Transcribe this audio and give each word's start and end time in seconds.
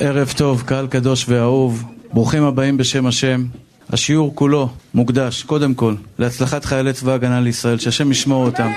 ערב 0.00 0.32
טוב, 0.36 0.62
קהל 0.66 0.86
קדוש 0.86 1.24
ואהוב, 1.28 1.84
ברוכים 2.12 2.42
הבאים 2.42 2.76
בשם 2.76 3.06
השם. 3.06 3.44
השיעור 3.90 4.34
כולו 4.34 4.68
מוקדש, 4.94 5.42
קודם 5.42 5.74
כל, 5.74 5.94
להצלחת 6.18 6.64
חיילי 6.64 6.92
צבא 6.92 7.12
ההגנה 7.12 7.40
לישראל, 7.40 7.78
שהשם 7.78 8.10
ישמור 8.10 8.46
אותם. 8.46 8.70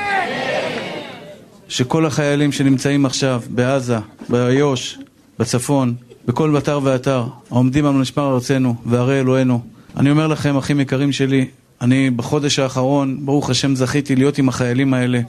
שכל 1.67 2.05
החיילים 2.05 2.51
שנמצאים 2.51 3.05
עכשיו 3.05 3.41
בעזה, 3.49 3.97
באיו"ש, 4.29 4.97
בצפון, 5.39 5.95
בכל 6.25 6.57
אתר 6.57 6.79
ואתר, 6.83 7.25
העומדים 7.51 7.85
על 7.85 7.93
משמר 7.93 8.33
ארצנו 8.33 8.75
וערי 8.85 9.19
אלוהינו. 9.19 9.61
אני 9.97 10.11
אומר 10.11 10.27
לכם, 10.27 10.57
אחים 10.57 10.79
יקרים 10.79 11.11
שלי, 11.11 11.45
אני 11.81 12.09
בחודש 12.09 12.59
האחרון, 12.59 13.25
ברוך 13.25 13.49
השם, 13.49 13.75
זכיתי 13.75 14.15
להיות 14.15 14.37
עם 14.37 14.49
החיילים 14.49 14.93
האלה, 14.93 15.19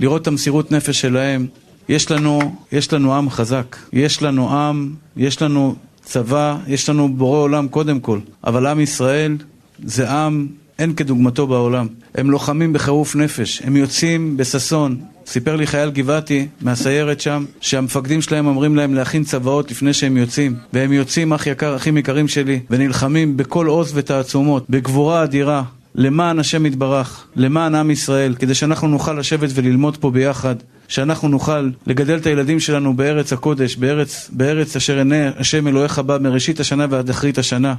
לראות 0.00 0.22
את 0.22 0.26
המסירות 0.26 0.72
נפש 0.72 1.00
שלהם, 1.00 1.46
יש 1.88 2.10
לנו, 2.10 2.56
יש 2.72 2.92
לנו 2.92 3.14
עם 3.14 3.30
חזק, 3.30 3.76
יש 3.92 4.22
לנו 4.22 4.50
עם, 4.50 4.94
יש 5.16 5.42
לנו 5.42 5.74
צבא, 6.04 6.56
יש 6.66 6.88
לנו 6.88 7.08
בורא 7.16 7.38
עולם 7.38 7.68
קודם 7.68 8.00
כל, 8.00 8.18
אבל 8.44 8.66
עם 8.66 8.80
ישראל 8.80 9.36
זה 9.84 10.10
עם 10.10 10.46
אין 10.78 10.94
כדוגמתו 10.94 11.46
בעולם. 11.46 11.86
הם 12.14 12.30
לוחמים 12.30 12.72
בחירוף 12.72 13.16
נפש, 13.16 13.62
הם 13.64 13.76
יוצאים 13.76 14.36
בששון. 14.36 15.00
סיפר 15.26 15.56
לי 15.56 15.66
חייל 15.66 15.90
גבעתי 15.90 16.46
מהסיירת 16.60 17.20
שם, 17.20 17.44
שהמפקדים 17.60 18.22
שלהם 18.22 18.46
אומרים 18.46 18.76
להם 18.76 18.94
להכין 18.94 19.24
צוואות 19.24 19.70
לפני 19.70 19.92
שהם 19.92 20.16
יוצאים. 20.16 20.54
והם 20.72 20.92
יוצאים, 20.92 21.32
אח 21.32 21.46
יקר, 21.46 21.76
אחים 21.76 21.96
יקרים 21.96 22.28
שלי, 22.28 22.60
ונלחמים 22.70 23.36
בכל 23.36 23.66
עוז 23.66 23.92
ותעצומות, 23.94 24.64
בגבורה 24.70 25.24
אדירה, 25.24 25.62
למען 25.94 26.38
השם 26.38 26.66
יתברך, 26.66 27.24
למען 27.36 27.74
עם 27.74 27.90
ישראל, 27.90 28.34
כדי 28.38 28.54
שאנחנו 28.54 28.88
נוכל 28.88 29.12
לשבת 29.12 29.50
וללמוד 29.54 29.96
פה 29.96 30.10
ביחד, 30.10 30.56
שאנחנו 30.88 31.28
נוכל 31.28 31.70
לגדל 31.86 32.16
את 32.16 32.26
הילדים 32.26 32.60
שלנו 32.60 32.96
בארץ 32.96 33.32
הקודש, 33.32 33.76
בארץ, 33.76 34.30
בארץ 34.32 34.76
אשר 34.76 34.98
עיני 34.98 35.26
השם 35.36 35.68
אלוהיך 35.68 35.98
בא 35.98 36.18
מראשית 36.20 36.60
השנה 36.60 36.86
ועד 36.90 37.10
אחרית 37.10 37.38
השנה. 37.38 37.74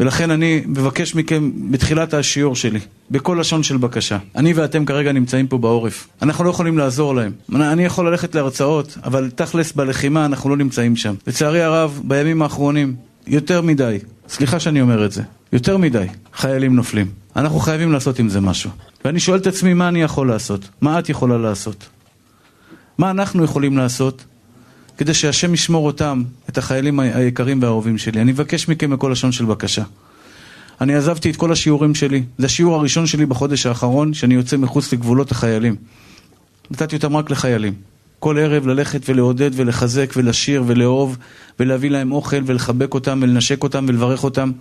ולכן 0.00 0.30
אני 0.30 0.62
מבקש 0.66 1.14
מכם 1.14 1.50
בתחילת 1.70 2.14
השיעור 2.14 2.56
שלי, 2.56 2.80
בכל 3.10 3.36
לשון 3.40 3.62
של 3.62 3.76
בקשה. 3.76 4.18
אני 4.36 4.52
ואתם 4.52 4.84
כרגע 4.84 5.12
נמצאים 5.12 5.46
פה 5.46 5.58
בעורף. 5.58 6.08
אנחנו 6.22 6.44
לא 6.44 6.50
יכולים 6.50 6.78
לעזור 6.78 7.14
להם. 7.14 7.32
אני 7.54 7.84
יכול 7.84 8.08
ללכת 8.08 8.34
להרצאות, 8.34 8.98
אבל 9.04 9.30
תכלס 9.34 9.72
בלחימה 9.72 10.24
אנחנו 10.24 10.50
לא 10.50 10.56
נמצאים 10.56 10.96
שם. 10.96 11.14
לצערי 11.26 11.62
הרב, 11.62 12.00
בימים 12.04 12.42
האחרונים, 12.42 12.94
יותר 13.26 13.62
מדי, 13.62 13.98
סליחה 14.28 14.60
שאני 14.60 14.80
אומר 14.80 15.04
את 15.04 15.12
זה, 15.12 15.22
יותר 15.52 15.76
מדי 15.76 16.06
חיילים 16.34 16.76
נופלים. 16.76 17.06
אנחנו 17.36 17.58
חייבים 17.58 17.92
לעשות 17.92 18.18
עם 18.18 18.28
זה 18.28 18.40
משהו. 18.40 18.70
ואני 19.04 19.20
שואל 19.20 19.38
את 19.38 19.46
עצמי 19.46 19.74
מה 19.74 19.88
אני 19.88 20.02
יכול 20.02 20.28
לעשות? 20.28 20.68
מה 20.80 20.98
את 20.98 21.08
יכולה 21.08 21.38
לעשות? 21.38 21.88
מה 22.98 23.10
אנחנו 23.10 23.44
יכולים 23.44 23.76
לעשות 23.76 24.24
כדי 24.98 25.14
שהשם 25.14 25.54
ישמור 25.54 25.86
אותם, 25.86 26.22
את 26.48 26.58
החיילים 26.58 27.00
היקרים 27.00 27.62
והאהובים 27.62 27.98
שלי. 27.98 28.20
אני 28.20 28.32
מבקש 28.32 28.68
מכם 28.68 28.90
בכל 28.90 29.08
לשון 29.12 29.32
של 29.32 29.44
בקשה. 29.44 29.82
אני 30.80 30.94
עזבתי 30.94 31.30
את 31.30 31.36
כל 31.36 31.52
השיעורים 31.52 31.94
שלי, 31.94 32.22
זה 32.38 32.46
השיעור 32.46 32.74
הראשון 32.74 33.06
שלי 33.06 33.26
בחודש 33.26 33.66
האחרון, 33.66 34.14
שאני 34.14 34.34
יוצא 34.34 34.56
מחוץ 34.56 34.92
לגבולות 34.92 35.30
החיילים. 35.30 35.76
נתתי 36.70 36.96
אותם 36.96 37.16
רק 37.16 37.30
לחיילים. 37.30 37.74
כל 38.18 38.38
ערב 38.38 38.66
ללכת 38.66 39.08
ולעודד 39.08 39.50
ולחזק 39.54 40.12
ולשיר 40.16 40.64
ולאהוב 40.66 41.16
ולהביא 41.60 41.90
להם 41.90 42.12
אוכל 42.12 42.42
ולחבק 42.46 42.94
אותם 42.94 43.18
ולנשק 43.22 43.62
אותם 43.62 43.84
ולברך 43.88 44.24
אותם 44.24 44.52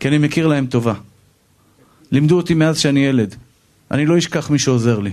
כי 0.00 0.08
אני 0.08 0.18
מכיר 0.18 0.46
להם 0.46 0.66
טובה. 0.66 0.94
לימדו 2.12 2.36
אותי 2.36 2.54
מאז 2.54 2.78
שאני 2.78 3.00
ילד. 3.00 3.34
אני 3.90 4.06
לא 4.06 4.18
אשכח 4.18 4.50
מי 4.50 4.58
שעוזר 4.58 4.98
לי. 4.98 5.12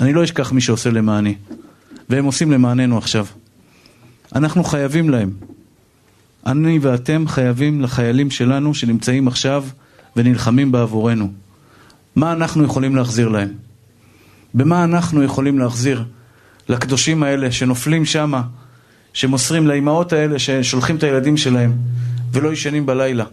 אני 0.00 0.12
לא 0.12 0.24
אשכח 0.24 0.52
מי 0.52 0.60
שעושה 0.60 0.90
למעני. 0.90 1.34
והם 2.08 2.24
עושים 2.24 2.52
למעננו 2.52 2.98
עכשיו. 2.98 3.26
אנחנו 4.34 4.64
חייבים 4.64 5.10
להם. 5.10 5.30
אני 6.46 6.78
ואתם 6.82 7.28
חייבים 7.28 7.82
לחיילים 7.82 8.30
שלנו 8.30 8.74
שנמצאים 8.74 9.28
עכשיו 9.28 9.64
ונלחמים 10.16 10.72
בעבורנו. 10.72 11.32
מה 12.16 12.32
אנחנו 12.32 12.64
יכולים 12.64 12.96
להחזיר 12.96 13.28
להם? 13.28 13.48
במה 14.54 14.84
אנחנו 14.84 15.22
יכולים 15.22 15.58
להחזיר 15.58 16.04
לקדושים 16.68 17.22
האלה 17.22 17.52
שנופלים 17.52 18.04
שמה, 18.04 18.42
שמוסרים 19.12 19.66
לאימהות 19.66 20.12
האלה 20.12 20.38
ששולחים 20.38 20.96
את 20.96 21.02
הילדים 21.02 21.36
שלהם 21.36 21.72
ולא 22.32 22.52
ישנים 22.52 22.86
בלילה, 22.86 23.24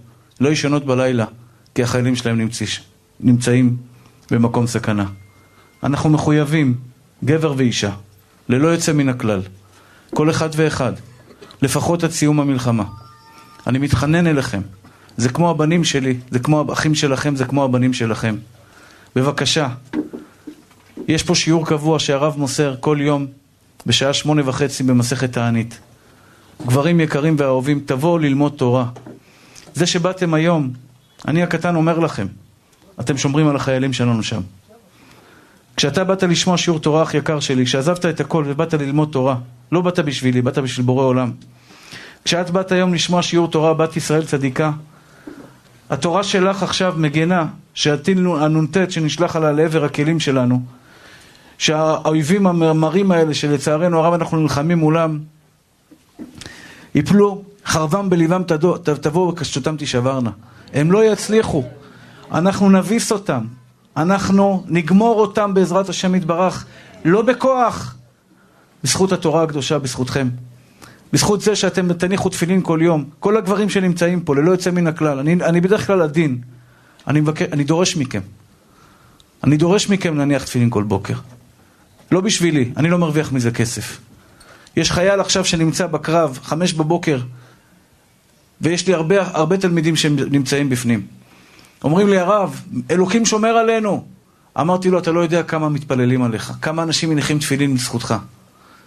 לא 0.41 0.49
ישנות 0.49 0.85
בלילה, 0.85 1.25
כי 1.75 1.83
החיילים 1.83 2.15
שלהם 2.15 2.37
נמצא, 2.37 2.65
נמצאים 3.19 3.77
במקום 4.31 4.67
סכנה. 4.67 5.05
אנחנו 5.83 6.09
מחויבים, 6.09 6.75
גבר 7.23 7.53
ואישה, 7.57 7.91
ללא 8.49 8.67
יוצא 8.67 8.93
מן 8.93 9.09
הכלל, 9.09 9.41
כל 10.13 10.29
אחד 10.29 10.49
ואחד, 10.55 10.93
לפחות 11.61 12.03
עד 12.03 12.11
סיום 12.11 12.39
המלחמה. 12.39 12.83
אני 13.67 13.79
מתחנן 13.79 14.27
אליכם, 14.27 14.61
זה 15.17 15.29
כמו 15.29 15.49
הבנים 15.49 15.83
שלי, 15.83 16.17
זה 16.31 16.39
כמו 16.39 16.65
האחים 16.69 16.95
שלכם, 16.95 17.35
זה 17.35 17.45
כמו 17.45 17.63
הבנים 17.63 17.93
שלכם. 17.93 18.35
בבקשה, 19.15 19.67
יש 21.07 21.23
פה 21.23 21.35
שיעור 21.35 21.67
קבוע 21.67 21.99
שהרב 21.99 22.37
מוסר 22.37 22.75
כל 22.79 22.97
יום 23.01 23.25
בשעה 23.85 24.13
שמונה 24.13 24.41
וחצי 24.45 24.83
במסכת 24.83 25.33
תענית. 25.33 25.79
גברים 26.67 26.99
יקרים 26.99 27.35
ואהובים, 27.39 27.79
תבואו 27.85 28.17
ללמוד 28.17 28.53
תורה. 28.57 28.85
זה 29.73 29.85
שבאתם 29.85 30.33
היום, 30.33 30.71
אני 31.27 31.43
הקטן 31.43 31.75
אומר 31.75 31.99
לכם, 31.99 32.27
אתם 32.99 33.17
שומרים 33.17 33.47
על 33.47 33.55
החיילים 33.55 33.93
שלנו 33.93 34.23
שם. 34.23 34.41
כשאתה 35.77 36.03
באת 36.03 36.23
לשמוע 36.23 36.57
שיעור 36.57 36.79
תורה 36.79 37.03
אח 37.03 37.13
יקר 37.13 37.39
שלי, 37.39 37.65
כשעזבת 37.65 38.05
את 38.05 38.19
הכל 38.19 38.43
ובאת 38.47 38.73
ללמוד 38.73 39.09
תורה, 39.11 39.35
לא 39.71 39.81
באת 39.81 39.99
בשבילי, 39.99 40.41
באת 40.41 40.57
בשביל 40.57 40.85
בורא 40.85 41.03
עולם. 41.03 41.31
כשאת 42.25 42.49
באת 42.49 42.71
היום 42.71 42.93
לשמוע 42.93 43.21
שיעור 43.21 43.47
תורה, 43.47 43.73
בת 43.73 43.97
ישראל 43.97 44.25
צדיקה, 44.25 44.71
התורה 45.89 46.23
שלך 46.23 46.63
עכשיו 46.63 46.93
מגנה 46.97 47.45
שהטיל 47.73 48.27
הנ"ט 48.27 48.91
שנשלח 48.91 49.35
עליה 49.35 49.51
לעבר 49.51 49.85
הכלים 49.85 50.19
שלנו, 50.19 50.61
שהאויבים 51.57 52.47
המרים 52.47 53.11
האלה 53.11 53.33
שלצערנו 53.33 53.99
הרב 53.99 54.13
אנחנו 54.13 54.37
נלחמים 54.37 54.77
מולם, 54.77 55.19
יפלו, 56.95 57.43
חרבם 57.65 58.09
בליבם 58.09 58.43
תבואו 59.01 59.29
וקשתותם 59.29 59.75
תשברנה. 59.77 60.29
הם 60.73 60.91
לא 60.91 61.05
יצליחו, 61.05 61.63
אנחנו 62.31 62.69
נביס 62.69 63.11
אותם, 63.11 63.43
אנחנו 63.97 64.63
נגמור 64.67 65.21
אותם 65.21 65.53
בעזרת 65.53 65.89
השם 65.89 66.15
יתברך, 66.15 66.65
לא 67.05 67.21
בכוח, 67.21 67.95
בזכות 68.83 69.11
התורה 69.11 69.43
הקדושה, 69.43 69.79
בזכותכם. 69.79 70.29
בזכות 71.13 71.41
זה 71.41 71.55
שאתם 71.55 71.93
תניחו 71.93 72.29
תפילין 72.29 72.61
כל 72.61 72.79
יום. 72.81 73.05
כל 73.19 73.37
הגברים 73.37 73.69
שנמצאים 73.69 74.21
פה, 74.21 74.35
ללא 74.35 74.51
יוצא 74.51 74.71
מן 74.71 74.87
הכלל. 74.87 75.19
אני, 75.19 75.33
אני 75.33 75.61
בדרך 75.61 75.87
כלל 75.87 76.01
עדין. 76.01 76.41
אני, 77.07 77.21
מבקר, 77.21 77.45
אני 77.51 77.63
דורש 77.63 77.97
מכם. 77.97 78.21
אני 79.43 79.57
דורש 79.57 79.89
מכם 79.89 80.17
להניח 80.17 80.43
תפילין 80.43 80.69
כל 80.69 80.83
בוקר. 80.83 81.13
לא 82.11 82.21
בשבילי, 82.21 82.71
אני 82.77 82.89
לא 82.89 82.97
מרוויח 82.97 83.31
מזה 83.31 83.51
כסף. 83.51 83.99
יש 84.77 84.91
חייל 84.91 85.19
עכשיו 85.19 85.45
שנמצא 85.45 85.87
בקרב, 85.87 86.39
חמש 86.43 86.73
בבוקר, 86.73 87.19
ויש 88.61 88.87
לי 88.87 88.93
הרבה, 88.93 89.15
הרבה 89.21 89.57
תלמידים 89.57 89.95
שנמצאים 89.95 90.69
בפנים. 90.69 91.07
אומרים 91.83 92.07
לי, 92.07 92.17
הרב, 92.17 92.61
אלוקים 92.91 93.25
שומר 93.25 93.49
עלינו. 93.49 94.05
אמרתי 94.59 94.89
לו, 94.89 94.99
אתה 94.99 95.11
לא 95.11 95.19
יודע 95.19 95.43
כמה 95.43 95.69
מתפללים 95.69 96.23
עליך, 96.23 96.53
כמה 96.61 96.83
אנשים 96.83 97.09
מניחים 97.09 97.39
תפילין 97.39 97.73
לזכותך. 97.73 98.15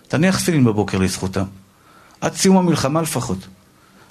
תניח 0.09 0.41
תפילין 0.41 0.65
בבוקר 0.65 0.99
לזכותם. 0.99 1.45
עד 2.21 2.35
סיום 2.35 2.57
המלחמה 2.57 3.03
לפחות. 3.03 3.39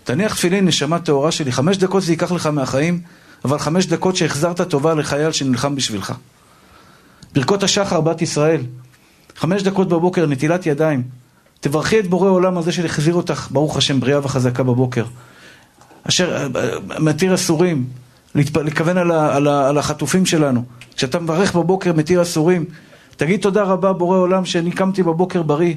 תניח 0.03 0.35
תפילין, 0.35 0.65
נשמה 0.65 0.99
טהורה 0.99 1.31
שלי. 1.31 1.51
חמש 1.51 1.77
דקות 1.77 2.03
זה 2.03 2.11
ייקח 2.11 2.31
לך 2.31 2.47
מהחיים, 2.47 3.01
אבל 3.45 3.59
חמש 3.59 3.85
דקות 3.85 4.15
שהחזרת 4.15 4.61
טובה 4.61 4.93
לחייל 4.93 5.31
שנלחם 5.31 5.75
בשבילך. 5.75 6.13
ברכות 7.33 7.63
השחר, 7.63 8.01
בת 8.01 8.21
ישראל. 8.21 8.61
חמש 9.35 9.63
דקות 9.63 9.89
בבוקר, 9.89 10.25
נטילת 10.25 10.65
ידיים. 10.65 11.03
תברכי 11.59 11.99
את 11.99 12.07
בורא 12.07 12.29
עולם 12.29 12.57
הזה 12.57 12.71
שהחזיר 12.71 13.13
אותך, 13.13 13.47
ברוך 13.51 13.77
השם, 13.77 13.99
בריאה 13.99 14.19
וחזקה 14.23 14.63
בבוקר. 14.63 15.05
אשר 16.03 16.47
מתיר 16.99 17.35
אסורים, 17.35 17.85
לכוון 18.35 18.97
על, 18.97 19.11
על, 19.11 19.47
על 19.47 19.77
החטופים 19.77 20.25
שלנו. 20.25 20.63
כשאתה 20.95 21.19
מברך 21.19 21.55
בבוקר 21.55 21.93
מתיר 21.93 22.21
אסורים, 22.21 22.65
תגיד 23.17 23.41
תודה 23.41 23.63
רבה 23.63 23.93
בורא 23.93 24.17
עולם 24.17 24.45
שאני 24.45 24.71
קמתי 24.71 25.03
בבוקר 25.03 25.41
בריא, 25.41 25.75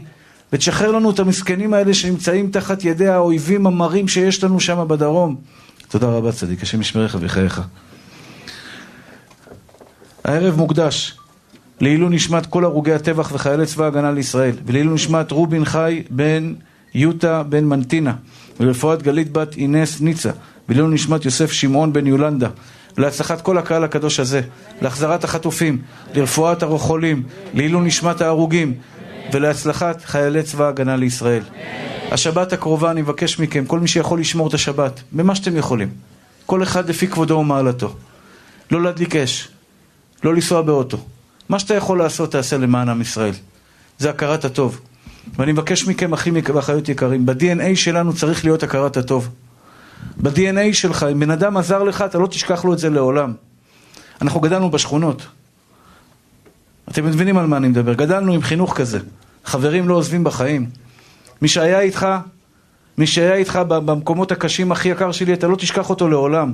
ותשחרר 0.52 0.90
לנו 0.90 1.10
את 1.10 1.18
המסכנים 1.18 1.74
האלה 1.74 1.94
שנמצאים 1.94 2.50
תחת 2.50 2.84
ידי 2.84 3.08
האויבים 3.08 3.66
המרים 3.66 4.08
שיש 4.08 4.44
לנו 4.44 4.60
שם 4.60 4.84
בדרום. 4.88 5.36
תודה 5.88 6.06
רבה 6.06 6.32
צדיק, 6.32 6.62
השם 6.62 6.80
ישמרך 6.80 7.16
וחייך. 7.20 7.60
הערב 10.24 10.56
מוקדש 10.56 11.18
לעילוי 11.80 12.16
נשמת 12.16 12.46
כל 12.46 12.64
הרוגי 12.64 12.92
הטבח 12.92 13.30
וחיילי 13.32 13.66
צבא 13.66 13.84
ההגנה 13.84 14.12
לישראל, 14.12 14.54
ולעילוי 14.66 14.94
נשמת 14.94 15.30
רובין 15.30 15.64
חי 15.64 16.02
בן 16.10 16.54
יוטה 16.94 17.42
בן 17.42 17.64
מנטינה, 17.64 18.14
ולרפואת 18.60 19.02
גלית 19.02 19.32
בת 19.32 19.56
אינס 19.56 20.00
ניצה, 20.00 20.30
ולעילוי 20.68 20.94
נשמת 20.94 21.24
יוסף 21.24 21.52
שמעון 21.52 21.92
בן 21.92 22.06
יולנדה, 22.06 22.48
להצלחת 22.98 23.40
כל 23.40 23.58
הקהל 23.58 23.84
הקדוש 23.84 24.20
הזה, 24.20 24.40
להחזרת 24.82 25.24
החטופים, 25.24 25.82
לרפואת 26.14 26.62
החולים, 26.62 27.22
לעילוי 27.54 27.86
נשמת 27.86 28.20
ההרוגים, 28.20 28.74
ולהצלחת 29.32 30.04
חיילי 30.04 30.42
צבא 30.42 30.64
ההגנה 30.64 30.96
לישראל. 30.96 31.42
השבת 32.10 32.52
הקרובה 32.52 32.90
אני 32.90 33.02
מבקש 33.02 33.38
מכם, 33.38 33.64
כל 33.64 33.80
מי 33.80 33.88
שיכול 33.88 34.20
לשמור 34.20 34.48
את 34.48 34.54
השבת, 34.54 35.00
במה 35.12 35.34
שאתם 35.34 35.56
יכולים. 35.56 35.88
כל 36.46 36.62
אחד 36.62 36.88
לפי 36.88 37.08
כבודו 37.08 37.34
ומעלתו. 37.34 37.94
לא 38.70 38.82
להדליק 38.82 39.16
אש, 39.16 39.48
לא 40.24 40.34
לנסוע 40.34 40.62
באוטו. 40.62 40.98
מה 41.48 41.58
שאתה 41.58 41.74
יכול 41.74 41.98
לעשות 41.98 42.32
תעשה 42.32 42.58
למען 42.58 42.88
עם 42.88 43.00
ישראל. 43.00 43.34
זה 43.98 44.10
הכרת 44.10 44.44
הטוב. 44.44 44.80
ואני 45.36 45.52
מבקש 45.52 45.86
מכם, 45.86 46.12
אחים 46.12 46.36
ואחיות 46.54 46.88
יקרים, 46.88 47.26
ב-DNA 47.26 47.74
שלנו 47.76 48.12
צריך 48.12 48.44
להיות 48.44 48.62
הכרת 48.62 48.96
הטוב. 48.96 49.28
ב-DNA 50.22 50.72
שלך, 50.72 51.06
אם 51.12 51.20
בן 51.20 51.30
אדם 51.30 51.56
עזר 51.56 51.82
לך, 51.82 52.02
אתה 52.02 52.18
לא 52.18 52.26
תשכח 52.26 52.64
לו 52.64 52.72
את 52.72 52.78
זה 52.78 52.90
לעולם. 52.90 53.32
אנחנו 54.22 54.40
גדלנו 54.40 54.70
בשכונות. 54.70 55.26
אתם 56.90 57.06
מבינים 57.06 57.38
על 57.38 57.46
מה 57.46 57.56
אני 57.56 57.68
מדבר. 57.68 57.94
גדלנו 57.94 58.32
עם 58.32 58.42
חינוך 58.42 58.76
כזה. 58.76 58.98
חברים 59.44 59.88
לא 59.88 59.94
עוזבים 59.94 60.24
בחיים. 60.24 60.70
מי 61.42 61.48
שהיה 61.48 61.80
איתך, 61.80 62.06
מי 62.98 63.06
שהיה 63.06 63.34
איתך 63.34 63.56
במקומות 63.68 64.32
הקשים 64.32 64.72
הכי 64.72 64.88
יקר 64.88 65.12
שלי, 65.12 65.32
אתה 65.32 65.46
לא 65.46 65.56
תשכח 65.56 65.90
אותו 65.90 66.08
לעולם. 66.08 66.52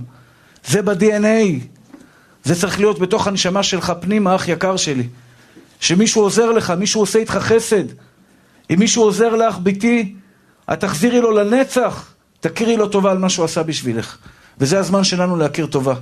זה 0.67 0.83
ב-DNA. 0.83 1.65
זה 2.45 2.55
צריך 2.55 2.81
להיות 2.81 2.99
בתוך 2.99 3.27
הנשמה 3.27 3.63
שלך 3.63 3.93
פנימה, 4.01 4.37
אח 4.37 4.49
יקר 4.49 4.77
שלי. 4.77 5.07
שמישהו 5.81 6.23
עוזר 6.23 6.51
לך, 6.51 6.71
מישהו 6.71 7.01
עושה 7.01 7.19
איתך 7.19 7.33
חסד. 7.33 7.85
אם 8.71 8.79
מישהו 8.79 9.03
עוזר 9.03 9.37
לך, 9.37 9.59
ביתי, 9.59 10.15
את 10.73 10.81
תחזירי 10.81 11.21
לו 11.21 11.31
לנצח, 11.31 12.14
תכירי 12.49 12.77
לו 12.77 12.89
טובה 12.89 13.11
על 13.11 13.19
מה 13.19 13.29
שהוא 13.29 13.45
עשה 13.45 13.63
בשבילך. 13.63 14.17
וזה 14.59 14.79
הזמן 14.79 15.05
שלנו 15.05 15.37
להכיר 15.37 15.67
טובה. 15.67 15.95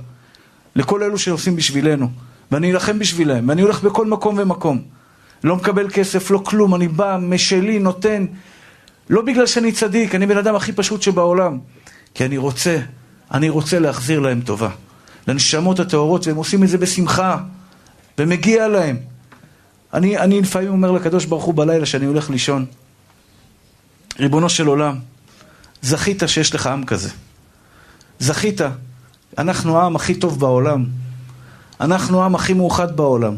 לכל 0.75 1.03
אלו 1.03 1.17
שעושים 1.17 1.55
בשבילנו. 1.55 2.09
ואני 2.51 2.71
אלחם 2.71 2.99
בשבילם, 2.99 3.49
ואני 3.49 3.61
הולך 3.61 3.83
בכל 3.83 4.05
מקום 4.07 4.35
ומקום. 4.37 4.81
לא 5.43 5.55
מקבל 5.55 5.89
כסף, 5.89 6.31
לא 6.31 6.41
כלום, 6.45 6.75
אני 6.75 6.87
בא, 6.87 7.17
משלי, 7.21 7.79
נותן. 7.79 8.25
לא 9.09 9.21
בגלל 9.21 9.45
שאני 9.45 9.71
צדיק, 9.71 10.15
אני 10.15 10.25
בן 10.25 10.37
אדם 10.37 10.55
הכי 10.55 10.71
פשוט 10.71 11.01
שבעולם. 11.01 11.59
כי 12.13 12.25
אני 12.25 12.37
רוצה, 12.37 12.79
אני 13.31 13.49
רוצה 13.49 13.79
להחזיר 13.79 14.19
להם 14.19 14.41
טובה. 14.41 14.69
לנשמות 15.27 15.79
הטהורות, 15.79 16.27
והם 16.27 16.35
עושים 16.35 16.63
את 16.63 16.69
זה 16.69 16.77
בשמחה, 16.77 17.37
ומגיע 18.17 18.67
להם. 18.67 18.97
אני, 19.93 20.17
אני 20.17 20.41
לפעמים 20.41 20.69
אומר 20.69 20.91
לקדוש 20.91 21.25
ברוך 21.25 21.43
הוא 21.43 21.53
בלילה 21.53 21.85
שאני 21.85 22.05
הולך 22.05 22.29
לישון, 22.29 22.65
ריבונו 24.19 24.49
של 24.49 24.67
עולם, 24.67 24.95
זכית 25.83 26.23
שיש 26.25 26.55
לך 26.55 26.67
עם 26.67 26.83
כזה. 26.83 27.09
זכית. 28.19 28.61
אנחנו 29.37 29.79
העם 29.79 29.95
הכי 29.95 30.15
טוב 30.15 30.39
בעולם. 30.39 30.85
אנחנו 31.81 32.21
העם 32.21 32.35
הכי 32.35 32.53
מאוחד 32.53 32.95
בעולם. 32.95 33.35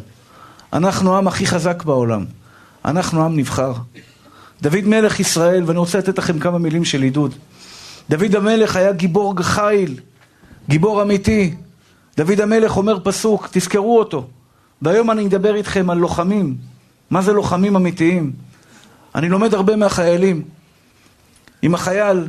אנחנו 0.74 1.16
העם 1.16 1.28
הכי 1.28 1.48
חזק 1.48 1.84
בעולם. 1.84 2.26
אנחנו 2.86 3.26
עם 3.26 3.38
נבחר. 3.38 3.74
דוד 4.62 4.84
מלך 4.86 5.20
ישראל, 5.20 5.64
ואני 5.66 5.80
רוצה 5.80 5.98
לתת 5.98 6.18
לכם 6.18 6.40
כמה 6.40 6.58
מילים 6.58 6.86
של 6.86 7.02
עידוד. 7.02 7.36
דוד 8.10 8.36
המלך 8.36 8.76
היה 8.76 8.92
גיבור 8.92 9.34
חיל, 9.42 10.00
גיבור 10.70 11.02
אמיתי. 11.02 11.56
דוד 12.18 12.42
המלך 12.42 12.78
אומר 12.78 12.98
פסוק, 13.04 13.48
תזכרו 13.52 14.00
אותו. 14.00 14.28
והיום 14.82 15.12
אני 15.12 15.28
אדבר 15.28 15.56
איתכם 15.56 15.90
על 15.90 15.98
לוחמים. 15.98 16.56
מה 17.10 17.22
זה 17.22 17.34
לוחמים 17.34 17.76
אמיתיים? 17.76 18.32
אני 19.16 19.30
לומד 19.30 19.54
הרבה 19.54 19.76
מהחיילים. 19.76 20.42
אם 21.66 21.76
החייל, 21.76 22.28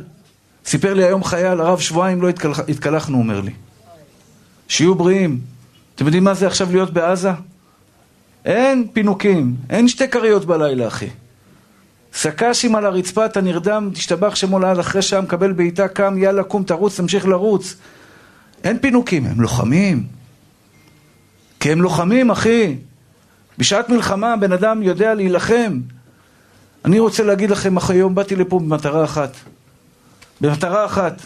סיפר 0.65 0.93
לי 0.93 1.03
היום 1.03 1.23
חייל, 1.23 1.61
הרב 1.61 1.79
שבועיים 1.79 2.21
לא 2.21 2.29
התקלח, 2.29 2.59
התקלחנו, 2.59 3.17
אומר 3.17 3.41
לי. 3.41 3.51
שיהיו 4.67 4.95
בריאים. 4.95 5.39
אתם 5.95 6.05
יודעים 6.05 6.23
מה 6.23 6.33
זה 6.33 6.47
עכשיו 6.47 6.71
להיות 6.71 6.93
בעזה? 6.93 7.31
אין 8.45 8.87
פינוקים, 8.93 9.55
אין 9.69 9.87
שתי 9.87 10.07
כריות 10.07 10.45
בלילה, 10.45 10.87
אחי. 10.87 11.09
סק"שים 12.13 12.75
על 12.75 12.85
הרצפה, 12.85 13.25
אתה 13.25 13.41
נרדם, 13.41 13.89
תשתבח 13.93 14.35
שמו 14.35 14.59
לעד, 14.59 14.79
אחרי 14.79 15.01
שעה 15.01 15.21
מקבל 15.21 15.51
בעיטה, 15.51 15.87
קם, 15.87 16.17
יאללה, 16.17 16.43
קום, 16.43 16.63
תרוץ, 16.63 16.99
תמשיך 16.99 17.27
לרוץ. 17.27 17.75
אין 18.63 18.79
פינוקים, 18.79 19.25
הם 19.25 19.41
לוחמים. 19.41 20.03
כי 21.59 21.71
הם 21.71 21.81
לוחמים, 21.81 22.31
אחי. 22.31 22.75
בשעת 23.57 23.89
מלחמה 23.89 24.35
בן 24.37 24.51
אדם 24.51 24.83
יודע 24.83 25.13
להילחם. 25.13 25.79
אני 26.85 26.99
רוצה 26.99 27.23
להגיד 27.23 27.49
לכם, 27.49 27.75
היום 27.89 28.15
באתי 28.15 28.35
לפה 28.35 28.59
במטרה 28.59 29.03
אחת. 29.03 29.35
במטרה 30.41 30.85
אחת. 30.85 31.21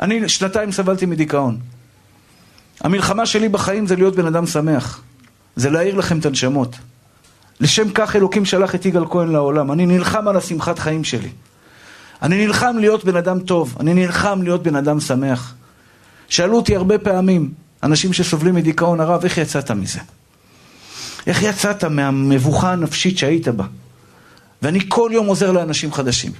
אני 0.00 0.28
שנתיים 0.28 0.72
סבלתי 0.72 1.06
מדיכאון. 1.06 1.58
המלחמה 2.80 3.26
שלי 3.26 3.48
בחיים 3.48 3.86
זה 3.86 3.96
להיות 3.96 4.16
בן 4.16 4.26
אדם 4.26 4.46
שמח. 4.46 5.00
זה 5.56 5.70
להאיר 5.70 5.94
לכם 5.94 6.18
את 6.18 6.26
הנשמות. 6.26 6.76
לשם 7.60 7.90
כך 7.90 8.16
אלוקים 8.16 8.44
שלח 8.44 8.74
את 8.74 8.86
יגאל 8.86 9.04
כהן 9.10 9.28
לעולם. 9.28 9.72
אני 9.72 9.86
נלחם 9.86 10.28
על 10.28 10.36
השמחת 10.36 10.78
חיים 10.78 11.04
שלי. 11.04 11.30
אני 12.22 12.46
נלחם 12.46 12.76
להיות 12.80 13.04
בן 13.04 13.16
אדם 13.16 13.40
טוב. 13.40 13.76
אני 13.80 13.94
נלחם 13.94 14.42
להיות 14.42 14.62
בן 14.62 14.76
אדם 14.76 15.00
שמח. 15.00 15.54
שאלו 16.28 16.56
אותי 16.56 16.76
הרבה 16.76 16.98
פעמים, 16.98 17.52
אנשים 17.82 18.12
שסובלים 18.12 18.54
מדיכאון 18.54 19.00
הרב, 19.00 19.24
איך 19.24 19.38
יצאת 19.38 19.70
מזה? 19.70 20.00
איך 21.26 21.42
יצאת 21.42 21.84
מהמבוכה 21.84 22.72
הנפשית 22.72 23.18
שהיית 23.18 23.48
בה? 23.48 23.64
ואני 24.62 24.80
כל 24.88 25.10
יום 25.12 25.26
עוזר 25.26 25.52
לאנשים 25.52 25.92
חדשים. 25.92 26.32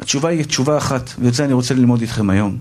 התשובה 0.00 0.28
היא 0.28 0.44
תשובה 0.44 0.78
אחת, 0.78 1.10
ואת 1.18 1.34
זה 1.34 1.44
אני 1.44 1.52
רוצה 1.52 1.74
ללמוד 1.74 2.00
איתכם 2.00 2.30
היום. 2.30 2.58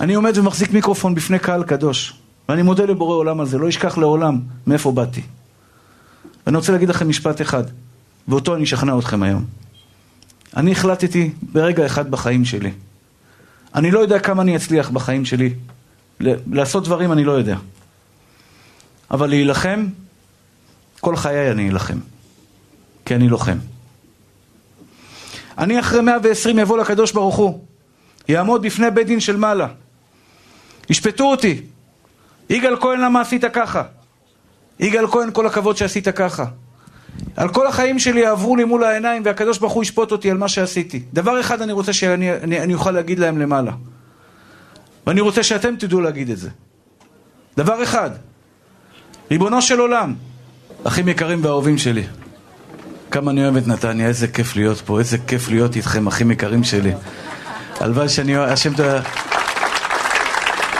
אני 0.00 0.14
עומד 0.14 0.38
ומחזיק 0.38 0.72
מיקרופון 0.72 1.14
בפני 1.14 1.38
קהל 1.38 1.64
קדוש, 1.64 2.14
ואני 2.48 2.62
מודה 2.62 2.84
לבורא 2.84 3.14
עולם 3.14 3.40
על 3.40 3.46
זה, 3.46 3.58
לא 3.58 3.68
אשכח 3.68 3.98
לעולם 3.98 4.40
מאיפה 4.66 4.92
באתי. 4.92 5.22
ואני 6.46 6.56
רוצה 6.56 6.72
להגיד 6.72 6.88
לכם 6.88 7.08
משפט 7.08 7.40
אחד, 7.40 7.64
ואותו 8.28 8.54
אני 8.54 8.64
אשכנע 8.64 8.98
אתכם 8.98 9.22
היום. 9.22 9.44
אני 10.56 10.72
החלטתי 10.72 11.30
ברגע 11.42 11.86
אחד 11.86 12.10
בחיים 12.10 12.44
שלי. 12.44 12.72
אני 13.74 13.90
לא 13.90 13.98
יודע 13.98 14.18
כמה 14.18 14.42
אני 14.42 14.56
אצליח 14.56 14.90
בחיים 14.90 15.24
שלי. 15.24 15.54
לעשות 16.52 16.84
דברים 16.84 17.12
אני 17.12 17.24
לא 17.24 17.32
יודע. 17.32 17.56
אבל 19.10 19.28
להילחם, 19.28 19.86
כל 21.00 21.16
חיי 21.16 21.50
אני 21.50 21.70
אלחם. 21.70 21.98
כי 23.04 23.14
אני 23.14 23.28
לוחם. 23.28 23.58
אני 25.58 25.80
אחרי 25.80 26.00
120 26.00 26.58
יבוא 26.58 26.78
לקדוש 26.78 27.12
ברוך 27.12 27.36
הוא, 27.36 27.64
יעמוד 28.28 28.62
בפני 28.62 28.90
בית 28.90 29.06
דין 29.06 29.20
של 29.20 29.36
מעלה. 29.36 29.68
ישפטו 30.90 31.24
אותי. 31.24 31.62
יגאל 32.50 32.76
כהן, 32.80 33.00
למה 33.00 33.20
עשית 33.20 33.44
ככה? 33.44 33.82
יגאל 34.80 35.06
כהן, 35.06 35.30
כל 35.32 35.46
הכבוד 35.46 35.76
שעשית 35.76 36.08
ככה. 36.08 36.44
על 37.36 37.48
כל 37.48 37.66
החיים 37.66 37.98
שלי 37.98 38.20
יעברו 38.20 38.56
לי 38.56 38.64
מול 38.64 38.84
העיניים 38.84 39.22
והקדוש 39.24 39.58
ברוך 39.58 39.72
הוא 39.72 39.82
ישפוט 39.82 40.12
אותי 40.12 40.30
על 40.30 40.38
מה 40.38 40.48
שעשיתי. 40.48 41.02
דבר 41.12 41.40
אחד 41.40 41.62
אני 41.62 41.72
רוצה 41.72 41.92
שאני 41.92 42.32
אני, 42.32 42.60
אני 42.60 42.74
אוכל 42.74 42.90
להגיד 42.90 43.18
להם 43.18 43.38
למעלה. 43.38 43.72
ואני 45.06 45.20
רוצה 45.20 45.42
שאתם 45.42 45.76
תדעו 45.76 46.00
להגיד 46.00 46.30
את 46.30 46.38
זה. 46.38 46.50
דבר 47.56 47.82
אחד, 47.82 48.10
ריבונו 49.30 49.62
של 49.62 49.80
עולם, 49.80 50.14
אחים 50.84 51.08
יקרים 51.08 51.44
ואהובים 51.44 51.78
שלי, 51.78 52.02
כמה 53.10 53.30
אני 53.30 53.44
אוהב 53.44 53.56
את 53.56 53.66
נתניה, 53.66 54.06
איזה 54.06 54.28
כיף 54.28 54.56
להיות 54.56 54.80
פה, 54.80 54.98
איזה 54.98 55.18
כיף 55.18 55.48
להיות 55.48 55.76
איתכם, 55.76 56.06
אחים 56.06 56.30
יקרים 56.30 56.64
שלי. 56.64 56.92
הלוואי 57.80 58.08
שאני, 58.08 58.36
השם 58.36 58.74
תודה. 58.74 59.00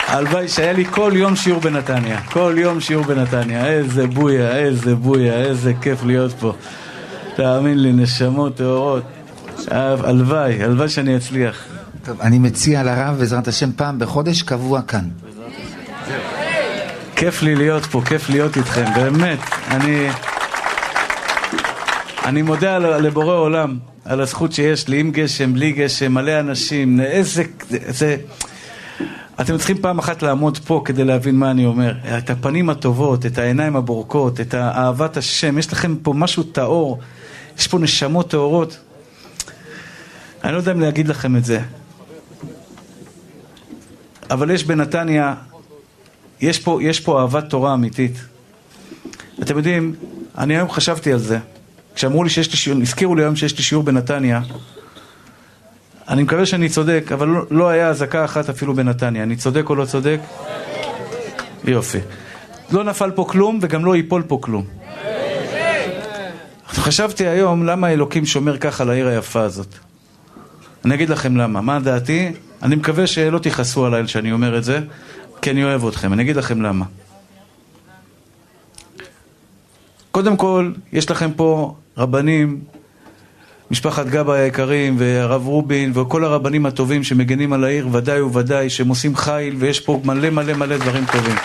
הלוואי 0.07 0.47
שהיה 0.47 0.73
לי 0.73 0.85
כל 0.85 1.11
יום 1.15 1.35
שיעור 1.35 1.61
בנתניה. 1.61 2.21
כל 2.21 2.55
יום 2.57 2.79
שיעור 2.81 3.05
בנתניה. 3.05 3.65
איזה 3.65 4.07
בויה, 4.07 4.57
איזה 4.57 4.95
בויה, 4.95 5.33
איזה 5.33 5.73
כיף 5.81 6.03
להיות 6.03 6.33
פה. 6.39 6.53
תאמין 7.35 7.81
לי, 7.81 7.91
נשמות 7.91 8.55
טהורות. 8.55 9.03
הלוואי, 9.67 10.63
הלוואי 10.63 10.89
שאני 10.89 11.17
אצליח. 11.17 11.55
טוב, 12.05 12.21
אני 12.21 12.39
מציע 12.39 12.83
לרב, 12.83 13.15
בעזרת 13.19 13.47
השם, 13.47 13.71
פעם 13.75 13.99
בחודש 13.99 14.41
קבוע 14.41 14.81
כאן. 14.81 15.07
כיף 17.19 17.41
לי 17.41 17.55
להיות 17.55 17.85
פה, 17.85 18.01
כיף 18.05 18.29
להיות 18.29 18.57
איתכם, 18.57 18.85
באמת. 18.95 19.39
אני... 19.67 20.09
אני 22.25 22.41
מודה 22.41 22.77
לבורא 22.77 23.33
עולם 23.33 23.77
על 24.05 24.21
הזכות 24.21 24.53
שיש 24.53 24.87
לי, 24.87 24.99
עם 24.99 25.11
גשם, 25.11 25.53
בלי 25.53 25.71
גשם, 25.71 26.11
מלא 26.11 26.39
אנשים, 26.39 27.01
איזה... 27.01 27.43
זה... 27.87 28.17
אתם 29.41 29.57
צריכים 29.57 29.77
פעם 29.81 29.99
אחת 29.99 30.23
לעמוד 30.23 30.57
פה 30.57 30.81
כדי 30.85 31.03
להבין 31.03 31.35
מה 31.35 31.51
אני 31.51 31.65
אומר. 31.65 31.93
את 32.17 32.29
הפנים 32.29 32.69
הטובות, 32.69 33.25
את 33.25 33.37
העיניים 33.37 33.75
הבורקות, 33.75 34.41
את 34.41 34.55
אהבת 34.55 35.17
השם, 35.17 35.57
יש 35.57 35.73
לכם 35.73 35.95
פה 35.95 36.13
משהו 36.13 36.43
טהור, 36.43 36.99
יש 37.57 37.67
פה 37.67 37.79
נשמות 37.79 38.29
טהורות. 38.29 38.77
אני 40.43 40.53
לא 40.53 40.57
יודע 40.57 40.71
אם 40.71 40.79
להגיד 40.79 41.07
לכם 41.07 41.35
את 41.35 41.45
זה, 41.45 41.59
אבל 44.31 44.51
יש 44.51 44.63
בנתניה, 44.63 45.33
יש 46.41 46.59
פה, 46.59 46.79
יש 46.81 46.99
פה 46.99 47.21
אהבת 47.21 47.49
תורה 47.49 47.73
אמיתית. 47.73 48.17
אתם 49.41 49.57
יודעים, 49.57 49.95
אני 50.37 50.55
היום 50.55 50.69
חשבתי 50.69 51.13
על 51.13 51.19
זה, 51.19 51.37
כשאמרו 51.95 52.23
לי 52.23 52.29
שיש 52.29 52.51
לי 52.51 52.57
שיעור, 52.57 52.81
הזכירו 52.81 53.15
לי 53.15 53.23
היום 53.23 53.35
שיש 53.35 53.57
לי 53.57 53.63
שיעור 53.63 53.83
בנתניה, 53.83 54.41
אני 56.09 56.23
מקווה 56.23 56.45
שאני 56.45 56.69
צודק, 56.69 57.11
אבל 57.13 57.27
לא, 57.27 57.41
לא 57.51 57.69
היה 57.69 57.89
אזעקה 57.89 58.25
אחת 58.25 58.49
אפילו 58.49 58.73
בנתניה. 58.73 59.23
אני 59.23 59.35
צודק 59.35 59.69
או 59.69 59.75
לא 59.75 59.85
צודק? 59.85 60.19
יופי. 61.63 61.97
לא 62.71 62.83
נפל 62.83 63.11
פה 63.11 63.25
כלום 63.29 63.59
וגם 63.61 63.85
לא 63.85 63.95
ייפול 63.95 64.23
פה 64.27 64.39
כלום. 64.41 64.65
חשבתי 66.67 67.27
היום 67.27 67.65
למה 67.65 67.91
אלוקים 67.91 68.25
שומר 68.25 68.57
ככה 68.57 68.83
על 68.83 68.89
העיר 68.89 69.07
היפה 69.07 69.41
הזאת. 69.41 69.75
אני 70.85 70.95
אגיד 70.95 71.09
לכם 71.09 71.37
למה. 71.37 71.61
מה 71.61 71.79
דעתי? 71.79 72.31
אני 72.63 72.75
מקווה 72.75 73.07
שלא 73.07 73.39
תכעסו 73.39 73.85
עליי 73.85 74.07
שאני 74.07 74.31
אומר 74.31 74.57
את 74.57 74.63
זה, 74.63 74.79
כי 75.41 75.51
אני 75.51 75.63
אוהב 75.63 75.85
אתכם. 75.85 76.13
אני 76.13 76.23
אגיד 76.23 76.35
לכם 76.35 76.61
למה. 76.61 76.85
קודם 80.11 80.37
כל, 80.37 80.71
יש 80.93 81.11
לכם 81.11 81.31
פה 81.35 81.75
רבנים, 81.97 82.59
משפחת 83.71 84.05
גבאי 84.05 84.39
היקרים, 84.39 84.95
והרב 84.99 85.47
רובין, 85.47 85.91
וכל 85.95 86.25
הרבנים 86.25 86.65
הטובים 86.65 87.03
שמגנים 87.03 87.53
על 87.53 87.63
העיר, 87.63 87.87
ודאי 87.91 88.21
וודאי, 88.21 88.69
שהם 88.69 88.87
עושים 88.87 89.15
חיל, 89.15 89.55
ויש 89.59 89.79
פה 89.79 90.01
מלא 90.03 90.29
מלא 90.29 90.53
מלא 90.53 90.77
דברים 90.77 91.05
טובים. 91.11 91.35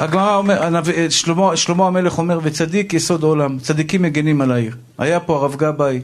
הגמרא 0.00 0.36
אומר, 0.36 0.80
שלמה, 1.10 1.56
שלמה 1.56 1.86
המלך 1.86 2.18
אומר, 2.18 2.38
וצדיק 2.42 2.94
יסוד 2.94 3.22
עולם, 3.22 3.58
צדיקים 3.58 4.02
מגנים 4.02 4.40
על 4.40 4.52
העיר. 4.52 4.76
היה 4.98 5.20
פה 5.20 5.36
הרב 5.36 5.56
גבאי, 5.56 6.00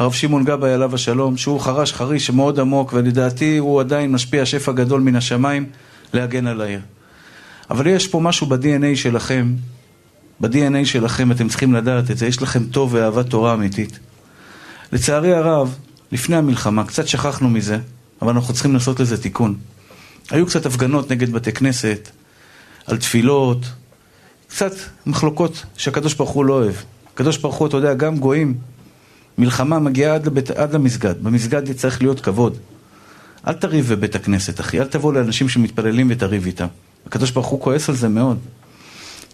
הרב 0.00 0.12
שמעון 0.12 0.44
גבאי 0.44 0.72
עליו 0.72 0.94
השלום, 0.94 1.36
שהוא 1.36 1.60
חרש 1.60 1.92
חריש 1.92 2.30
מאוד 2.30 2.60
עמוק, 2.60 2.92
ולדעתי 2.92 3.58
הוא 3.58 3.80
עדיין 3.80 4.12
משפיע 4.12 4.46
שפע 4.46 4.72
גדול 4.72 5.00
מן 5.00 5.16
השמיים 5.16 5.66
להגן 6.12 6.46
על 6.46 6.60
העיר. 6.60 6.80
אבל 7.70 7.86
יש 7.86 8.08
פה 8.08 8.20
משהו 8.20 8.46
ב-DNA 8.46 8.96
שלכם, 8.96 9.54
ב-DNA 10.40 10.84
שלכם 10.84 11.32
אתם 11.32 11.48
צריכים 11.48 11.74
לדעת 11.74 12.10
את 12.10 12.18
זה, 12.18 12.26
יש 12.26 12.42
לכם 12.42 12.64
טוב 12.64 12.94
ואהבת 12.94 13.26
תורה 13.26 13.54
אמיתית. 13.54 13.98
לצערי 14.92 15.34
הרב, 15.34 15.76
לפני 16.12 16.36
המלחמה, 16.36 16.84
קצת 16.84 17.08
שכחנו 17.08 17.50
מזה, 17.50 17.78
אבל 18.22 18.32
אנחנו 18.32 18.54
צריכים 18.54 18.74
לעשות 18.74 19.00
לזה 19.00 19.22
תיקון. 19.22 19.54
היו 20.30 20.46
קצת 20.46 20.66
הפגנות 20.66 21.10
נגד 21.10 21.32
בתי 21.32 21.52
כנסת, 21.52 22.10
על 22.86 22.96
תפילות, 22.96 23.66
קצת 24.48 24.72
מחלוקות 25.06 25.64
שהקדוש 25.76 26.14
ברוך 26.14 26.30
הוא 26.30 26.44
לא 26.44 26.54
אוהב. 26.54 26.74
הקדוש 27.14 27.38
ברוך 27.38 27.56
הוא, 27.56 27.68
אתה 27.68 27.76
יודע, 27.76 27.94
גם 27.94 28.18
גויים, 28.18 28.54
מלחמה 29.40 29.78
מגיעה 29.78 30.14
עד, 30.14 30.26
לבית, 30.26 30.50
עד 30.50 30.74
למסגד. 30.74 31.14
במסגד 31.22 31.72
צריך 31.72 32.02
להיות 32.02 32.20
כבוד. 32.20 32.56
אל 33.46 33.52
תריב 33.52 33.88
בבית 33.92 34.14
הכנסת, 34.14 34.60
אחי. 34.60 34.80
אל 34.80 34.86
תבוא 34.86 35.12
לאנשים 35.12 35.48
שמתפללים 35.48 36.06
ותריב 36.10 36.46
איתם. 36.46 36.66
הקדוש 37.06 37.30
ברוך 37.30 37.46
הוא 37.46 37.60
כועס 37.60 37.88
על 37.88 37.94
זה 37.94 38.08
מאוד. 38.08 38.38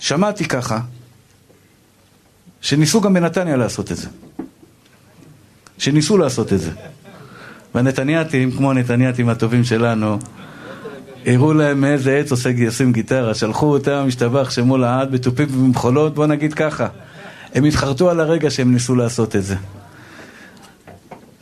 שמעתי 0.00 0.44
ככה, 0.44 0.80
שניסו 2.60 3.00
גם 3.00 3.14
בנתניה 3.14 3.56
לעשות 3.56 3.92
את 3.92 3.96
זה. 3.96 4.08
שניסו 5.78 6.18
לעשות 6.18 6.52
את 6.52 6.60
זה. 6.60 6.70
והנתניאתים, 7.74 8.50
כמו 8.50 8.70
הנתניאתים 8.70 9.28
הטובים 9.28 9.64
שלנו, 9.64 10.18
הראו 11.26 11.52
להם 11.54 11.80
מאיזה 11.80 12.16
עץ 12.16 12.30
עושה, 12.30 12.50
עושים 12.66 12.92
גיטרה, 12.92 13.34
שלחו 13.34 13.66
אותם, 13.66 14.04
משתבח 14.06 14.50
שמו 14.50 14.78
לעד, 14.78 15.12
בתופים 15.12 15.48
ובמחולות, 15.50 16.14
בוא 16.14 16.26
נגיד 16.26 16.54
ככה. 16.54 16.88
הם 17.54 17.64
התחרטו 17.64 18.10
על 18.10 18.20
הרגע 18.20 18.50
שהם 18.50 18.72
ניסו 18.72 18.94
לעשות 18.94 19.36
את 19.36 19.44
זה. 19.44 19.56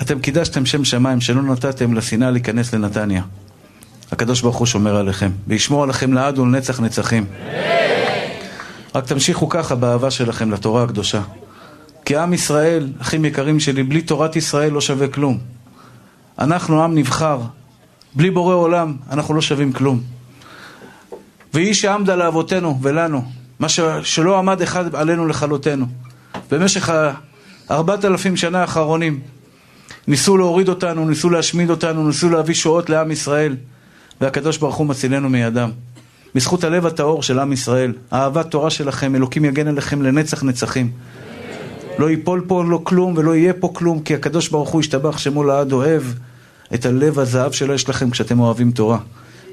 אתם 0.04 0.20
קידשתם 0.20 0.66
שם 0.66 0.84
שמיים 0.84 1.20
שלא 1.20 1.42
נתתם 1.42 1.94
לשנאה 1.94 2.30
להיכנס 2.30 2.74
לנתניה. 2.74 3.22
הקדוש 4.12 4.40
ברוך 4.40 4.56
הוא 4.56 4.66
שומר 4.66 4.96
עליכם, 4.96 5.30
וישמור 5.46 5.82
עליכם 5.82 6.12
לעד 6.12 6.38
ולנצח 6.38 6.80
נצחים. 6.80 7.24
רק 8.94 9.06
תמשיכו 9.06 9.48
ככה 9.48 9.74
באהבה 9.74 10.10
שלכם 10.10 10.50
לתורה 10.50 10.82
הקדושה. 10.82 11.20
כי 12.04 12.16
עם 12.16 12.32
ישראל, 12.32 12.88
אחים 13.00 13.24
יקרים 13.24 13.60
שלי, 13.60 13.82
בלי 13.82 14.02
תורת 14.02 14.36
ישראל 14.36 14.72
לא 14.72 14.80
שווה 14.80 15.08
כלום. 15.08 15.38
אנחנו 16.38 16.84
עם 16.84 16.94
נבחר, 16.94 17.40
בלי 18.14 18.30
בורא 18.30 18.54
עולם 18.54 18.96
אנחנו 19.10 19.34
לא 19.34 19.40
שווים 19.40 19.72
כלום. 19.72 20.00
והיא 21.54 21.74
שעמדה 21.74 22.16
לאבותינו 22.16 22.78
ולנו, 22.82 23.24
מה 23.58 23.68
ש... 23.68 23.80
שלא 24.02 24.38
עמד 24.38 24.62
אחד 24.62 24.94
עלינו 24.94 25.26
לכלותנו. 25.26 25.86
במשך 26.50 26.92
הארבעת 27.68 28.04
אלפים 28.04 28.36
שנה 28.36 28.60
האחרונים 28.60 29.20
ניסו 30.08 30.36
להוריד 30.36 30.68
אותנו, 30.68 31.08
ניסו 31.08 31.30
להשמיד 31.30 31.70
אותנו, 31.70 32.06
ניסו 32.06 32.30
להביא 32.30 32.54
שואות 32.54 32.90
לעם 32.90 33.10
ישראל, 33.10 33.56
והקדוש 34.20 34.58
ברוך 34.58 34.76
הוא 34.76 34.86
מצילנו 34.86 35.28
מידם. 35.28 35.70
בזכות 36.34 36.64
הלב 36.64 36.86
הטהור 36.86 37.22
של 37.22 37.38
עם 37.38 37.52
ישראל, 37.52 37.92
אהבת 38.12 38.50
תורה 38.50 38.70
שלכם, 38.70 39.14
אלוקים 39.14 39.44
יגן 39.44 39.68
עליכם 39.68 40.02
לנצח 40.02 40.42
נצחים. 40.42 40.90
לא 41.98 42.10
ייפול 42.10 42.44
פה 42.46 42.64
לא 42.64 42.80
כלום 42.84 43.14
ולא 43.16 43.36
יהיה 43.36 43.52
פה 43.52 43.70
כלום, 43.74 44.00
כי 44.00 44.14
הקדוש 44.14 44.48
ברוך 44.48 44.70
הוא 44.70 44.80
ישתבח 44.80 45.18
שמו 45.18 45.44
לעד 45.44 45.72
אוהב 45.72 46.02
את 46.74 46.86
הלב 46.86 47.18
הזהב 47.18 47.52
שלו 47.52 47.74
יש 47.74 47.88
לכם 47.88 48.10
כשאתם 48.10 48.40
אוהבים 48.40 48.70
תורה. 48.70 48.98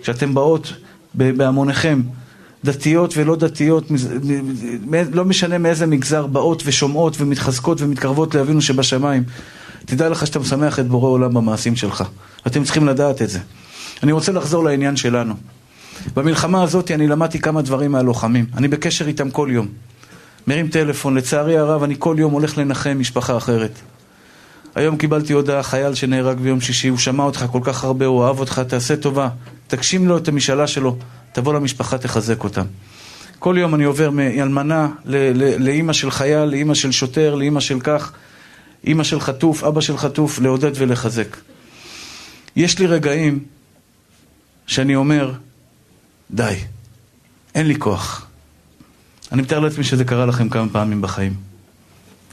כשאתם 0.01 0.33
באות 0.33 0.73
בהמוניכם, 1.13 2.01
דתיות 2.63 3.13
ולא 3.17 3.35
דתיות, 3.35 3.91
לא 5.13 5.25
משנה 5.25 5.57
מאיזה 5.57 5.85
מגזר, 5.85 6.27
באות 6.27 6.63
ושומעות 6.65 7.21
ומתחזקות 7.21 7.81
ומתקרבות 7.81 8.35
לאבינו 8.35 8.61
שבשמיים. 8.61 9.23
תדע 9.85 10.09
לך 10.09 10.27
שאתה 10.27 10.39
משמח 10.39 10.79
את 10.79 10.87
בורא 10.87 11.09
עולם 11.09 11.33
במעשים 11.33 11.75
שלך. 11.75 12.03
אתם 12.47 12.63
צריכים 12.63 12.87
לדעת 12.87 13.21
את 13.21 13.29
זה. 13.29 13.39
אני 14.03 14.11
רוצה 14.11 14.31
לחזור 14.31 14.63
לעניין 14.63 14.95
שלנו. 14.95 15.33
במלחמה 16.15 16.63
הזאת 16.63 16.91
אני 16.91 17.07
למדתי 17.07 17.39
כמה 17.39 17.61
דברים 17.61 17.91
מהלוחמים. 17.91 18.45
אני 18.57 18.67
בקשר 18.67 19.07
איתם 19.07 19.29
כל 19.31 19.49
יום. 19.51 19.67
מרים 20.47 20.67
טלפון, 20.67 21.15
לצערי 21.15 21.57
הרב 21.57 21.83
אני 21.83 21.95
כל 21.99 22.15
יום 22.19 22.33
הולך 22.33 22.57
לנחם 22.57 22.97
משפחה 22.99 23.37
אחרת. 23.37 23.79
היום 24.75 24.97
קיבלתי 24.97 25.33
הודעה, 25.33 25.63
חייל 25.63 25.93
שנהרג 25.93 26.39
ביום 26.39 26.61
שישי, 26.61 26.87
הוא 26.87 26.97
שמע 26.97 27.23
אותך 27.23 27.45
כל 27.51 27.59
כך 27.63 27.83
הרבה, 27.83 28.05
הוא 28.05 28.25
אהב 28.25 28.39
אותך, 28.39 28.61
תעשה 28.67 28.95
טובה, 28.95 29.29
תגשים 29.67 30.07
לו 30.07 30.17
את 30.17 30.27
המשאלה 30.27 30.67
שלו, 30.67 30.97
תבוא 31.31 31.53
למשפחה, 31.53 31.97
תחזק 31.97 32.43
אותם. 32.43 32.65
כל 33.39 33.55
יום 33.59 33.75
אני 33.75 33.83
עובר 33.83 34.09
מאלמנה 34.09 34.87
לאימא 35.59 35.93
של 35.93 36.11
חייל, 36.11 36.45
לאימא 36.45 36.73
של 36.73 36.91
שוטר, 36.91 37.35
לאימא 37.35 37.59
של 37.59 37.79
כך, 37.79 38.11
אימא 38.83 39.03
של 39.03 39.19
חטוף, 39.19 39.63
אבא 39.63 39.81
של 39.81 39.97
חטוף, 39.97 40.39
לעודד 40.39 40.71
ולחזק. 40.75 41.37
יש 42.55 42.79
לי 42.79 42.87
רגעים 42.87 43.45
שאני 44.67 44.95
אומר, 44.95 45.33
די, 46.31 46.55
אין 47.55 47.67
לי 47.67 47.79
כוח. 47.79 48.27
אני 49.31 49.41
מתאר 49.41 49.59
לעצמי 49.59 49.83
שזה 49.83 50.05
קרה 50.05 50.25
לכם 50.25 50.49
כמה 50.49 50.69
פעמים 50.69 51.01
בחיים. 51.01 51.35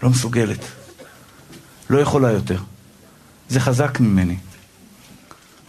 לא 0.03 0.11
מסוגלת. 0.11 0.65
לא 1.91 1.99
יכולה 1.99 2.33
יותר. 2.33 2.59
זה 3.49 3.61
חזק 3.61 4.01
ממני. 4.01 4.37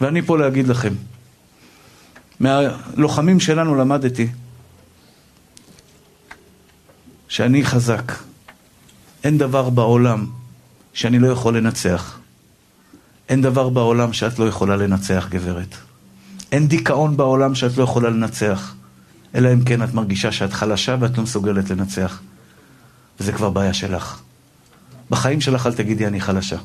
ואני 0.00 0.22
פה 0.22 0.38
להגיד 0.38 0.68
לכם, 0.68 0.94
מהלוחמים 2.40 3.40
שלנו 3.40 3.74
למדתי 3.74 4.28
שאני 7.28 7.64
חזק. 7.64 8.12
אין 9.24 9.38
דבר 9.38 9.70
בעולם 9.70 10.26
שאני 10.92 11.18
לא 11.18 11.28
יכול 11.28 11.56
לנצח. 11.56 12.18
אין 13.28 13.42
דבר 13.42 13.68
בעולם 13.68 14.12
שאת 14.12 14.38
לא 14.38 14.48
יכולה 14.48 14.76
לנצח, 14.76 15.26
גברת. 15.30 15.74
אין 16.52 16.68
דיכאון 16.68 17.16
בעולם 17.16 17.54
שאת 17.54 17.76
לא 17.76 17.82
יכולה 17.82 18.10
לנצח. 18.10 18.74
אלא 19.34 19.52
אם 19.52 19.64
כן 19.64 19.82
את 19.82 19.94
מרגישה 19.94 20.32
שאת 20.32 20.52
חלשה 20.52 20.96
ואת 21.00 21.18
לא 21.18 21.22
מסוגלת 21.22 21.70
לנצח. 21.70 22.20
וזה 23.20 23.32
כבר 23.32 23.50
בעיה 23.50 23.74
שלך. 23.74 24.20
בחיים 25.10 25.40
שלך 25.40 25.66
אל 25.66 25.72
תגידי 25.72 26.06
אני 26.06 26.20
חלשה. 26.20 26.56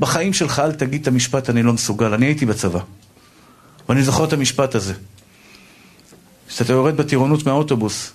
בחיים 0.00 0.32
שלך 0.32 0.58
אל 0.58 0.72
תגיד 0.72 1.00
את 1.00 1.08
המשפט 1.08 1.50
אני 1.50 1.62
לא 1.62 1.72
מסוגל. 1.72 2.14
אני 2.14 2.26
הייתי 2.26 2.46
בצבא, 2.46 2.80
ואני 3.88 4.02
זוכר 4.02 4.24
את 4.24 4.32
המשפט 4.32 4.74
הזה. 4.74 4.94
כשאתה 6.48 6.72
יורד 6.72 6.96
בטירונות 6.96 7.46
מהאוטובוס, 7.46 8.12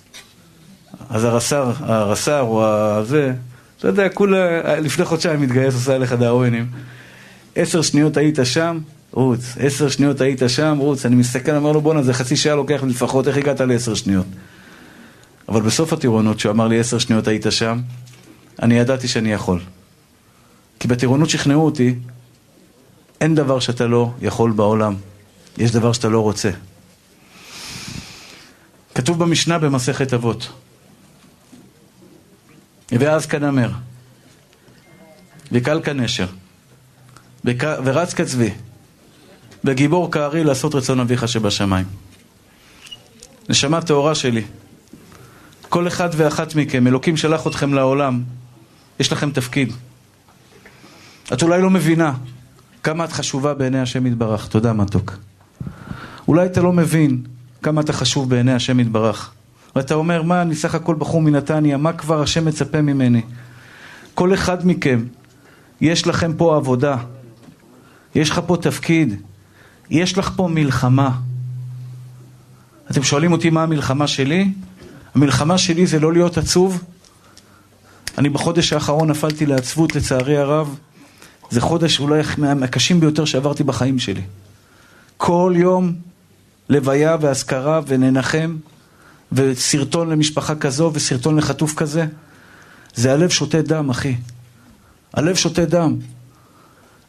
אז 1.10 1.24
הרס"ר, 1.24 1.72
הרס"ר 1.80 2.40
או 2.40 2.66
הזה, 2.66 3.34
אתה 3.80 3.88
יודע, 3.88 4.08
כולה 4.08 4.80
לפני 4.80 5.04
חודשיים 5.04 5.40
מתגייס, 5.40 5.74
עושה 5.74 5.94
עליך 5.94 6.12
דאווינים. 6.12 6.66
עשר 7.56 7.82
שניות 7.82 8.16
היית 8.16 8.38
שם, 8.44 8.78
רוץ. 9.12 9.56
עשר 9.60 9.88
שניות 9.88 10.20
היית 10.20 10.42
שם, 10.48 10.76
רוץ. 10.80 11.06
אני 11.06 11.16
מסתכל, 11.16 11.56
אומר 11.56 11.72
לו, 11.72 11.80
בואנה, 11.80 12.02
זה 12.02 12.14
חצי 12.14 12.36
שעה 12.36 12.54
לוקח 12.54 12.82
לפחות, 12.82 13.28
איך 13.28 13.36
הגעת 13.36 13.60
לעשר 13.60 13.94
שניות? 13.94 14.26
אבל 15.48 15.62
בסוף 15.62 15.92
הטירונות, 15.92 16.36
כשהוא 16.36 16.52
אמר 16.52 16.68
לי 16.68 16.80
עשר 16.80 16.98
שניות 16.98 17.28
היית 17.28 17.46
שם, 17.50 17.80
אני 18.62 18.78
ידעתי 18.78 19.08
שאני 19.08 19.32
יכול. 19.32 19.60
כי 20.80 20.88
בטירונות 20.88 21.30
שכנעו 21.30 21.64
אותי, 21.64 21.94
אין 23.20 23.34
דבר 23.34 23.60
שאתה 23.60 23.86
לא 23.86 24.10
יכול 24.22 24.50
בעולם. 24.50 24.94
יש 25.58 25.70
דבר 25.70 25.92
שאתה 25.92 26.08
לא 26.08 26.20
רוצה. 26.20 26.50
כתוב 28.94 29.18
במשנה 29.18 29.58
במסכת 29.58 30.14
אבות, 30.14 30.48
ואז 32.92 33.26
כנמר, 33.26 33.70
וקל 35.52 35.80
כנשר, 35.82 36.26
ורץ 37.84 38.14
כצבי, 38.14 38.50
וגיבור 39.64 40.12
כארי 40.12 40.44
לעשות 40.44 40.74
רצון 40.74 41.00
אביך 41.00 41.28
שבשמיים. 41.28 41.86
נשמה 43.48 43.80
טהורה 43.80 44.14
שלי, 44.14 44.42
כל 45.68 45.88
אחד 45.88 46.08
ואחת 46.16 46.54
מכם, 46.54 46.86
אלוקים 46.86 47.16
שלח 47.16 47.46
אתכם 47.46 47.74
לעולם 47.74 48.22
יש 49.00 49.12
לכם 49.12 49.30
תפקיד. 49.30 49.72
את 51.32 51.42
אולי 51.42 51.62
לא 51.62 51.70
מבינה 51.70 52.12
כמה 52.82 53.04
את 53.04 53.12
חשובה 53.12 53.54
בעיני 53.54 53.80
השם 53.80 54.06
יתברך. 54.06 54.48
תודה 54.48 54.72
מתוק. 54.72 55.16
אולי 56.28 56.46
אתה 56.46 56.60
לא 56.60 56.72
מבין 56.72 57.22
כמה 57.62 57.80
אתה 57.80 57.92
חשוב 57.92 58.30
בעיני 58.30 58.52
השם 58.52 58.80
יתברך. 58.80 59.32
ואתה 59.76 59.94
אומר, 59.94 60.22
מה, 60.22 60.42
אני 60.42 60.54
סך 60.54 60.74
הכל 60.74 60.94
בחור 60.94 61.22
מנתניה, 61.22 61.76
מה 61.76 61.92
כבר 61.92 62.22
השם 62.22 62.44
מצפה 62.44 62.80
ממני? 62.82 63.22
כל 64.14 64.34
אחד 64.34 64.66
מכם, 64.66 65.04
יש 65.80 66.06
לכם 66.06 66.32
פה 66.36 66.56
עבודה, 66.56 66.96
יש 68.14 68.30
לך 68.30 68.40
פה 68.46 68.56
תפקיד, 68.56 69.20
יש 69.90 70.18
לך 70.18 70.32
פה 70.36 70.48
מלחמה. 70.48 71.10
אתם 72.90 73.02
שואלים 73.02 73.32
אותי 73.32 73.50
מה 73.50 73.62
המלחמה 73.62 74.06
שלי? 74.06 74.52
המלחמה 75.14 75.58
שלי 75.58 75.86
זה 75.86 76.00
לא 76.00 76.12
להיות 76.12 76.38
עצוב. 76.38 76.84
אני 78.18 78.28
בחודש 78.28 78.72
האחרון 78.72 79.10
נפלתי 79.10 79.46
לעצבות 79.46 79.94
לצערי 79.94 80.38
הרב. 80.38 80.78
זה 81.50 81.60
חודש 81.60 82.00
אולי 82.00 82.22
מהקשים 82.38 83.00
ביותר 83.00 83.24
שעברתי 83.24 83.64
בחיים 83.64 83.98
שלי. 83.98 84.22
כל 85.16 85.54
יום 85.56 85.92
לוויה 86.68 87.16
ואזכרה 87.20 87.80
וננחם 87.86 88.56
וסרטון 89.32 90.10
למשפחה 90.10 90.54
כזו 90.54 90.90
וסרטון 90.94 91.36
לחטוף 91.36 91.74
כזה. 91.74 92.06
זה 92.94 93.12
הלב 93.12 93.30
שותה 93.30 93.62
דם, 93.62 93.90
אחי. 93.90 94.14
הלב 95.14 95.34
שותה 95.34 95.64
דם. 95.64 95.96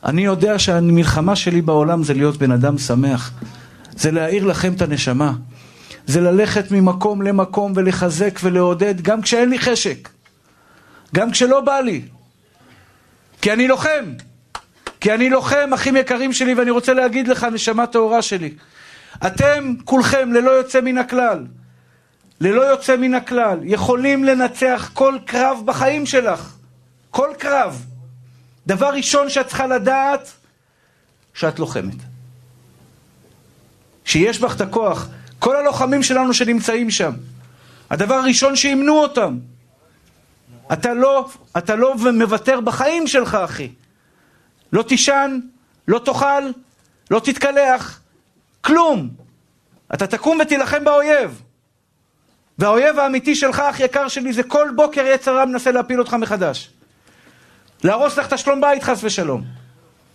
אני 0.06 0.25
יודע 0.25 0.60
שהמלחמה 0.60 1.36
שלי 1.36 1.62
בעולם 1.62 2.04
זה 2.04 2.13
להיות 2.13 2.38
בן 2.38 2.51
אדם 2.51 2.78
שמח. 2.78 3.32
זה 3.96 4.12
להאיר 4.12 4.46
לכם 4.46 4.74
את 4.74 4.82
הנשמה. 4.82 5.34
זה 6.08 6.22
ללכת 6.22 6.72
ממקום 6.72 7.22
למקום 7.22 7.74
ולחזק 7.75 8.40
ולעודד 8.44 9.01
גם 9.01 9.22
כשאין 9.22 9.50
לי 9.50 9.60
חשק. 9.60 10.10
גם 11.16 11.32
כשלא 11.32 11.62
בא 11.62 11.80
לי. 11.80 12.01
כי 13.42 13.54
אני 13.54 13.68
לוחם. 13.68 14.06
כי 15.01 15.13
אני 15.13 15.30
לוחם, 15.30 15.70
אחים 15.74 15.96
יקרים 15.98 16.34
שלי, 16.34 16.54
ואני 16.54 16.72
רוצה 16.72 16.94
להגיד 16.94 17.28
לך, 17.28 17.44
נשמה 17.44 17.88
טהורה 17.88 18.22
שלי. 18.22 18.54
אתם 19.28 19.74
כולכם, 19.86 20.34
ללא 20.34 20.51
יוצא 20.51 20.82
מן 20.82 20.98
הכלל, 20.98 21.46
ללא 22.41 22.62
יוצא 22.62 22.98
מן 22.98 23.13
הכלל, 23.13 23.60
יכולים 23.63 24.24
לנצח 24.24 24.91
כל 24.93 25.17
קרב 25.25 25.62
בחיים 25.65 26.05
שלך. 26.05 26.55
כל 27.12 27.29
קרב. 27.38 27.86
דבר 28.67 28.89
ראשון 28.93 29.29
שאת 29.29 29.48
צריכה 29.48 29.67
לדעת, 29.67 30.31
שאת 31.33 31.60
לוחמת. 31.60 31.95
שיש 34.05 34.39
בך 34.39 34.55
את 34.55 34.62
הכוח. 34.62 35.07
כל 35.39 35.55
הלוחמים 35.55 36.03
שלנו 36.03 36.33
שנמצאים 36.33 36.91
שם, 36.91 37.12
הדבר 37.89 38.15
הראשון 38.15 38.55
שימנו 38.55 38.93
אותם. 38.93 39.38
אתה 40.74 40.93
לא, 40.93 41.29
אתה 41.57 41.75
לא 41.75 41.95
מוותר 42.13 42.60
בחיים 42.60 43.07
שלך, 43.07 43.36
אחי. 43.36 43.69
לא 44.74 44.83
תישן, 44.83 45.39
לא 45.88 46.00
תאכל, 46.00 46.43
לא 47.12 47.19
תתקלח, 47.19 48.01
כלום. 48.62 49.10
אתה 49.93 50.07
תקום 50.07 50.39
ותילחם 50.39 50.83
באויב. 50.83 51.41
והאויב 52.62 53.00
האמיתי 53.00 53.36
שלך, 53.36 53.60
אח 53.60 53.80
יקר 53.80 54.08
שלי, 54.08 54.34
זה 54.34 54.44
כל 54.44 54.70
בוקר 54.75 55.06
יצר 55.06 55.38
רע 55.38 55.46
מנסה 55.46 55.72
להפיל 55.72 56.00
אותך 56.00 56.13
מחדש. 56.13 56.70
להרוס 57.84 58.18
לך 58.18 58.27
את 58.27 58.34
השלום 58.34 58.62
בית, 58.62 58.84
חס 58.84 59.03
ושלום. 59.03 59.44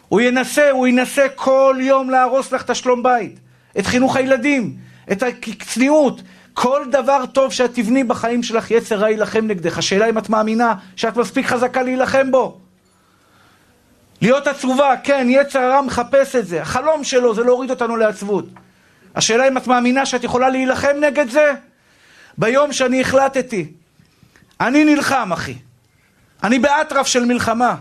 הוא 0.09 0.21
ינסה, 0.21 0.71
הוא 0.71 0.87
ינסה 0.87 1.27
כל 1.35 1.77
יום 1.81 2.11
להרוס 2.11 2.53
לך 2.53 2.63
את 2.63 2.71
השלום 2.71 3.03
בית. 3.03 3.39
את 3.79 3.87
חינוך 3.87 4.17
הילדים, 4.17 4.77
את 5.13 5.23
הצניעות. 5.23 6.21
כל 6.55 6.85
דבר 6.91 7.27
טוב 7.27 7.53
שאת 7.53 7.75
תבני 7.75 8.05
בחיים 8.05 8.43
שלך, 8.43 8.71
יצר 8.71 8.97
רע 8.97 9.11
יילחם 9.11 9.47
נגדך. 9.47 9.79
השאלה 9.79 10.09
אם 10.09 10.19
את 10.19 10.29
מאמינה 10.29 10.75
שאת 10.97 11.17
מספיק 11.17 11.47
חזקה 11.47 11.83
להילחם 11.83 12.31
בו. 12.31 12.59
להיות 14.23 14.47
עצובה, 14.47 14.95
כן, 15.05 15.27
יצר 15.31 15.59
הרע 15.59 15.81
מחפש 15.81 16.37
את 16.37 16.47
זה. 16.47 16.63
החלום 16.63 17.05
שלו 17.05 17.35
זה 17.35 17.43
להוריד 17.43 17.71
אותנו 17.71 17.97
לעצבות. 17.97 18.45
השאלה 19.15 19.49
אם 19.49 19.57
את 19.57 19.67
מאמינה 19.67 20.07
שאת 20.07 20.25
יכולה 20.25 20.49
להילחם 20.49 20.97
נגד 21.01 21.31
זה? 21.31 21.53
ביום 22.39 22.73
שאני 22.73 23.01
החלטתי, 23.01 23.73
אני 24.61 24.85
נלחם, 24.85 25.33
אחי. 25.33 25.55
אני 26.43 26.59
באטרף 26.59 27.07
של 27.07 27.25
מלחמה. 27.25 27.77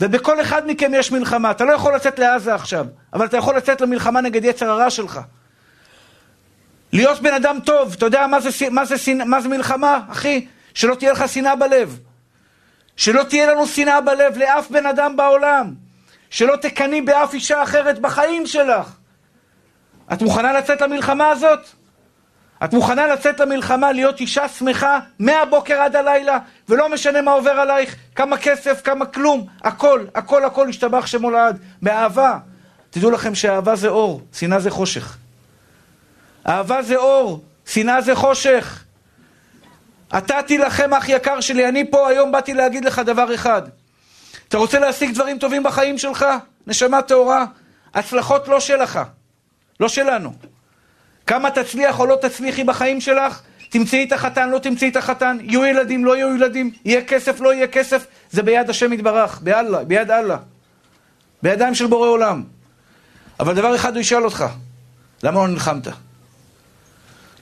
ובכל 0.00 0.40
אחד 0.40 0.62
מכם 0.66 0.92
יש 0.94 1.12
מלחמה. 1.12 1.50
אתה 1.50 1.64
לא 1.64 1.72
יכול 1.72 1.94
לצאת 1.94 2.18
לעזה 2.18 2.54
עכשיו, 2.54 2.86
אבל 3.12 3.26
אתה 3.26 3.36
יכול 3.36 3.56
לצאת 3.56 3.80
למלחמה 3.80 4.20
נגד 4.20 4.44
יצר 4.44 4.70
הרע 4.70 4.90
שלך. 4.90 5.20
להיות 6.92 7.20
בן 7.20 7.34
אדם 7.34 7.58
טוב, 7.64 7.92
אתה 7.92 8.06
יודע 8.06 8.26
מה 8.26 8.40
זה, 8.40 8.50
מה 8.70 8.84
זה, 8.84 8.94
מה 9.26 9.40
זה 9.40 9.48
מלחמה, 9.48 10.00
אחי? 10.08 10.46
שלא 10.74 10.94
תהיה 10.94 11.12
לך 11.12 11.28
שנאה 11.28 11.56
בלב. 11.56 11.98
שלא 12.96 13.22
תהיה 13.22 13.52
לנו 13.52 13.66
שנאה 13.66 14.00
בלב 14.00 14.38
לאף 14.38 14.70
בן 14.70 14.86
אדם 14.86 15.16
בעולם. 15.16 15.74
שלא 16.30 16.56
תקני 16.56 17.00
באף 17.00 17.34
אישה 17.34 17.62
אחרת 17.62 17.98
בחיים 17.98 18.46
שלך. 18.46 18.96
את 20.12 20.22
מוכנה 20.22 20.52
לצאת 20.52 20.80
למלחמה 20.80 21.28
הזאת? 21.28 21.60
את 22.64 22.72
מוכנה 22.72 23.06
לצאת 23.06 23.40
למלחמה, 23.40 23.92
להיות 23.92 24.20
אישה 24.20 24.48
שמחה 24.48 24.98
מהבוקר 25.18 25.80
עד 25.80 25.96
הלילה, 25.96 26.38
ולא 26.68 26.88
משנה 26.88 27.22
מה 27.22 27.32
עובר 27.32 27.50
עלייך, 27.50 27.96
כמה 28.14 28.36
כסף, 28.38 28.80
כמה 28.84 29.06
כלום, 29.06 29.46
הכל, 29.62 30.04
הכל, 30.14 30.44
הכל 30.44 30.68
השתבח 30.68 31.06
שמו 31.06 31.30
לעד, 31.30 31.58
מאהבה. 31.82 32.38
תדעו 32.90 33.10
לכם 33.10 33.34
שאהבה 33.34 33.76
זה 33.76 33.88
אור, 33.88 34.22
שנאה 34.32 34.60
זה 34.60 34.70
חושך. 34.70 35.16
אהבה 36.46 36.82
זה 36.82 36.96
אור, 36.96 37.42
שנאה 37.66 38.00
זה 38.00 38.14
חושך. 38.14 38.84
אתה 40.18 40.42
תילחם, 40.46 40.94
אח 40.94 41.08
יקר 41.08 41.40
שלי, 41.40 41.68
אני 41.68 41.90
פה 41.90 42.08
היום 42.08 42.32
באתי 42.32 42.54
להגיד 42.54 42.84
לך 42.84 42.98
דבר 42.98 43.34
אחד. 43.34 43.62
אתה 44.48 44.58
רוצה 44.58 44.78
להשיג 44.78 45.14
דברים 45.14 45.38
טובים 45.38 45.62
בחיים 45.62 45.98
שלך? 45.98 46.26
נשמה 46.66 47.02
טהורה? 47.02 47.44
הצלחות 47.94 48.48
לא 48.48 48.60
שלך, 48.60 49.00
לא 49.80 49.88
שלנו. 49.88 50.32
כמה 51.28 51.50
תצליח 51.50 52.00
או 52.00 52.06
לא 52.06 52.18
תצליחי 52.22 52.64
בחיים 52.64 53.00
שלך, 53.00 53.40
תמצאי 53.68 54.04
את 54.04 54.12
החתן, 54.12 54.50
לא 54.50 54.58
תמצאי 54.58 54.88
את 54.88 54.96
החתן, 54.96 55.36
יהיו 55.40 55.64
ילדים, 55.64 56.04
לא 56.04 56.16
יהיו 56.16 56.36
ילדים, 56.36 56.70
יהיה 56.84 57.04
כסף, 57.04 57.40
לא 57.40 57.54
יהיה 57.54 57.66
כסף, 57.66 58.06
זה 58.30 58.42
ביד 58.42 58.70
השם 58.70 58.92
יתברך, 58.92 59.40
באללה, 59.40 59.84
ביד 59.84 60.10
אללה. 60.10 60.36
בידיים 61.42 61.74
של 61.74 61.86
בורא 61.86 62.08
עולם. 62.08 62.44
אבל 63.40 63.54
דבר 63.54 63.76
אחד 63.76 63.92
הוא 63.94 64.00
ישאל 64.00 64.24
אותך, 64.24 64.44
למה 65.22 65.40
לא 65.40 65.48
נלחמת? 65.48 65.88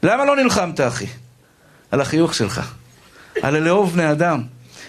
למה 0.02 0.24
לא 0.24 0.36
נלחמת, 0.36 0.80
אחי? 0.80 1.06
על 1.90 2.00
החיוך 2.00 2.34
שלך, 2.34 2.72
על 3.42 3.56
הלאהוב 3.56 3.92
בני 3.92 4.10
אדם, 4.12 4.42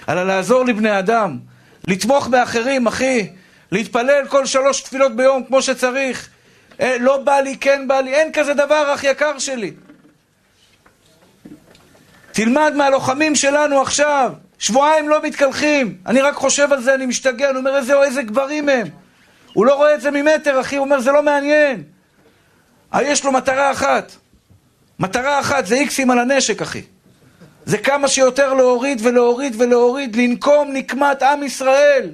על 0.08 0.18
הלעזור 0.18 0.66
לבני 0.66 1.00
אדם, 1.00 1.38
לתמוך 1.88 2.28
באחרים, 2.28 2.88
אחי, 2.88 3.30
להתפלל 3.72 4.28
כל 4.30 4.46
שלוש 4.46 4.82
תפילות 4.82 5.16
ביום 5.16 5.44
כמו 5.48 5.62
שצריך, 5.62 6.30
לא 6.80 7.18
בא 7.18 7.40
לי, 7.40 7.58
כן 7.58 7.88
בא 7.88 8.02
לי, 8.02 8.14
אין 8.14 8.32
כזה 8.32 8.54
דבר, 8.54 8.94
אח 8.94 9.04
יקר 9.04 9.40
שלי. 9.40 9.72
תלמד 12.32 12.74
מהלוחמים 12.76 13.36
שלנו 13.36 13.82
עכשיו, 13.82 14.34
שבועיים 14.60 15.10
לא 15.10 15.24
מתקלחים, 15.24 15.98
אני 16.06 16.22
רק 16.22 16.36
חושב 16.36 16.74
על 16.74 16.82
זה, 16.82 16.96
אני 16.96 17.06
משתגע, 17.06 17.50
אני 17.50 17.58
אומר 17.58 17.78
איזה, 17.78 18.04
איזה 18.04 18.22
גברים 18.22 18.70
הם. 18.70 18.88
הוא 19.54 19.66
לא 19.66 19.76
רואה 19.76 19.96
את 19.96 20.02
זה 20.02 20.12
ממטר, 20.12 20.62
אחי, 20.62 20.76
הוא 20.76 20.86
אומר 20.86 21.00
זה 21.00 21.12
לא 21.12 21.24
מעניין. 21.24 21.84
אה, 22.94 23.04
יש 23.04 23.26
לו 23.26 23.32
מטרה 23.32 23.72
אחת, 23.72 24.12
מטרה 25.00 25.40
אחת 25.40 25.66
זה 25.66 25.76
איקסים 25.76 26.12
על 26.12 26.20
הנשק, 26.20 26.62
אחי. 26.62 26.82
זה 27.66 27.78
כמה 27.78 28.08
שיותר 28.08 28.54
להוריד 28.54 29.00
ולהוריד 29.04 29.62
ולהוריד, 29.62 30.16
לנקום 30.16 30.72
נקמת 30.74 31.24
עם 31.24 31.44
ישראל. 31.44 32.10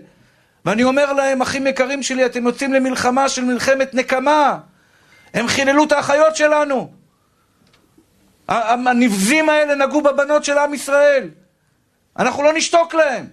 ואני 0.65 0.84
אומר 0.84 1.13
להם, 1.13 1.41
אחים 1.41 1.67
יקרים 1.67 2.04
שלי, 2.04 2.26
אתם 2.26 2.45
יוצאים 2.45 2.73
למלחמה 2.73 3.30
של 3.30 3.45
מלחמת 3.45 3.93
נקמה. 3.93 4.58
הם 5.34 5.47
חיללו 5.47 5.84
את 5.84 5.91
האחיות 5.91 6.36
שלנו. 6.36 6.91
הנבזים 8.47 9.49
האלה 9.49 9.76
נגעו 9.76 10.02
בבנות 10.02 10.43
של 10.43 10.58
עם 10.58 10.73
ישראל. 10.73 11.30
אנחנו 12.19 12.43
לא 12.43 12.54
נשתוק 12.54 12.93
להם. 12.93 13.28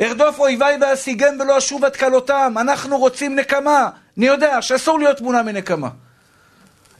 ארדוף 0.00 0.38
אויביי 0.38 0.78
ואשיגם 0.80 1.40
ולא 1.40 1.58
אשוב 1.58 1.84
עד 1.84 1.96
כלותם. 1.96 2.54
אנחנו 2.60 2.98
רוצים 2.98 3.36
נקמה. 3.36 3.88
אני 4.18 4.26
יודע 4.26 4.62
שאסור 4.62 4.98
להיות 4.98 5.16
תמונה 5.16 5.42
מנקמה. 5.42 5.88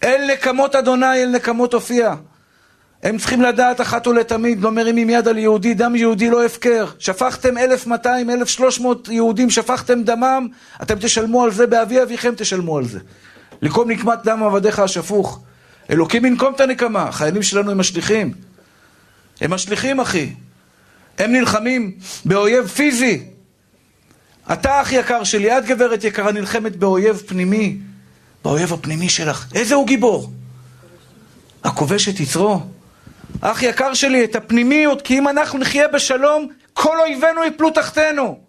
אל 0.05 0.33
נקמות 0.33 0.75
אדוני, 0.75 1.23
אל 1.23 1.29
נקמות 1.29 1.75
הופיע. 1.75 2.15
הם 3.03 3.19
צריכים 3.19 3.43
לדעת 3.43 3.81
אחת 3.81 4.07
ולתמיד, 4.07 4.61
לא 4.61 4.73
מרימים 4.73 5.11
יד 5.11 5.29
על 5.29 5.39
יהודי, 5.39 5.75
דם 5.75 5.97
יהודי 5.97 6.31
לא 6.31 6.45
הפקר. 6.45 6.87
שפכתם 6.99 7.59
1,200, 7.59 8.31
1,300 8.31 9.09
יהודים, 9.09 9.51
שפכתם 9.51 10.03
דמם, 10.03 10.49
אתם 10.83 10.95
תשלמו 10.99 11.45
על 11.45 11.53
זה, 11.53 11.67
באבי 11.67 12.03
אביכם 12.03 12.33
תשלמו 12.37 12.79
על 12.79 12.85
זה. 12.85 12.99
לקום 13.63 13.91
נקמת 13.91 14.19
דם 14.25 14.43
עבדיך 14.43 14.79
השפוך. 14.79 15.41
אלוקים 15.91 16.25
ינקום 16.25 16.55
את 16.55 16.61
הנקמה, 16.61 17.03
החיילים 17.03 17.43
שלנו 17.43 17.71
הם 17.71 17.79
משליכים. 17.79 18.33
הם 19.41 19.51
משליכים, 19.51 20.01
אחי. 20.01 20.33
הם 21.19 21.33
נלחמים 21.33 21.93
באויב 22.25 22.67
פיזי. 22.67 23.25
אתה, 24.53 24.83
אח 24.83 24.93
יקר 24.93 25.25
שלי, 25.25 25.59
את 25.59 25.65
גברת 25.67 26.05
יקרה, 26.05 26.33
נלחמת 26.33 26.77
באויב 26.77 27.23
פנימי. 27.27 27.77
באויב 28.45 28.73
הפנימי 28.73 29.09
שלך. 29.09 29.47
איזה 29.55 29.75
הוא 29.75 29.87
גיבור? 29.87 30.33
הכובש 31.65 32.09
את 32.09 32.21
יצרו. 32.21 32.61
אח 33.41 33.63
יקר 33.63 33.95
שלי, 33.95 34.25
את 34.25 34.37
הפנימיות, 34.37 35.03
כי 35.03 35.19
אם 35.19 35.29
אנחנו 35.29 35.59
נחיה 35.59 35.89
בשלום, 35.89 36.49
כל 36.73 37.01
אויבינו 37.01 37.45
יפלו 37.45 37.71
תחתנו. 37.71 38.41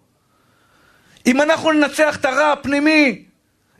אם 1.26 1.40
אנחנו 1.40 1.72
ננצח 1.72 2.16
את 2.16 2.24
הרע 2.24 2.52
הפנימי, 2.52 3.24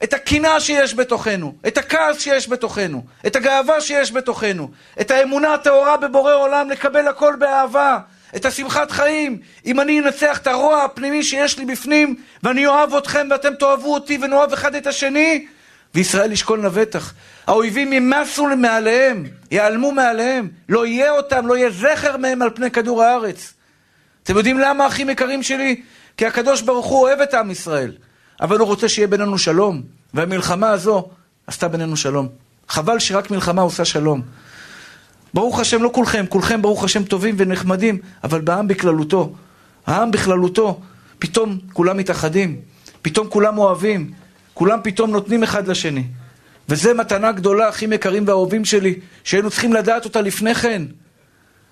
את 0.04 0.12
הקנאה 0.12 0.60
שיש 0.60 0.94
בתוכנו, 0.94 1.54
את 1.66 1.78
הכעס 1.78 2.20
שיש 2.20 2.48
בתוכנו, 2.48 3.04
את 3.26 3.36
הגאווה 3.36 3.80
שיש 3.80 4.12
בתוכנו, 4.12 4.70
את 5.00 5.10
האמונה 5.10 5.54
הטהורה 5.54 5.96
בבורא 5.96 6.34
עולם 6.34 6.70
לקבל 6.70 7.08
הכל 7.08 7.34
באהבה, 7.38 7.98
את 8.36 8.44
השמחת 8.44 8.90
חיים, 8.90 9.38
אם 9.66 9.80
אני 9.80 10.00
אנצח 10.00 10.38
את 10.38 10.46
הרוע 10.46 10.84
הפנימי 10.84 11.22
שיש 11.22 11.58
לי 11.58 11.64
בפנים, 11.64 12.16
ואני 12.42 12.66
אוהב 12.66 12.94
אתכם 12.94 13.28
ואתם 13.30 13.54
תאהבו 13.54 13.94
אותי 13.94 14.18
ונאהב 14.22 14.52
אחד 14.52 14.74
את 14.74 14.86
השני, 14.86 15.46
וישראל 15.94 16.32
ישכון 16.32 16.62
לבטח. 16.62 17.14
האויבים 17.48 17.92
ימסו 17.92 18.46
מעליהם, 18.56 19.24
ייעלמו 19.50 19.92
מעליהם, 19.92 20.48
לא 20.68 20.86
יהיה 20.86 21.10
אותם, 21.10 21.46
לא 21.46 21.56
יהיה 21.56 21.70
זכר 21.70 22.16
מהם 22.16 22.42
על 22.42 22.50
פני 22.54 22.70
כדור 22.70 23.02
הארץ. 23.02 23.54
אתם 24.22 24.36
יודעים 24.36 24.58
למה, 24.58 24.86
אחים 24.86 25.10
יקרים 25.10 25.42
שלי? 25.42 25.82
כי 26.16 26.26
הקדוש 26.26 26.62
ברוך 26.62 26.86
הוא 26.86 27.00
אוהב 27.00 27.20
את 27.20 27.34
עם 27.34 27.50
ישראל, 27.50 27.92
אבל 28.40 28.58
הוא 28.58 28.66
רוצה 28.66 28.88
שיהיה 28.88 29.08
בינינו 29.08 29.38
שלום, 29.38 29.82
והמלחמה 30.14 30.70
הזו 30.70 31.08
עשתה 31.46 31.68
בינינו 31.68 31.96
שלום. 31.96 32.28
חבל 32.68 32.98
שרק 32.98 33.30
מלחמה 33.30 33.62
עושה 33.62 33.84
שלום. 33.84 34.22
ברוך 35.34 35.60
השם, 35.60 35.82
לא 35.82 35.90
כולכם, 35.94 36.24
כולכם 36.28 36.62
ברוך 36.62 36.84
השם 36.84 37.04
טובים 37.04 37.34
ונחמדים, 37.38 37.98
אבל 38.24 38.40
בעם 38.40 38.68
בכללותו, 38.68 39.32
העם 39.86 40.10
בכללותו, 40.10 40.80
פתאום 41.18 41.58
כולם 41.72 41.96
מתאחדים, 41.96 42.60
פתאום 43.02 43.28
כולם 43.28 43.58
אוהבים, 43.58 44.10
כולם 44.54 44.78
פתאום 44.82 45.10
נותנים 45.10 45.42
אחד 45.42 45.68
לשני. 45.68 46.04
וזו 46.68 46.94
מתנה 46.94 47.32
גדולה, 47.32 47.68
אחים 47.68 47.92
יקרים 47.92 48.24
ואהובים 48.28 48.64
שלי, 48.64 48.94
שהיינו 49.24 49.50
צריכים 49.50 49.72
לדעת 49.72 50.04
אותה 50.04 50.20
לפני 50.20 50.54
כן. 50.54 50.82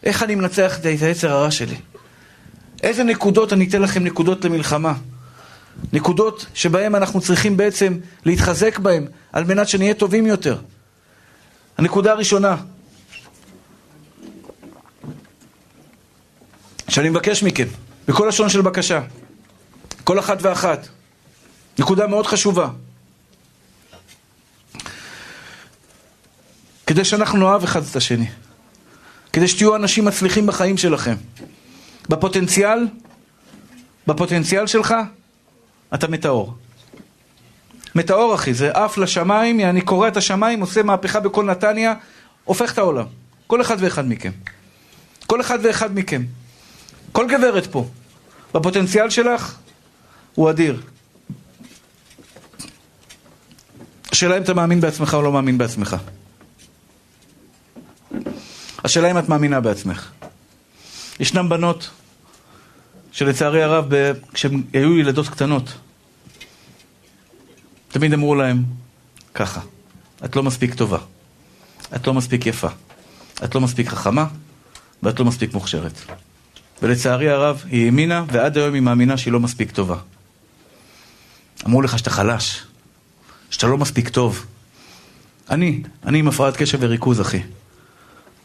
איך 0.03 0.23
אני 0.23 0.35
מנצח 0.35 0.79
את 0.79 0.85
היצר 0.85 1.33
הרע 1.33 1.51
שלי? 1.51 1.77
איזה 2.83 3.05
נקודות, 3.05 3.53
אני 3.53 3.69
אתן 3.69 3.83
לכם 3.83 4.05
נקודות 4.05 4.45
למלחמה. 4.45 4.95
נקודות 5.93 6.47
שבהן 6.55 6.95
אנחנו 6.95 7.21
צריכים 7.21 7.57
בעצם 7.57 7.99
להתחזק 8.25 8.79
בהן, 8.79 9.07
על 9.33 9.45
מנת 9.45 9.69
שנהיה 9.69 9.95
טובים 9.95 10.27
יותר. 10.27 10.59
הנקודה 11.79 12.13
הראשונה, 12.13 12.57
שאני 16.89 17.09
מבקש 17.09 17.43
מכם, 17.43 17.67
בכל 18.09 18.27
לשון 18.29 18.49
של 18.49 18.61
בקשה, 18.61 19.01
כל 20.05 20.19
אחת 20.19 20.39
ואחת, 20.43 20.89
נקודה 21.79 22.07
מאוד 22.07 22.27
חשובה. 22.27 22.69
כדי 26.87 27.05
שאנחנו 27.05 27.39
נאהב 27.39 27.63
אחד 27.63 27.83
את 27.91 27.97
השני, 27.97 28.27
כדי 29.33 29.49
שתהיו 29.49 29.77
אנשים 29.77 30.05
מצליחים 30.05 30.47
בחיים 30.47 30.77
שלכם. 30.77 31.15
בפוטנציאל, 32.09 32.87
בפוטנציאל 34.07 34.67
שלך, 34.67 34.95
אתה 35.95 36.09
מטאור. 36.09 36.55
מטאור 37.95 38.35
אחי, 38.35 38.55
זה 38.55 38.71
עף 38.71 38.99
לשמיים, 38.99 39.61
אני 39.61 39.81
קורע 39.81 40.09
את 40.09 40.17
השמיים, 40.17 40.61
עושה 40.61 40.83
מהפכה 40.83 41.21
בכל 41.21 41.45
נתניה, 41.45 41.95
הופך 42.45 42.73
את 42.73 42.79
העולם. 42.79 43.07
כל 43.47 43.61
אחד 43.61 43.77
ואחד 43.81 44.09
מכם. 44.09 44.31
כל 45.27 45.41
אחד 45.41 45.59
ואחד 45.63 45.99
מכם. 45.99 46.23
כל 47.13 47.27
גברת 47.29 47.67
פה, 47.67 47.87
בפוטנציאל 48.55 49.11
שלך, 49.11 49.57
הוא 50.35 50.51
אדיר. 50.51 50.83
השאלה 54.13 54.37
אם 54.37 54.43
אתה 54.43 54.55
מאמין 54.55 54.81
בעצמך 54.81 55.15
או 55.15 55.23
לא 55.23 55.33
מאמין 55.33 55.59
בעצמך. 55.59 55.97
השאלה 58.87 59.11
אם 59.11 59.19
את 59.19 59.29
מאמינה 59.29 59.61
בעצמך. 59.61 60.11
ישנן 61.21 61.49
בנות 61.49 61.91
שלצערי 63.13 63.63
הרב, 63.63 63.93
כשהן 64.33 64.63
היו 64.73 64.99
ילדות 64.99 65.29
קטנות, 65.29 65.73
תמיד 67.89 68.13
אמרו 68.13 68.35
להם 68.35 68.65
ככה, 69.35 69.61
את 70.25 70.37
לא 70.37 70.43
מספיק 70.43 70.75
טובה, 70.75 70.99
את 71.97 72.07
לא 72.07 72.15
מספיק 72.15 72.47
יפה, 72.47 72.69
את 73.45 73.55
לא 73.55 73.61
מספיק 73.61 73.89
חכמה 73.89 74.27
ואת 75.03 75.19
לא 75.19 75.25
מספיק 75.25 75.55
מוכשרת. 75.55 75.93
ולצערי 76.83 77.31
הרב, 77.31 77.65
היא 77.69 77.85
האמינה, 77.85 78.25
ועד 78.29 78.59
היום 78.59 78.75
היא 78.75 78.83
מאמינה 78.83 79.17
שהיא 79.17 79.33
לא 79.33 79.41
מספיק 79.41 79.71
טובה. 79.71 79.97
אמרו 81.67 81.83
לך 81.83 81.99
שאתה 81.99 82.11
חלש, 82.11 82.63
שאתה 83.51 83.67
לא 83.67 83.79
מספיק 83.79 84.09
טוב. 84.09 84.47
אני, 85.51 85.83
אני 86.05 86.19
עם 86.19 86.29
הפרעת 86.29 86.57
קשב 86.57 86.79
וריכוז, 86.81 87.21
אחי. 87.21 87.41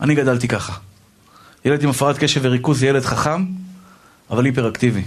אני 0.01 0.15
גדלתי 0.15 0.47
ככה. 0.47 0.73
ילד 1.65 1.83
עם 1.83 1.89
הפרעת 1.89 2.17
קשב 2.17 2.41
וריכוז 2.43 2.79
זה 2.79 2.87
ילד 2.87 3.03
חכם, 3.03 3.45
אבל 4.29 4.45
היפראקטיבי. 4.45 5.03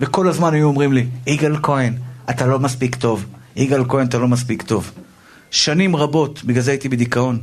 וכל 0.00 0.28
הזמן 0.28 0.54
היו 0.54 0.66
אומרים 0.66 0.92
לי, 0.92 1.06
יגאל 1.26 1.56
כהן, 1.62 1.94
אתה 2.30 2.46
לא 2.46 2.58
מספיק 2.58 2.94
טוב. 2.94 3.26
יגאל 3.56 3.84
כהן, 3.88 4.06
אתה 4.06 4.18
לא 4.18 4.28
מספיק 4.28 4.62
טוב. 4.62 4.90
שנים 5.50 5.96
רבות, 5.96 6.44
בגלל 6.44 6.62
זה 6.62 6.70
הייתי 6.70 6.88
בדיכאון, 6.88 7.38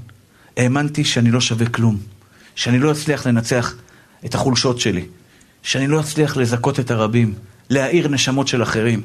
האמנתי 0.58 1.04
שאני 1.04 1.32
לא 1.32 1.42
שווה 1.42 1.70
כלום. 1.70 1.98
שאני 2.56 2.80
לא 2.80 2.92
אצליח 2.92 3.28
לנצח 3.28 3.74
את 4.26 4.36
החולשות 4.36 4.80
שלי. 4.80 5.06
שאני 5.64 5.88
לא 5.88 6.00
אצליח 6.00 6.38
לזכות 6.38 6.80
את 6.80 6.92
הרבים, 6.92 7.34
להאיר 7.70 8.08
נשמות 8.08 8.48
של 8.48 8.64
אחרים. 8.64 9.02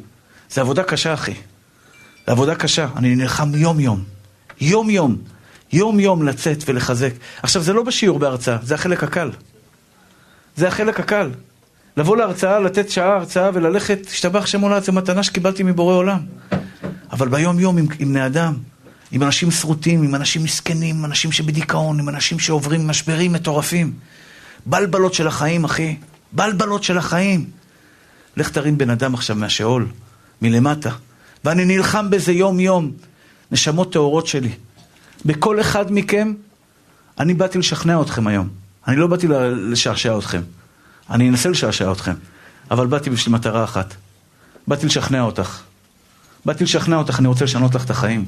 זה 0.51 0.61
עבודה 0.61 0.83
קשה, 0.83 1.15
אחי. 1.15 1.35
זה 2.27 2.33
עבודה 2.33 2.55
קשה. 2.55 2.89
אני 2.97 3.15
נלחם 3.15 3.55
יום-יום. 3.55 4.05
יום-יום. 4.61 5.17
יום-יום 5.73 6.23
לצאת 6.23 6.65
ולחזק. 6.67 7.13
עכשיו, 7.43 7.63
זה 7.63 7.73
לא 7.73 7.83
בשיעור 7.83 8.19
בהרצאה, 8.19 8.57
זה 8.63 8.75
החלק 8.75 9.03
הקל. 9.05 9.31
זה 10.57 10.69
החלק 10.69 11.01
הקל. 11.01 11.31
לבוא 11.97 12.17
להרצאה, 12.17 12.61
לתת 12.61 12.91
שעה 12.91 13.17
הרצאה 13.17 13.51
וללכת, 13.55 13.99
השתבח 14.11 14.47
שם 14.47 14.61
עולד, 14.61 14.83
זו 14.83 14.93
מתנה 14.93 15.23
שקיבלתי 15.23 15.63
מבורא 15.63 15.95
עולם. 15.95 16.19
אבל 17.13 17.29
ביום-יום 17.29 17.79
עם, 17.79 17.87
עם 17.99 18.09
בני 18.09 18.27
אדם, 18.27 18.55
עם 19.13 19.23
אנשים 19.23 19.51
שרוטים, 19.51 20.03
עם 20.03 20.15
אנשים 20.15 20.45
מסכנים, 20.45 20.97
עם 20.97 21.05
אנשים 21.05 21.33
שבדיכאון, 21.33 22.01
עם 22.01 22.09
אנשים 22.09 22.39
שעוברים 22.39 22.89
משברים 22.89 23.33
מטורפים. 23.33 23.93
בלבלות 24.67 25.15
של 25.15 25.27
החיים, 25.27 25.65
אחי. 25.65 25.97
בלבלות 26.33 26.83
של 26.83 26.99
החיים. 26.99 27.45
לך 28.37 28.51
תרים 28.51 28.79
בן 28.79 28.91
אדם 28.91 29.15
עכשיו 29.15 29.37
מהשאול, 29.37 29.87
מלמטה. 30.43 30.91
ואני 31.45 31.65
נלחם 31.65 32.11
בזה 32.11 32.33
יום-יום. 32.33 32.91
נשמות 33.51 33.93
טהורות 33.93 34.27
שלי. 34.27 34.51
בכל 35.25 35.61
אחד 35.61 35.93
מכם, 35.93 36.33
אני 37.21 37.35
באתי 37.35 37.59
לשכנע 37.59 38.01
אתכם 38.03 38.27
היום. 38.27 38.49
אני 38.89 38.97
לא 38.97 39.07
באתי 39.07 39.29
לשעשע 39.71 40.19
אתכם. 40.19 40.41
אני 41.11 41.29
אנסה 41.29 41.49
לשעשע 41.49 41.93
אתכם. 41.93 42.15
אבל 42.71 42.87
באתי 42.87 43.11
בשביל 43.11 43.35
מטרה 43.35 43.65
אחת. 43.65 43.95
באתי 44.69 44.87
לשכנע 44.87 45.21
אותך. 45.21 45.61
באתי 46.45 46.65
לשכנע 46.65 46.97
אותך, 46.97 47.19
אני 47.19 47.29
רוצה 47.29 47.45
לשנות 47.45 47.75
לך 47.75 47.85
את 47.85 47.91
החיים. 47.91 48.25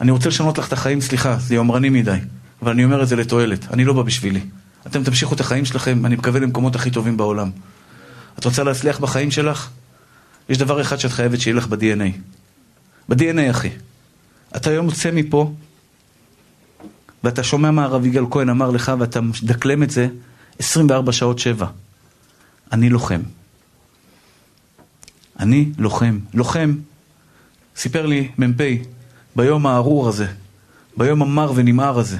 אני 0.00 0.10
רוצה 0.10 0.28
לשנות 0.28 0.58
לך 0.58 0.68
את 0.68 0.72
החיים, 0.72 1.00
סליחה, 1.00 1.36
זה 1.38 1.54
יומרני 1.54 1.88
מדי. 1.88 2.18
אבל 2.62 2.72
אני 2.72 2.84
אומר 2.84 3.02
את 3.02 3.08
זה 3.08 3.16
לתועלת. 3.16 3.72
אני 3.72 3.84
לא 3.84 3.92
בא 3.92 4.02
בשבילי. 4.02 4.40
אתם 4.86 5.04
תמשיכו 5.04 5.34
את 5.34 5.40
החיים 5.40 5.64
שלכם, 5.64 6.06
אני 6.06 6.16
מקווה 6.16 6.40
למקומות 6.40 6.76
הכי 6.76 6.90
טובים 6.90 7.16
בעולם. 7.16 7.50
את 8.38 8.44
רוצה 8.44 8.64
להצליח 8.64 8.98
בחיים 8.98 9.30
שלך? 9.30 9.68
יש 10.48 10.58
דבר 10.58 10.80
אחד 10.80 10.96
שאת 10.96 11.12
חייבת 11.12 11.40
שיהיה 11.40 11.56
לך 11.56 11.66
ב-DNA. 11.66 12.18
ב-DNA, 13.08 13.50
אחי. 13.50 13.70
אתה 14.56 14.70
היום 14.70 14.86
יוצא 14.86 15.10
מפה, 15.12 15.52
ואתה 17.24 17.42
שומע 17.42 17.70
מה 17.70 17.84
הרב 17.84 18.06
יגאל 18.06 18.24
כהן 18.30 18.48
אמר 18.48 18.70
לך, 18.70 18.92
ואתה 18.98 19.20
מדקלם 19.20 19.82
את 19.82 19.90
זה 19.90 20.08
24 20.58 21.12
שעות 21.12 21.38
שבע. 21.38 21.66
אני 22.72 22.90
לוחם. 22.90 23.20
אני 25.40 25.72
לוחם. 25.78 26.18
לוחם, 26.34 26.74
סיפר 27.76 28.06
לי 28.06 28.28
מ"פ, 28.38 28.60
ביום 29.36 29.66
הארור 29.66 30.08
הזה, 30.08 30.26
ביום 30.96 31.22
המר 31.22 31.52
ונמהר 31.54 31.98
הזה, 31.98 32.18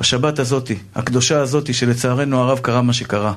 בשבת 0.00 0.38
הזאתי, 0.38 0.78
הקדושה 0.94 1.40
הזאתי, 1.40 1.72
שלצערנו 1.72 2.40
הרב 2.40 2.58
קרה 2.58 2.82
מה 2.82 2.92
שקרה. 2.92 3.34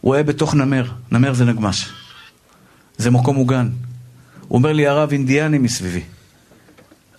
הוא 0.00 0.14
היה 0.14 0.22
בתוך 0.22 0.54
נמר, 0.54 0.90
נמר 1.12 1.34
זה 1.34 1.44
נגמש. 1.44 1.88
זה 2.98 3.10
מקום 3.10 3.36
מוגן. 3.36 3.68
הוא 4.48 4.58
אומר 4.58 4.72
לי, 4.72 4.86
הרב, 4.86 5.12
אינדיאנים 5.12 5.62
מסביבי. 5.62 6.02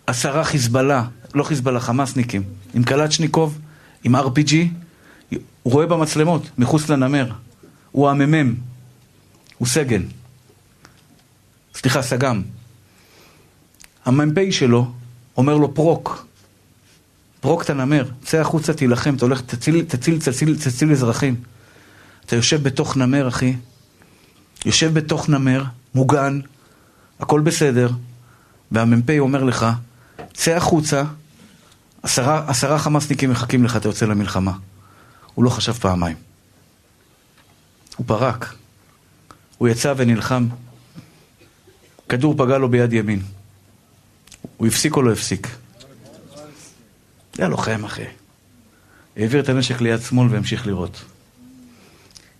עשרה 0.07 0.43
חיזבאללה, 0.43 1.03
לא 1.33 1.43
חיזבאללה, 1.43 1.79
חמאסניקים, 1.79 2.43
עם 2.73 2.83
קלצ'ניקוב, 2.83 3.59
עם 4.03 4.15
RPG, 4.15 4.53
הוא 5.63 5.73
רואה 5.73 5.85
במצלמות, 5.85 6.49
מחוץ 6.57 6.89
לנמר. 6.89 7.31
הוא 7.91 8.09
הממ"ם, 8.09 8.55
הוא 9.57 9.67
סגן. 9.67 10.03
סליחה, 11.75 12.01
סג"ם. 12.01 12.41
המ"פ 14.05 14.51
שלו 14.51 14.91
אומר 15.37 15.57
לו 15.57 15.73
פרוק, 15.73 16.25
פרוק 17.39 17.63
את 17.63 17.69
הנמר, 17.69 18.09
צא 18.23 18.41
החוצה, 18.41 18.73
תילחם, 18.73 19.15
אתה 19.15 19.25
הולך, 19.25 19.41
תציל, 19.41 19.85
תציל, 19.87 20.21
תציל, 20.21 20.57
תציל 20.57 20.91
אזרחים. 20.91 21.35
אתה 22.25 22.35
יושב 22.35 22.63
בתוך 22.63 22.97
נמר, 22.97 23.27
אחי, 23.27 23.55
יושב 24.65 24.93
בתוך 24.93 25.29
נמר, 25.29 25.63
מוגן, 25.95 26.39
הכל 27.19 27.41
בסדר, 27.41 27.89
והמ"פ 28.71 29.09
אומר 29.19 29.43
לך, 29.43 29.65
צא 30.37 30.55
החוצה, 30.55 31.03
עשרה, 32.03 32.45
עשרה 32.47 32.79
חמאסניקים 32.79 33.31
מחכים 33.31 33.63
לך, 33.63 33.77
אתה 33.77 33.87
יוצא 33.87 34.05
למלחמה. 34.05 34.51
הוא 35.33 35.45
לא 35.45 35.49
חשב 35.49 35.73
פעמיים. 35.73 36.15
הוא 37.95 38.07
פרק. 38.07 38.53
הוא 39.57 39.67
יצא 39.67 39.93
ונלחם. 39.97 40.47
כדור 42.09 42.35
פגע 42.37 42.57
לו 42.57 42.69
ביד 42.69 42.93
ימין. 42.93 43.21
הוא 44.57 44.67
הפסיק 44.67 44.95
או 44.95 45.01
לא 45.01 45.11
הפסיק? 45.11 45.47
היה 47.37 47.47
לוחם, 47.47 47.85
אחי. 47.85 48.05
העביר 49.17 49.43
את 49.43 49.49
הנשק 49.49 49.81
ליד 49.81 50.01
שמאל 50.01 50.27
והמשיך 50.31 50.65
לירות. 50.65 51.05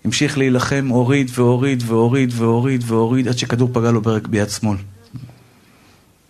המשיך 0.05 0.37
להילחם, 0.37 0.87
הוריד 0.87 1.31
והוריד 1.33 1.83
והוריד 1.85 2.33
והוריד 2.35 2.83
והוריד 2.85 3.27
עד 3.27 3.37
שכדור 3.37 3.69
פגע 3.73 3.91
לו 3.91 4.01
ביד 4.01 4.49
שמאל. 4.49 4.77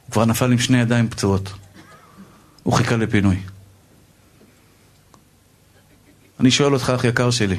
הוא 0.08 0.12
כבר 0.12 0.26
נפל 0.26 0.52
עם 0.52 0.60
שני 0.60 0.82
ידיים 0.82 1.10
פצועות. 1.10 1.54
הוא 2.64 2.74
חיכה 2.74 2.98
לפינוי. 2.98 3.40
אני 6.40 6.52
שואל 6.52 6.74
אותך, 6.74 6.90
אח 6.96 7.04
יקר 7.04 7.32
שלי, 7.32 7.58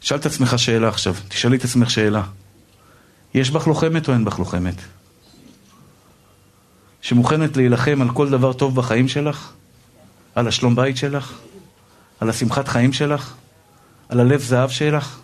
שאל 0.00 0.18
את 0.18 0.26
עצמך 0.26 0.58
שאלה 0.58 0.88
עכשיו, 0.88 1.14
תשאלי 1.28 1.56
את 1.56 1.64
עצמך 1.64 1.90
שאלה. 1.90 2.22
יש 3.34 3.50
בך 3.50 3.66
לוחמת 3.66 4.08
או 4.08 4.12
אין 4.12 4.24
בך 4.24 4.38
לוחמת? 4.38 4.74
שמוכנת 7.00 7.56
להילחם 7.56 8.02
על 8.02 8.10
כל 8.10 8.30
דבר 8.30 8.52
טוב 8.52 8.76
בחיים 8.76 9.08
שלך? 9.08 9.52
על 10.34 10.48
השלום 10.48 10.76
בית 10.76 10.96
שלך? 10.96 11.32
על 12.20 12.30
השמחת 12.30 12.68
חיים 12.68 12.92
שלך? 12.92 13.34
על 14.08 14.20
הלב 14.20 14.40
זהב 14.40 14.70
שלך? 14.70 15.18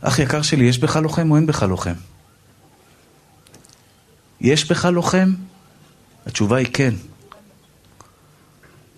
אח 0.00 0.18
יקר 0.18 0.42
שלי, 0.42 0.64
יש 0.64 0.78
בך 0.78 0.96
לוחם 0.96 1.30
או 1.30 1.36
אין 1.36 1.46
בך 1.46 1.62
לוחם? 1.62 1.94
יש 4.40 4.70
בך 4.70 4.84
לוחם? 4.84 5.32
התשובה 6.26 6.56
היא 6.56 6.66
כן. 6.72 6.94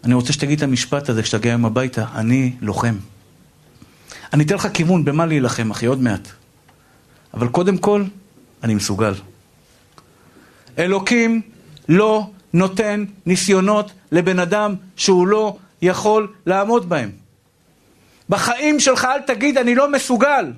אני 0.05 0.15
רוצה 0.15 0.33
שתגיד 0.33 0.59
את 0.59 0.63
המשפט 0.63 1.09
הזה 1.09 1.23
כשתגיע 1.23 1.53
היום 1.53 1.65
הביתה, 1.65 2.07
אני 2.15 2.53
לוחם. 2.61 2.97
אני 4.33 4.45
אתן 4.45 4.55
לך 4.55 4.69
כיוון 4.75 5.05
במה 5.05 5.27
להילחם, 5.27 5.71
אחי, 5.71 5.87
עוד 5.87 6.03
מעט. 6.03 6.29
אבל 7.35 7.49
קודם 7.49 7.79
כל, 7.79 8.05
אני 8.63 8.75
מסוגל. 8.75 9.15
אלוקים 10.79 11.41
לא 11.89 12.31
נותן 12.53 13.05
ניסיונות 13.27 13.93
לבן 14.13 14.39
אדם 14.39 14.75
שהוא 14.97 15.27
לא 15.27 15.57
יכול 15.83 16.33
לעמוד 16.47 16.89
בהם. 16.89 17.11
בחיים 18.29 18.81
שלך 18.81 19.05
אל 19.05 19.21
תגיד 19.21 19.59
אני 19.59 19.75
לא 19.75 19.93
מסוגל. 19.93 20.53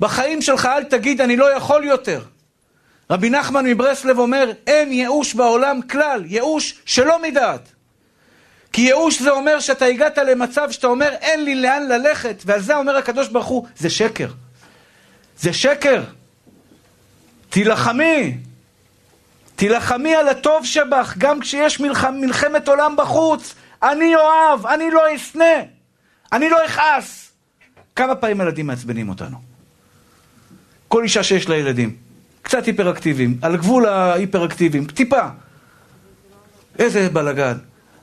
בחיים 0.00 0.42
שלך 0.42 0.66
אל 0.66 0.84
תגיד 0.84 1.20
אני 1.20 1.36
לא 1.36 1.56
יכול 1.56 1.84
יותר. 1.84 2.22
רבי 3.10 3.30
נחמן 3.30 3.66
מברסלב 3.66 4.18
אומר 4.18 4.50
אין 4.66 4.92
ייאוש 4.92 5.34
בעולם 5.34 5.82
כלל, 5.82 6.24
ייאוש 6.26 6.82
שלא 6.86 7.22
מדעת. 7.22 7.68
כי 8.72 8.80
ייאוש 8.80 9.22
זה 9.22 9.30
אומר 9.30 9.60
שאתה 9.60 9.84
הגעת 9.84 10.18
למצב 10.18 10.70
שאתה 10.70 10.86
אומר 10.86 11.08
אין 11.20 11.44
לי 11.44 11.54
לאן 11.54 11.88
ללכת 11.88 12.42
ועל 12.46 12.60
זה 12.60 12.76
אומר 12.76 12.96
הקדוש 12.96 13.28
ברוך 13.28 13.46
הוא 13.46 13.66
זה 13.76 13.90
שקר. 13.90 14.28
זה 15.38 15.52
שקר. 15.52 16.02
תילחמי. 17.48 18.36
תילחמי 19.56 20.14
על 20.14 20.28
הטוב 20.28 20.66
שבך 20.66 21.14
גם 21.18 21.40
כשיש 21.40 21.80
מלח... 21.80 22.04
מלחמת 22.04 22.68
עולם 22.68 22.96
בחוץ. 22.96 23.54
אני 23.82 24.16
אוהב, 24.16 24.66
אני 24.66 24.90
לא 24.90 25.14
אשנא, 25.14 25.62
אני 26.32 26.50
לא 26.50 26.66
אכעס. 26.66 27.32
כמה 27.96 28.14
פעמים 28.14 28.40
ילדים 28.40 28.66
מעצבנים 28.66 29.08
אותנו? 29.08 29.36
כל 30.88 31.02
אישה 31.02 31.22
שיש 31.22 31.48
לה 31.48 31.56
ילדים, 31.56 31.96
קצת 32.50 32.66
היפראקטיביים, 32.66 33.38
על 33.42 33.56
גבול 33.56 33.86
ההיפראקטיביים, 33.86 34.84
טיפה. 34.84 35.20
איזה 36.78 37.08
בלאגן. 37.12 37.56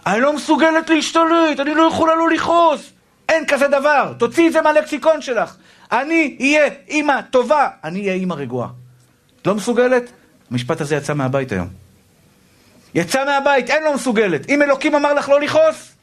אני 0.05 0.21
לא 0.21 0.33
מסוגלת 0.33 0.89
להשתלט, 0.89 1.59
אני 1.59 1.75
לא 1.75 1.87
יכולה 1.87 2.15
לא 2.15 2.29
לכעוס. 2.29 2.91
אין 3.29 3.45
כזה 3.47 3.67
דבר, 3.67 4.13
תוציאי 4.19 4.47
את 4.47 4.53
זה 4.53 4.61
מהלקסיקון 4.61 5.21
שלך. 5.21 5.55
אני 5.91 6.37
אהיה 6.39 6.69
אימא 6.87 7.21
טובה, 7.21 7.67
אני 7.83 8.01
אהיה 8.01 8.13
אימא 8.13 8.33
רגועה. 8.33 8.67
לא 9.45 9.55
מסוגלת? 9.55 10.11
המשפט 10.51 10.81
הזה 10.81 10.95
יצא 10.95 11.13
מהבית 11.13 11.51
היום. 11.51 11.67
יצא 12.95 13.25
מהבית, 13.25 13.69
אין 13.69 13.83
לא 13.83 13.95
מסוגלת. 13.95 14.49
אם 14.49 14.61
אלוקים 14.61 14.95
אמר 14.95 15.13
לך 15.13 15.29
לא 15.29 15.41
לכעוס, 15.41 15.93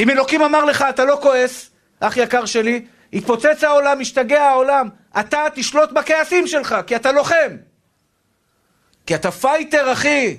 אם 0.00 0.10
אלוקים 0.10 0.42
אמר 0.42 0.64
לך 0.64 0.84
אתה 0.88 1.04
לא 1.04 1.18
כועס, 1.22 1.70
אח 2.00 2.16
יקר 2.16 2.46
שלי, 2.46 2.84
יתפוצץ 3.14 3.64
העולם, 3.64 4.00
ישתגע 4.00 4.42
העולם, 4.42 4.88
אתה 5.20 5.44
תשלוט 5.54 5.92
בכעסים 5.92 6.46
שלך, 6.46 6.76
כי 6.86 6.96
אתה 6.96 7.12
לוחם. 7.12 7.56
כי 9.06 9.14
אתה 9.14 9.30
fighter, 9.30 9.92
אחי. 9.92 10.36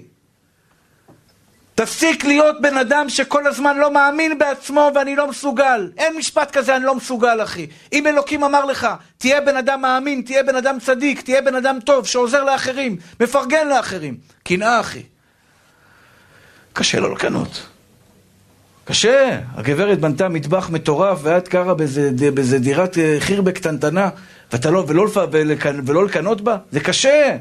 תפסיק 1.75 2.25
להיות 2.25 2.61
בן 2.61 2.77
אדם 2.77 3.09
שכל 3.09 3.47
הזמן 3.47 3.77
לא 3.77 3.91
מאמין 3.91 4.37
בעצמו 4.37 4.91
ואני 4.95 5.15
לא 5.15 5.27
מסוגל. 5.27 5.91
אין 5.97 6.17
משפט 6.17 6.51
כזה, 6.51 6.75
אני 6.75 6.85
לא 6.85 6.95
מסוגל, 6.95 7.43
אחי. 7.43 7.67
אם 7.93 8.07
אלוקים 8.07 8.43
אמר 8.43 8.65
לך, 8.65 8.87
תהיה 9.17 9.41
בן 9.41 9.57
אדם 9.57 9.81
מאמין, 9.81 10.21
תהיה 10.21 10.43
בן 10.43 10.55
אדם 10.55 10.79
צדיק, 10.79 11.21
תהיה 11.21 11.41
בן 11.41 11.55
אדם 11.55 11.79
טוב, 11.85 12.07
שעוזר 12.07 12.43
לאחרים, 12.43 12.97
מפרגן 13.19 13.67
לאחרים. 13.67 14.17
קנאה, 14.43 14.79
אחי. 14.79 15.03
קשה 16.73 16.99
לו 16.99 17.15
לקנות. 17.15 17.74
קשה. 18.85 19.39
הגברת 19.55 19.99
בנתה 19.99 20.29
מטבח 20.29 20.69
מטורף 20.69 21.19
ואת 21.21 21.49
גרה 21.49 21.73
באיזה, 21.73 22.59
דירת 22.59 22.97
אה, 22.97 23.15
חירבה 23.19 23.51
קטנטנה 23.51 24.09
ואתה 24.51 24.71
לא, 24.71 24.83
ולא, 24.87 25.07
ולא 25.85 26.05
לקנות 26.05 26.41
בה? 26.41 26.57
זה 26.71 26.79
קשה. 26.79 27.37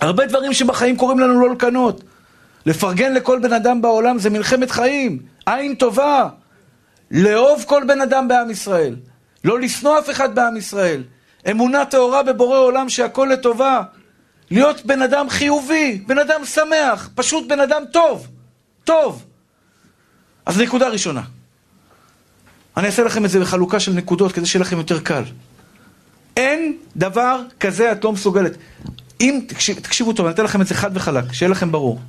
הרבה 0.00 0.26
דברים 0.26 0.52
שבחיים 0.52 0.96
קוראים 0.96 1.18
לנו 1.18 1.40
לא 1.40 1.50
לקנות. 1.50 2.02
לפרגן 2.66 3.14
לכל 3.14 3.38
בן 3.42 3.52
אדם 3.52 3.82
בעולם 3.82 4.18
זה 4.18 4.30
מלחמת 4.30 4.70
חיים, 4.70 5.18
עין 5.46 5.74
טובה. 5.74 6.28
לאהוב 7.10 7.64
כל 7.66 7.82
בן 7.88 8.00
אדם 8.00 8.28
בעם 8.28 8.50
ישראל. 8.50 8.96
לא 9.44 9.60
לשנוא 9.60 9.98
אף 9.98 10.10
אחד 10.10 10.34
בעם 10.34 10.56
ישראל. 10.56 11.02
אמונה 11.50 11.84
טהורה 11.84 12.22
בבורא 12.22 12.58
עולם 12.58 12.88
שהכל 12.88 13.28
לטובה. 13.32 13.82
להיות 14.50 14.86
בן 14.86 15.02
אדם 15.02 15.30
חיובי, 15.30 16.02
בן 16.06 16.18
אדם 16.18 16.44
שמח, 16.44 17.10
פשוט 17.14 17.48
בן 17.48 17.60
אדם 17.60 17.82
טוב. 17.92 18.26
טוב. 18.84 19.24
אז 20.46 20.60
נקודה 20.60 20.88
ראשונה. 20.88 21.22
אני 22.76 22.86
אעשה 22.86 23.02
לכם 23.02 23.24
את 23.24 23.30
זה 23.30 23.40
בחלוקה 23.40 23.80
של 23.80 23.92
נקודות 23.92 24.32
כדי 24.32 24.46
שיהיה 24.46 24.64
לכם 24.64 24.78
יותר 24.78 25.00
קל. 25.00 25.22
אין 26.36 26.78
דבר 26.96 27.42
כזה 27.60 27.92
את 27.92 28.04
לא 28.04 28.12
מסוגלת. 28.12 28.52
אם, 29.20 29.40
תקשיב, 29.48 29.78
תקשיבו 29.80 30.12
טוב, 30.12 30.26
אני 30.26 30.34
אתן 30.34 30.44
לכם 30.44 30.60
את 30.60 30.66
זה 30.66 30.74
חד 30.74 30.90
וחלק, 30.94 31.32
שיהיה 31.32 31.50
לכם 31.50 31.72
ברור. 31.72 32.00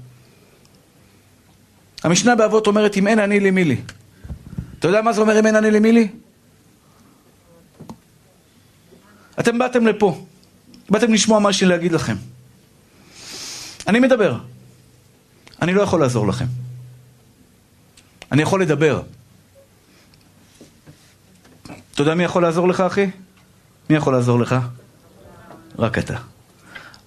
המשנה 2.03 2.35
באבות 2.35 2.67
אומרת, 2.67 2.97
אם 2.97 3.07
אין 3.07 3.19
אני 3.19 3.39
לי 3.39 3.51
מי 3.51 3.63
לי. 3.63 3.81
אתה 4.79 4.87
יודע 4.87 5.01
מה 5.01 5.13
זה 5.13 5.21
אומר 5.21 5.39
אם 5.39 5.45
אין 5.45 5.55
אני 5.55 5.71
לי 5.71 5.79
מי 5.79 5.91
לי? 5.91 6.07
אתם 9.39 9.57
באתם 9.57 9.87
לפה, 9.87 10.25
באתם 10.89 11.13
לשמוע 11.13 11.39
מה 11.39 11.49
יש 11.49 11.61
לי 11.61 11.67
להגיד 11.67 11.91
לכם. 11.91 12.15
אני 13.87 13.99
מדבר, 13.99 14.37
אני 15.61 15.73
לא 15.73 15.81
יכול 15.81 15.99
לעזור 15.99 16.27
לכם. 16.27 16.45
אני 18.33 18.41
יכול 18.41 18.61
לדבר. 18.61 19.01
אתה 21.93 22.01
יודע 22.01 22.15
מי 22.15 22.23
יכול 22.23 22.43
לעזור 22.43 22.67
לך, 22.67 22.81
אחי? 22.81 23.09
מי 23.89 23.95
יכול 23.95 24.13
לעזור 24.13 24.39
לך? 24.39 24.55
רק 25.79 25.97
אתה. 25.97 26.17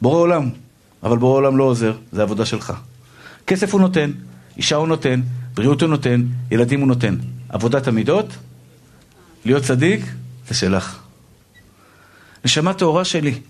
בורא 0.01 0.19
עולם, 0.19 0.51
אבל 1.03 1.19
בורא 1.19 1.37
עולם 1.37 1.57
לא 1.57 1.65
עוזר, 1.65 1.97
זה 2.12 2.23
עבודה 2.23 2.47
שלך. 2.47 2.73
כסף 3.47 3.73
הוא 3.73 3.81
נותן, 3.81 4.11
אישה 4.57 4.77
הוא 4.77 4.89
נותן, 4.89 5.21
בריאות 5.55 5.83
הוא 5.83 5.91
נותן, 5.91 6.23
ילדים 6.51 6.81
הוא 6.81 6.89
נותן. 6.89 7.17
עבודת 7.49 7.89
המידות, 7.89 8.27
להיות 9.45 9.62
צדיק, 9.62 10.01
זה 10.49 10.55
שלך. 10.55 10.99
נשמה 12.45 12.75
טהורה 12.75 13.05
שלי, 13.05 13.41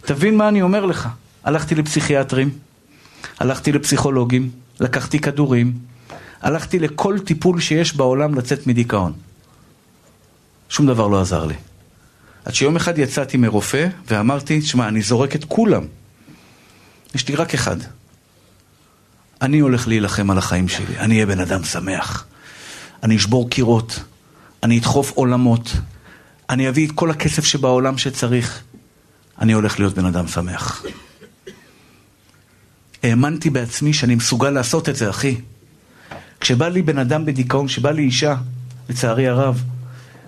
תבין 0.00 0.36
מה 0.36 0.48
אני 0.48 0.62
אומר 0.62 0.86
לך. 0.86 1.08
הלכתי 1.44 1.74
לפסיכיאטרים, 1.74 2.50
הלכתי 3.38 3.72
לפסיכולוגים, 3.72 4.50
לקחתי 4.80 5.18
כדורים, 5.18 5.78
הלכתי 6.44 6.78
לכל 6.78 7.18
טיפול 7.18 7.60
שיש 7.60 7.96
בעולם 7.96 8.34
לצאת 8.34 8.66
מדיכאון. 8.66 9.12
שום 10.68 10.86
דבר 10.86 11.08
לא 11.08 11.20
עזר 11.20 11.44
לי. 11.44 11.54
עד 12.44 12.54
שיום 12.54 12.76
אחד 12.76 12.98
יצאתי 12.98 13.36
מרופא 13.36 13.88
ואמרתי, 14.06 14.62
שמע, 14.62 14.88
אני 14.88 15.02
זורק 15.02 15.36
את 15.36 15.44
כולם. 15.44 15.84
יש 17.14 17.28
לי 17.28 17.34
רק 17.34 17.54
אחד. 17.54 17.76
אני 19.42 19.58
הולך 19.58 19.88
להילחם 19.88 20.30
על 20.30 20.38
החיים 20.38 20.68
שלי, 20.68 20.98
אני 20.98 21.14
אהיה 21.14 21.26
בן 21.26 21.40
אדם 21.40 21.64
שמח. 21.64 22.26
אני 23.02 23.16
אשבור 23.16 23.50
קירות, 23.50 24.00
אני 24.62 24.78
אדחוף 24.78 25.10
עולמות, 25.10 25.72
אני 26.50 26.68
אביא 26.68 26.86
את 26.86 26.92
כל 26.92 27.10
הכסף 27.10 27.44
שבעולם 27.44 27.98
שצריך. 27.98 28.62
אני 29.40 29.52
הולך 29.52 29.78
להיות 29.78 29.94
בן 29.94 30.06
אדם 30.06 30.28
שמח. 30.28 30.84
האמנתי 33.02 33.50
בעצמי 33.50 33.92
שאני 33.92 34.14
מסוגל 34.14 34.50
לעשות 34.50 34.88
את 34.88 34.96
זה, 34.96 35.10
אחי. 35.10 35.36
כשבא 36.44 36.68
לי 36.68 36.82
בן 36.82 36.98
אדם 36.98 37.24
בדיכאון, 37.24 37.66
כשבא 37.66 37.90
לי 37.90 38.02
אישה, 38.02 38.36
לצערי 38.88 39.28
הרב, 39.28 39.62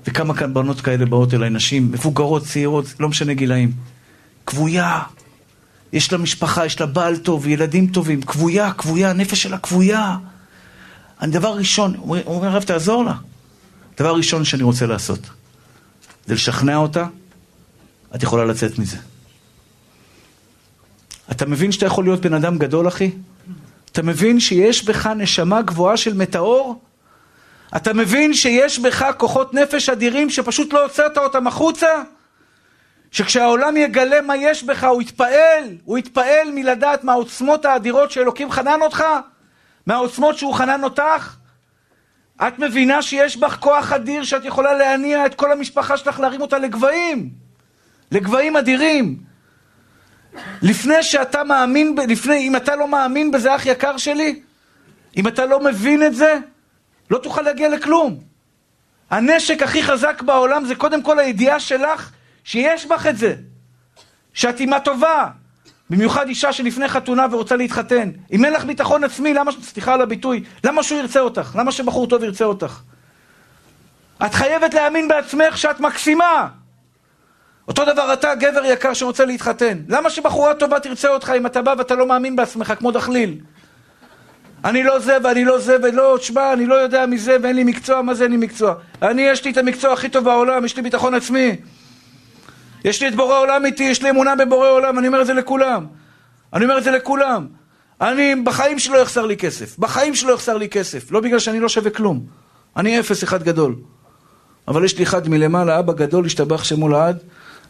וכמה 0.07 0.35
כאן 0.35 0.55
בנות 0.55 0.81
כאלה 0.81 1.07
באות 1.07 1.35
אליי, 1.35 1.51
נשים, 1.51 1.93
מבוגרות, 1.93 2.45
צעירות, 2.45 2.85
לא 3.01 3.09
משנה 3.09 3.35
גילאים, 3.35 3.73
כבויה, 4.47 5.03
יש 5.93 6.13
לה 6.13 6.19
משפחה, 6.19 6.67
יש 6.67 6.81
לה 6.81 6.87
בעל 6.87 7.17
טוב, 7.17 7.47
ילדים 7.47 7.87
טובים, 7.87 8.23
כבויה, 8.23 8.73
כבויה, 8.73 9.11
הנפש 9.11 9.43
שלה 9.43 9.59
כבויה. 9.59 10.17
אני 11.21 11.33
דבר 11.33 11.57
ראשון, 11.57 11.95
הוא 11.97 12.19
אומר, 12.27 12.49
הרב, 12.49 12.63
תעזור 12.63 13.05
לה. 13.05 13.15
דבר 13.99 14.17
ראשון 14.17 14.45
שאני 14.45 14.63
רוצה 14.63 14.87
לעשות, 14.87 15.31
זה 16.27 16.35
לשכנע 16.35 16.77
אותה, 16.77 17.07
את 18.15 18.23
יכולה 18.23 18.45
לצאת 18.45 18.79
מזה. 18.79 18.99
אתה 21.31 21.47
מבין 21.47 21.73
שאתה 21.73 21.87
יכול 21.87 22.05
להיות 22.05 22.21
בן 22.21 22.35
אדם 22.35 22.59
גדול, 22.59 22.89
אחי? 22.89 23.11
אתה 23.97 24.05
מבין 24.05 24.41
שיש 24.41 24.85
בך 24.85 25.07
נשמה 25.07 25.63
גבוהה 25.63 25.97
של 25.97 26.15
מטאור? 26.15 26.83
אתה 27.77 27.93
מבין 27.93 28.35
שיש 28.35 28.79
בך 28.79 29.11
כוחות 29.17 29.55
נפש 29.55 29.89
אדירים 29.89 30.31
שפשוט 30.31 30.73
לא 30.73 30.83
הוצאת 30.83 31.19
אותם 31.19 31.47
החוצה? 31.47 31.89
שכשהעולם 33.11 33.77
יגלה 33.77 34.21
מה 34.21 34.37
יש 34.37 34.65
בך, 34.65 34.85
הוא 34.85 35.03
יתפעל, 35.03 35.77
הוא 35.85 35.99
יתפעל 35.99 36.51
מלדעת 36.55 37.05
מהעוצמות 37.05 37.65
האדירות 37.65 38.11
שאלוקים 38.11 38.51
חנן 38.51 38.83
אותך? 38.83 39.05
מהעוצמות 39.87 40.39
שהוא 40.39 40.55
חנן 40.55 40.85
אותך? 40.85 41.37
את 42.49 42.59
מבינה 42.59 43.03
שיש 43.03 43.37
בך 43.37 43.57
כוח 43.61 43.93
אדיר 43.93 44.25
שאת 44.25 44.45
יכולה 44.45 44.75
להניע 44.75 45.27
את 45.27 45.35
כל 45.35 45.53
המשפחה 45.53 45.97
שלך, 45.97 46.21
להרים 46.21 46.41
אותה 46.41 46.59
לגבהים, 46.59 47.31
לגבהים 48.13 48.57
אדירים. 48.57 49.26
לפני 50.63 51.03
שאתה 51.03 51.45
מאמין, 51.45 51.97
לפני, 52.09 52.39
אם 52.39 52.57
אתה 52.57 52.77
לא 52.77 52.89
מאמין 52.89 53.31
בזה, 53.31 53.57
אח 53.57 53.67
יקר 53.67 53.97
שלי, 53.97 54.41
אם 55.17 55.29
אתה 55.29 55.47
לא 55.47 55.61
מבין 55.61 56.07
את 56.07 56.15
זה, 56.15 56.35
לא 57.11 57.19
תוכל 57.19 57.43
להגיע 57.43 57.69
לכלום. 57.69 58.21
הנשק 59.11 59.63
הכי 59.63 59.83
חזק 59.83 60.23
בעולם 60.23 60.65
זה 60.65 60.75
קודם 60.75 61.03
כל 61.03 61.19
הידיעה 61.19 61.61
שלך 61.61 62.11
שיש 62.45 62.87
בך 62.87 63.07
את 63.07 63.17
זה. 63.17 63.35
שאת 64.35 64.61
אימה 64.61 64.81
טובה. 64.81 65.29
במיוחד 65.91 66.29
אישה 66.29 66.53
שלפני 66.53 66.89
חתונה 66.89 67.27
ורוצה 67.31 67.57
להתחתן. 67.57 68.11
אם 68.33 68.45
אין 68.45 68.53
לך 68.53 68.65
ביטחון 68.65 69.05
עצמי, 69.05 69.35
למה, 69.35 69.53
סליחה 69.63 69.95
על 69.95 70.01
הביטוי, 70.01 70.45
למה 70.65 70.83
שהוא 70.83 70.99
ירצה 70.99 71.21
אותך? 71.21 71.57
למה 71.59 71.73
שבחור 71.73 72.07
טוב 72.07 72.23
ירצה 72.23 72.45
אותך? 72.45 72.81
את 74.27 74.35
חייבת 74.35 74.75
להאמין 74.75 75.09
בעצמך 75.09 75.59
שאת 75.59 75.81
מקסימה. 75.81 76.49
אותו 77.69 77.85
דבר 77.85 78.13
אתה, 78.13 78.35
גבר 78.35 78.65
יקר 78.65 78.95
שרוצה 78.95 79.25
להתחתן. 79.25 79.79
למה 79.89 80.11
שבחורה 80.11 80.55
טובה 80.55 80.81
תרצה 80.81 81.09
אותך 81.09 81.33
אם 81.37 81.47
אתה 81.47 81.63
בא 81.63 81.75
ואתה 81.79 81.95
לא 81.95 82.07
מאמין 82.07 82.37
בעצמך, 82.37 82.73
כמו 82.79 82.91
דחליל? 82.91 83.35
אני 84.65 84.83
לא 84.83 84.99
זה 84.99 85.17
ואני 85.25 85.45
לא 85.45 85.59
זה 85.59 85.77
ולא, 85.83 86.17
תשמע, 86.21 86.53
אני 86.53 86.67
לא 86.67 86.75
יודע 86.75 87.07
מזה 87.07 87.37
ואין 87.43 87.57
לי 87.57 87.65
מקצוע, 87.65 88.03
מה 88.03 88.15
זה 88.15 88.25
אין 88.25 88.33
לי 88.33 88.37
מקצוע? 88.37 88.75
אני, 89.03 89.23
יש 89.23 89.45
לי 89.45 89.51
את 89.51 89.57
המקצוע 89.57 89.93
הכי 89.93 90.09
טוב 90.09 90.25
בעולם, 90.25 90.65
יש 90.65 90.77
לי 90.77 90.83
ביטחון 90.83 91.15
עצמי. 91.15 91.57
יש 92.85 93.03
לי 93.03 93.09
את 93.09 93.15
בורא 93.15 93.39
עולם 93.39 93.65
איתי, 93.65 93.85
יש 93.85 94.03
לי 94.03 94.11
אמונה 94.11 94.37
בבורא 94.37 94.69
עולם, 94.69 94.99
אני 94.99 95.07
אומר 95.07 95.21
את 95.21 95.27
זה 95.27 95.35
לכולם. 95.35 95.87
אני 96.53 96.65
אומר 96.65 96.79
את 96.79 96.85
זה 96.85 96.91
לכולם. 96.91 97.47
אני 98.01 98.35
בחיים 98.45 98.79
שלא 98.79 98.99
יחסר 98.99 99.27
לי 99.27 99.37
כסף. 99.37 99.79
בחיים 99.79 100.15
שלא 100.15 100.33
יחסר 100.33 100.57
לי 100.57 100.69
כסף. 100.69 101.11
לא 101.11 101.21
בגלל 101.21 101.39
שאני 101.39 101.61
לא 101.61 101.69
שווה 101.69 101.91
כלום. 101.91 102.21
אני 102.77 103.01
אפס 103.01 103.25
אחד 103.25 103.43
גדול. 103.43 103.75
אבל 104.69 104.85
יש 104.85 104.99
לי 104.99 105.05
אחד 105.05 105.29
מלמעלה, 105.29 105.79
אבא 105.79 105.93
גדול, 105.93 106.27
השתבח 106.27 106.65
שמו 106.65 106.89
לעד, 106.89 107.19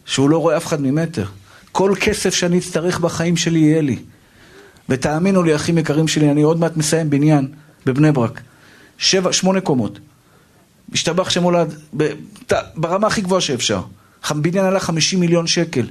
שהוא 0.06 0.30
לא 0.30 0.38
רואה 0.38 0.56
אף 0.56 0.66
אחד 0.66 0.80
ממטר. 0.80 1.24
כל 1.72 1.94
כסף 2.00 2.34
שאני 2.34 2.58
אצטרך 2.58 2.98
בחיים 3.00 3.36
שלי 3.36 3.58
יהיה 3.58 3.80
לי. 3.80 3.98
ותאמינו 4.88 5.42
לי, 5.42 5.56
אחים 5.56 5.78
יקרים 5.78 6.08
שלי, 6.08 6.30
אני 6.30 6.42
עוד 6.42 6.58
מעט 6.58 6.76
מסיים 6.76 7.10
בניין 7.10 7.48
בבני 7.86 8.12
ברק. 8.12 8.40
שבע, 8.98 9.32
שמונה 9.32 9.60
קומות. 9.60 9.98
השתבח 10.92 11.30
שמו 11.30 11.50
לעד, 11.50 11.74
ברמה 12.76 13.06
הכי 13.06 13.20
גבוהה 13.20 13.40
שאפשר. 13.40 13.80
בניין 14.30 14.64
עלה 14.64 14.80
50 14.80 15.20
מיליון 15.20 15.46
שקל. 15.46 15.86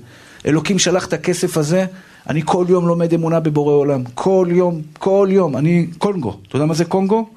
אלוקים 0.46 0.80
שלח 0.80 1.06
את 1.06 1.14
הכסף 1.14 1.58
הזה, 1.58 1.86
אני 2.30 2.42
כל 2.46 2.66
יום 2.70 2.88
לומד 2.88 3.14
אמונה 3.14 3.40
בבורא 3.40 3.74
עולם. 3.74 4.04
כל 4.14 4.48
יום, 4.52 4.82
כל 4.98 5.28
יום. 5.32 5.58
אני 5.58 5.88
קונגו. 5.98 6.40
אתה 6.48 6.56
יודע 6.56 6.66
מה 6.66 6.74
זה 6.74 6.86
קונגו? 6.86 7.30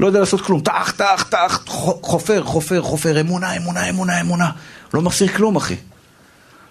לא 0.00 0.06
יודע 0.06 0.20
לעשות 0.20 0.40
כלום. 0.40 0.60
טח, 0.60 0.94
טח, 0.96 1.26
טח, 1.30 1.64
חופר, 2.02 2.44
חופר, 2.44 2.82
חופר, 2.82 3.20
אמונה, 3.20 3.56
אמונה, 3.56 3.88
אמונה, 3.88 4.20
אמונה. 4.20 4.50
לא 4.94 5.02
מחסיר 5.02 5.28
כלום, 5.28 5.56
אחי. 5.56 5.76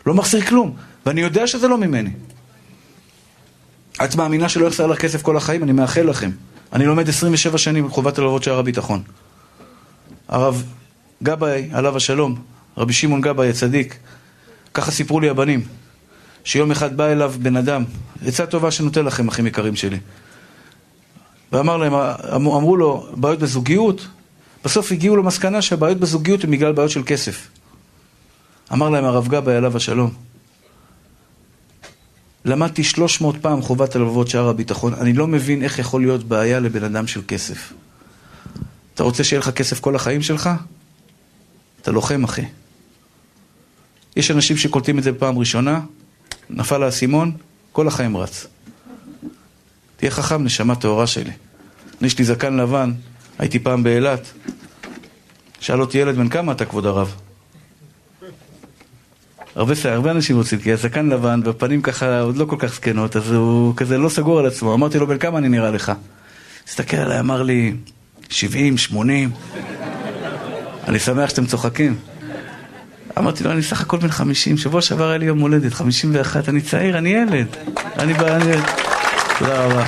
לא 0.08 0.14
מחסיר 0.14 0.42
כלום. 0.42 0.76
ואני 1.06 1.22
יודע 1.22 1.48
שזה 1.48 1.68
לא 1.68 1.78
ממני. 1.78 2.12
את 4.04 4.16
מאמינה 4.16 4.50
שלא 4.50 4.68
יחסר 4.68 4.88
לך 4.88 5.02
כסף 5.02 5.22
כל 5.22 5.38
החיים? 5.38 5.64
אני 5.64 5.72
מאחל 5.72 6.02
לכם. 6.02 6.32
אני 6.74 6.86
לומד 6.86 7.10
27 7.10 7.58
שנים 7.58 7.88
בחובת 7.88 8.18
הלוות 8.18 8.44
שער 8.44 8.60
הביטחון. 8.60 9.02
הרב 10.28 10.64
גבאי, 11.24 11.70
עליו 11.74 11.98
השלום, 11.98 12.36
רבי 12.78 12.94
שמעון 12.94 13.22
גבאי 13.22 13.50
הצדיק, 13.50 13.98
ככה 14.74 14.92
סיפרו 14.92 15.20
לי 15.20 15.30
הבנים, 15.30 15.64
שיום 16.44 16.72
אחד 16.72 16.98
בא 16.98 17.08
אליו 17.08 17.34
בן 17.42 17.56
אדם, 17.56 17.84
עצה 18.26 18.46
טובה 18.46 18.72
שנותן 18.72 19.06
לכם, 19.06 19.28
אחים 19.28 19.48
יקרים 19.48 19.76
שלי. 19.76 19.98
ואמר 21.52 21.78
להם, 21.78 21.94
אמרו 22.36 22.78
לו, 22.78 23.08
בעיות 23.16 23.40
בזוגיות? 23.40 24.08
בסוף 24.66 24.92
הגיעו 24.92 25.16
למסקנה 25.16 25.62
שהבעיות 25.62 25.98
בזוגיות 25.98 26.44
הן 26.44 26.52
בגלל 26.52 26.72
בעיות 26.72 26.92
של 26.92 27.02
כסף. 27.06 27.48
אמר 28.74 28.90
להם 28.90 29.06
הרב 29.06 29.28
גבאי 29.28 29.56
עליו 29.56 29.78
השלום, 29.78 30.14
למדתי 32.46 32.84
300 32.84 33.36
פעם 33.42 33.62
חובת 33.62 33.96
הלבבות 33.96 34.28
שער 34.28 34.50
הביטחון, 34.50 34.94
אני 34.94 35.14
לא 35.14 35.28
מבין 35.28 35.64
איך 35.64 35.80
יכול 35.80 36.02
להיות 36.02 36.24
בעיה 36.24 36.60
לבן 36.60 36.84
אדם 36.84 37.08
של 37.08 37.22
כסף. 37.28 37.74
אתה 38.94 39.04
רוצה 39.04 39.24
שיהיה 39.24 39.40
לך 39.40 39.50
כסף 39.50 39.80
כל 39.80 39.96
החיים 39.96 40.22
שלך? 40.22 40.50
אתה 41.82 41.92
לוחם, 41.92 42.24
אחי. 42.24 42.46
יש 44.16 44.32
אנשים 44.32 44.58
שקולטים 44.58 45.00
את 45.00 45.04
זה 45.04 45.12
בפעם 45.12 45.38
ראשונה, 45.38 45.82
נפל 46.50 46.84
האסימון, 46.84 47.32
כל 47.72 47.88
החיים 47.88 48.18
רץ. 48.18 48.48
תהיה 49.98 50.12
חכם, 50.12 50.44
נשמה 50.44 50.76
טהורה 50.76 51.08
שלי. 51.08 51.32
יש 52.02 52.20
לי 52.20 52.26
זקן 52.26 52.54
לבן, 52.58 52.94
הייתי 53.40 53.60
פעם 53.60 53.84
באילת, 53.84 54.32
שאל 55.60 55.82
אותי 55.82 55.98
ילד, 55.98 56.16
בן 56.16 56.30
כמה 56.30 56.52
אתה, 56.52 56.66
כבוד 56.66 56.86
הרב? 56.86 57.16
הרבה, 59.58 59.74
הרבה 59.86 60.12
אנשים 60.12 60.38
רוצים, 60.38 60.60
כי 60.60 60.74
הזקן 60.74 61.10
לבן 61.10 61.42
והפנים 61.44 61.82
ככה 61.82 62.20
עוד 62.20 62.38
לא 62.38 62.46
כל 62.46 62.56
כך 62.60 62.74
זקנות, 62.74 63.16
אז 63.16 63.32
הוא 63.32 63.76
כזה 63.76 63.98
לא 63.98 64.10
סגור 64.10 64.40
על 64.40 64.46
עצמו. 64.46 64.74
אמרתי 64.74 65.00
לו, 65.00 65.08
בן 65.08 65.18
כמה 65.18 65.38
אני 65.38 65.50
נראה 65.50 65.72
לך? 65.72 65.92
הסתכל 66.68 66.98
עליי, 66.98 67.20
אמר 67.20 67.44
לי, 67.44 67.74
70, 68.30 68.78
80. 68.78 69.32
אני 70.88 71.00
שמח 71.00 71.30
שאתם 71.30 71.46
צוחקים. 71.46 71.96
אמרתי 73.18 73.44
לו, 73.44 73.52
אני 73.52 73.64
סך 73.64 73.82
הכל 73.82 73.98
בן 73.98 74.08
50, 74.08 74.58
שבוע 74.58 74.82
שעבר 74.82 75.10
היה 75.10 75.18
לי 75.18 75.26
יום 75.26 75.40
הולדת, 75.40 75.74
51, 75.74 76.50
אני 76.50 76.62
צעיר, 76.62 76.98
אני 76.98 77.10
ילד. 77.10 77.48
אני 78.00 78.14
בא, 78.14 78.36
אני... 78.36 78.52
תודה 79.40 79.66
רבה. 79.66 79.86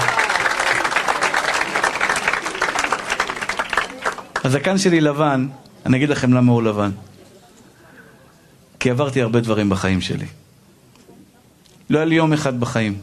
הזקן 4.43 4.77
שלי 4.77 5.01
לבן, 5.01 5.47
אני 5.85 5.97
אגיד 5.97 6.09
לכם 6.09 6.33
למה 6.33 6.51
הוא 6.51 6.63
לבן. 6.63 6.89
כי 8.79 8.89
עברתי 8.89 9.21
הרבה 9.21 9.39
דברים 9.39 9.69
בחיים 9.69 10.01
שלי. 10.01 10.25
לא 11.89 11.97
היה 11.97 12.05
לי 12.05 12.15
יום 12.15 12.33
אחד 12.33 12.59
בחיים 12.59 12.97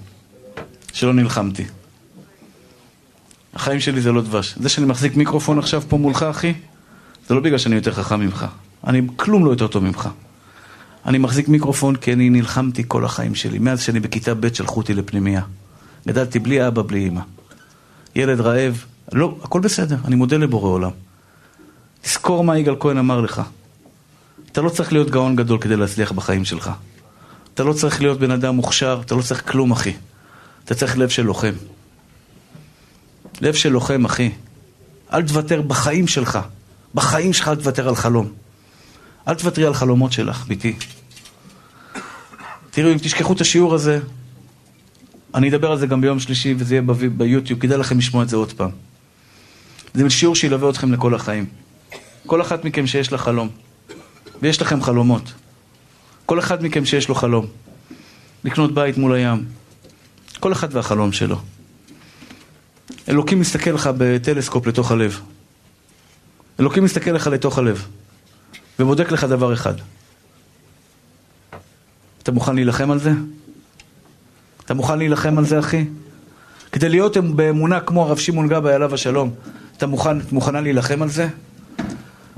שלא 0.92 1.14
נלחמתי. 1.14 1.64
החיים 3.54 3.80
שלי 3.80 4.00
זה 4.00 4.12
לא 4.12 4.22
דבש. 4.22 4.54
זה 4.60 4.68
שאני 4.68 4.86
מחזיק 4.86 5.16
מיקרופון 5.16 5.58
עכשיו 5.58 5.82
פה 5.88 5.96
מולך, 5.96 6.22
אחי, 6.22 6.54
זה 7.28 7.34
לא 7.34 7.40
בגלל 7.40 7.58
שאני 7.58 7.74
יותר 7.76 7.92
חכם 7.92 8.20
ממך. 8.20 8.46
אני 8.86 9.02
כלום 9.16 9.44
לא 9.44 9.50
יותר 9.50 9.66
טוב 9.66 9.84
ממך. 9.84 10.08
אני 11.06 11.18
מחזיק 11.18 11.48
מיקרופון 11.48 11.96
כי 11.96 12.12
אני 12.12 12.30
נלחמתי 12.30 12.84
כל 12.88 13.04
החיים 13.04 13.34
שלי. 13.34 13.58
מאז 13.58 13.82
שאני 13.82 14.00
בכיתה 14.00 14.34
ב' 14.34 14.54
שלחו 14.54 14.80
אותי 14.80 14.94
לפנימייה. 14.94 15.42
גדלתי 16.06 16.38
בלי 16.38 16.68
אבא, 16.68 16.82
בלי 16.82 17.08
אמא. 17.08 17.20
ילד 18.14 18.40
רעב, 18.40 18.84
לא, 19.12 19.36
הכל 19.42 19.60
בסדר, 19.60 19.96
אני 20.04 20.16
מודה 20.16 20.36
לבורא 20.36 20.68
עולם. 20.70 20.90
תזכור 22.02 22.44
מה 22.44 22.58
יגאל 22.58 22.76
כהן 22.80 22.98
אמר 22.98 23.20
לך. 23.20 23.42
אתה 24.56 24.64
לא 24.64 24.70
צריך 24.70 24.92
להיות 24.92 25.10
גאון 25.10 25.36
גדול 25.36 25.58
כדי 25.60 25.76
להצליח 25.76 26.12
בחיים 26.12 26.44
שלך. 26.44 26.70
אתה 27.54 27.64
לא 27.64 27.72
צריך 27.72 28.02
להיות 28.02 28.18
בן 28.18 28.30
אדם 28.30 28.54
מוכשר, 28.54 29.00
אתה 29.04 29.14
לא 29.14 29.22
צריך 29.22 29.50
כלום, 29.50 29.72
אחי. 29.72 29.92
אתה 30.64 30.74
צריך 30.74 30.98
לב 30.98 31.08
של 31.08 31.22
לוחם. 31.22 31.52
לב 33.40 33.54
של 33.54 33.68
לוחם, 33.68 34.04
אחי. 34.04 34.30
אל 35.12 35.22
תוותר 35.22 35.62
בחיים 35.62 36.08
שלך. 36.08 36.38
בחיים 36.94 37.32
שלך 37.32 37.48
אל 37.48 37.56
תוותר 37.56 37.88
על 37.88 37.96
חלום. 37.96 38.32
אל 39.28 39.34
תוותרי 39.34 39.66
על 39.66 39.74
חלומות 39.74 40.12
שלך, 40.12 40.44
ביתי. 40.46 40.76
תראו, 42.70 42.92
אם 42.92 42.98
תשכחו 42.98 43.32
את 43.32 43.40
השיעור 43.40 43.74
הזה, 43.74 44.00
אני 45.34 45.48
אדבר 45.48 45.70
על 45.70 45.78
זה 45.78 45.86
גם 45.86 46.00
ביום 46.00 46.20
שלישי 46.20 46.54
וזה 46.59 46.74
יהיה 46.74 46.82
ביוטיוב, 47.16 47.61
כדאי 47.61 47.78
לכם 47.78 47.98
לשמוע 47.98 48.22
את 48.22 48.28
זה 48.28 48.36
עוד 48.36 48.52
פעם. 48.52 48.70
זה 49.94 50.11
שיעור 50.11 50.34
שילווה 50.34 50.70
אתכם 50.70 50.92
לכל 50.92 51.14
החיים. 51.14 51.46
כל 52.26 52.42
אחת 52.42 52.64
מכם 52.64 52.86
שיש 52.86 53.12
לה 53.12 53.18
חלום, 53.18 53.48
ויש 54.43 54.62
לכם 54.62 54.82
חלומות. 54.82 55.32
כל 56.26 56.39
אחד 56.39 56.64
מכם 56.64 56.84
שיש 56.84 57.09
לו 57.09 57.14
חלום, 57.14 57.47
לקנות 58.45 58.74
בית 58.74 58.99
מול 58.99 59.14
הים. 59.14 59.45
כל 60.41 60.53
אחד 60.53 60.74
והחלום 60.74 61.12
שלו. 61.12 61.37
אלוקים 63.09 63.41
מסתכל 63.41 63.70
לך 63.70 63.91
בטלסקופ 63.99 64.66
לתוך 64.66 64.91
הלב. 64.93 65.20
אלוקים 66.61 66.84
מסתכל 66.84 67.11
לך 67.11 67.26
לתוך 67.26 67.59
הלב, 67.59 67.87
ובודק 68.78 69.12
לך 69.12 69.24
דבר 69.24 69.53
אחד. 69.53 69.74
אתה 72.22 72.32
מוכן 72.32 72.55
להילחם 72.55 72.91
על 72.91 72.99
זה? 72.99 73.11
אתה 74.64 74.74
מוכן 74.74 74.99
להילחם 74.99 75.39
על 75.39 75.45
זה, 75.45 75.59
אחי? 75.59 75.84
כדי 76.72 76.89
להיות 76.89 77.16
באמונה 77.16 77.80
כמו 77.80 78.03
הרב 78.03 78.18
שמעון 78.18 78.49
גבאי 78.49 78.74
עליו 78.74 78.95
השלום, 78.95 79.34
אתה 79.76 79.87
מוכן, 79.87 80.18
מוכנה 80.32 80.61
להילחם 80.61 81.03
על 81.03 81.09
זה? 81.09 81.28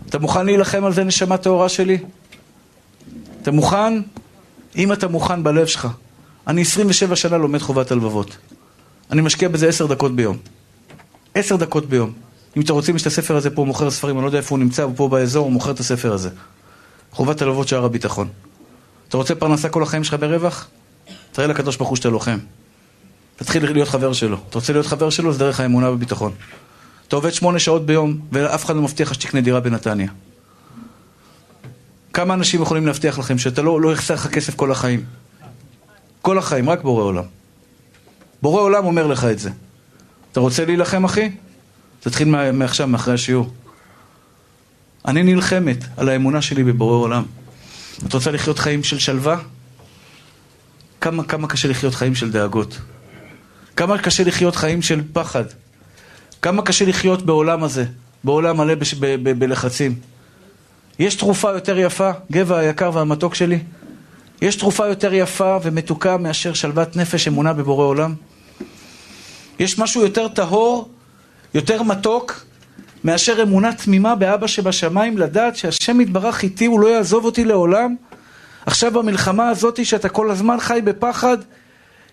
אתה 0.08 0.18
מוכן 0.18 0.46
להילחם 0.46 0.84
על 0.84 0.92
זה, 0.92 1.04
נשמה 1.04 1.36
טהורה 1.36 1.68
שלי? 1.68 1.98
אתה 3.42 3.50
מוכן? 3.50 4.00
אם 4.76 4.92
אתה 4.92 5.08
מוכן 5.08 5.44
בלב 5.44 5.66
שלך, 5.66 5.88
אני 6.46 6.62
27 6.62 7.16
שנה 7.16 7.36
לומד 7.36 7.58
חובת 7.58 7.90
הלבבות. 7.90 8.36
אני 9.10 9.20
משקיע 9.20 9.48
בזה 9.48 9.68
עשר 9.68 9.86
דקות 9.86 10.16
ביום. 10.16 10.36
עשר 11.34 11.56
דקות 11.56 11.86
ביום. 11.86 12.12
אם 12.56 12.62
אתם 12.62 12.72
רוצים, 12.72 12.96
יש 12.96 13.02
את 13.02 13.06
הספר 13.06 13.36
הזה 13.36 13.50
פה, 13.50 13.62
הוא 13.62 13.66
מוכר 13.66 13.90
ספרים, 13.90 14.16
אני 14.16 14.22
לא 14.22 14.28
יודע 14.28 14.38
איפה 14.38 14.54
הוא 14.54 14.58
נמצא, 14.58 14.82
הוא 14.82 14.92
פה 14.96 15.08
באזור, 15.08 15.44
הוא 15.44 15.52
מוכר 15.52 15.70
את 15.70 15.80
הספר 15.80 16.12
הזה. 16.12 16.30
חובת 17.12 17.42
הלבבות 17.42 17.68
שער 17.68 17.84
הביטחון. 17.84 18.28
אתה 19.08 19.16
רוצה 19.16 19.34
פרנסה 19.34 19.68
כל 19.68 19.82
החיים 19.82 20.04
שלך 20.04 20.14
ברווח? 20.14 20.68
תראה 21.32 21.46
לקדוש 21.46 21.76
ברוך 21.76 21.88
הוא 21.88 21.96
שאתה 21.96 22.08
לוחם. 22.08 22.38
תתחיל 23.36 23.72
להיות 23.72 23.88
חבר 23.88 24.12
שלו. 24.12 24.36
אתה 24.48 24.58
רוצה 24.58 24.72
להיות 24.72 24.86
חבר 24.86 25.10
שלו? 25.10 25.32
זה 25.32 25.38
דרך 25.38 25.60
האמונה 25.60 25.90
בביטחון. 25.90 26.32
אתה 27.08 27.16
עובד 27.16 27.32
שמונה 27.32 27.58
שעות 27.58 27.86
ביום, 27.86 28.20
ואף 28.32 28.64
אחד 28.64 28.76
לא 28.76 28.82
מבטיח 28.82 29.08
לך 29.08 29.14
שתקנה 29.14 29.40
דירה 29.40 29.60
בנתניה. 29.60 30.10
כמה 32.12 32.34
אנשים 32.34 32.62
יכולים 32.62 32.86
להבטיח 32.86 33.18
לכם 33.18 33.38
שאתה 33.38 33.62
לא, 33.62 33.80
לא 33.80 33.92
יחסר 33.92 34.14
לך 34.14 34.26
כסף 34.26 34.54
כל 34.54 34.72
החיים? 34.72 35.04
כל 36.22 36.38
החיים, 36.38 36.70
רק 36.70 36.82
בורא 36.82 37.02
עולם. 37.02 37.24
בורא 38.42 38.62
עולם 38.62 38.84
אומר 38.84 39.06
לך 39.06 39.24
את 39.24 39.38
זה. 39.38 39.50
אתה 40.32 40.40
רוצה 40.40 40.64
להילחם, 40.64 41.04
אחי? 41.04 41.30
תתחיל 42.00 42.28
מעכשיו, 42.52 42.86
מאחרי 42.86 43.14
השיעור. 43.14 43.52
אני 45.06 45.22
נלחמת 45.22 45.84
על 45.96 46.08
האמונה 46.08 46.42
שלי 46.42 46.64
בבורא 46.64 46.96
עולם. 46.96 47.22
את 48.06 48.14
רוצה 48.14 48.30
לחיות 48.30 48.58
חיים 48.58 48.84
של 48.84 48.98
שלווה? 48.98 49.38
כמה, 51.00 51.24
כמה 51.24 51.48
קשה 51.48 51.68
לחיות 51.68 51.94
חיים 51.94 52.14
של 52.14 52.32
דאגות? 52.32 52.78
כמה 53.76 53.98
קשה 53.98 54.24
לחיות 54.24 54.56
חיים 54.56 54.82
של 54.82 55.02
פחד? 55.12 55.44
כמה 56.42 56.62
קשה 56.62 56.84
לחיות 56.84 57.22
בעולם 57.22 57.64
הזה, 57.64 57.84
בעולם 58.24 58.56
מלא 58.56 58.74
בש... 58.74 58.94
ב... 58.94 59.06
ב... 59.22 59.38
בלחצים? 59.38 59.94
יש 60.98 61.14
תרופה 61.14 61.52
יותר 61.52 61.78
יפה, 61.78 62.10
גבע 62.32 62.58
היקר 62.58 62.90
והמתוק 62.94 63.34
שלי? 63.34 63.58
יש 64.42 64.56
תרופה 64.56 64.86
יותר 64.86 65.14
יפה 65.14 65.56
ומתוקה 65.62 66.16
מאשר 66.16 66.52
שלוות 66.54 66.96
נפש 66.96 67.28
אמונה 67.28 67.52
בבורא 67.52 67.84
עולם? 67.84 68.14
יש 69.58 69.78
משהו 69.78 70.02
יותר 70.02 70.28
טהור, 70.28 70.88
יותר 71.54 71.82
מתוק, 71.82 72.44
מאשר 73.04 73.42
אמונה 73.42 73.72
תמימה 73.74 74.14
באבא 74.14 74.46
שבשמיים, 74.46 75.18
לדעת 75.18 75.56
שהשם 75.56 76.00
יתברך 76.00 76.42
איתי, 76.42 76.66
הוא 76.66 76.80
לא 76.80 76.86
יעזוב 76.86 77.24
אותי 77.24 77.44
לעולם? 77.44 77.94
עכשיו 78.66 78.92
במלחמה 78.92 79.48
הזאת 79.48 79.86
שאתה 79.86 80.08
כל 80.08 80.30
הזמן 80.30 80.60
חי 80.60 80.80
בפחד, 80.84 81.38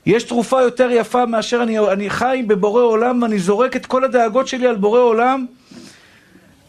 יש 0.06 0.24
תרופה 0.24 0.62
יותר 0.62 0.90
יפה 0.92 1.26
מאשר 1.26 1.64
אני, 1.64 1.80
אני 1.80 2.10
חי 2.10 2.44
בבורא 2.48 2.82
עולם 2.82 3.22
ואני 3.22 3.40
זורק 3.40 3.76
את 3.76 3.86
כל 3.86 4.04
הדאגות 4.04 4.48
שלי 4.48 4.68
על 4.68 4.76
בורא 4.76 5.00
עולם 5.00 5.46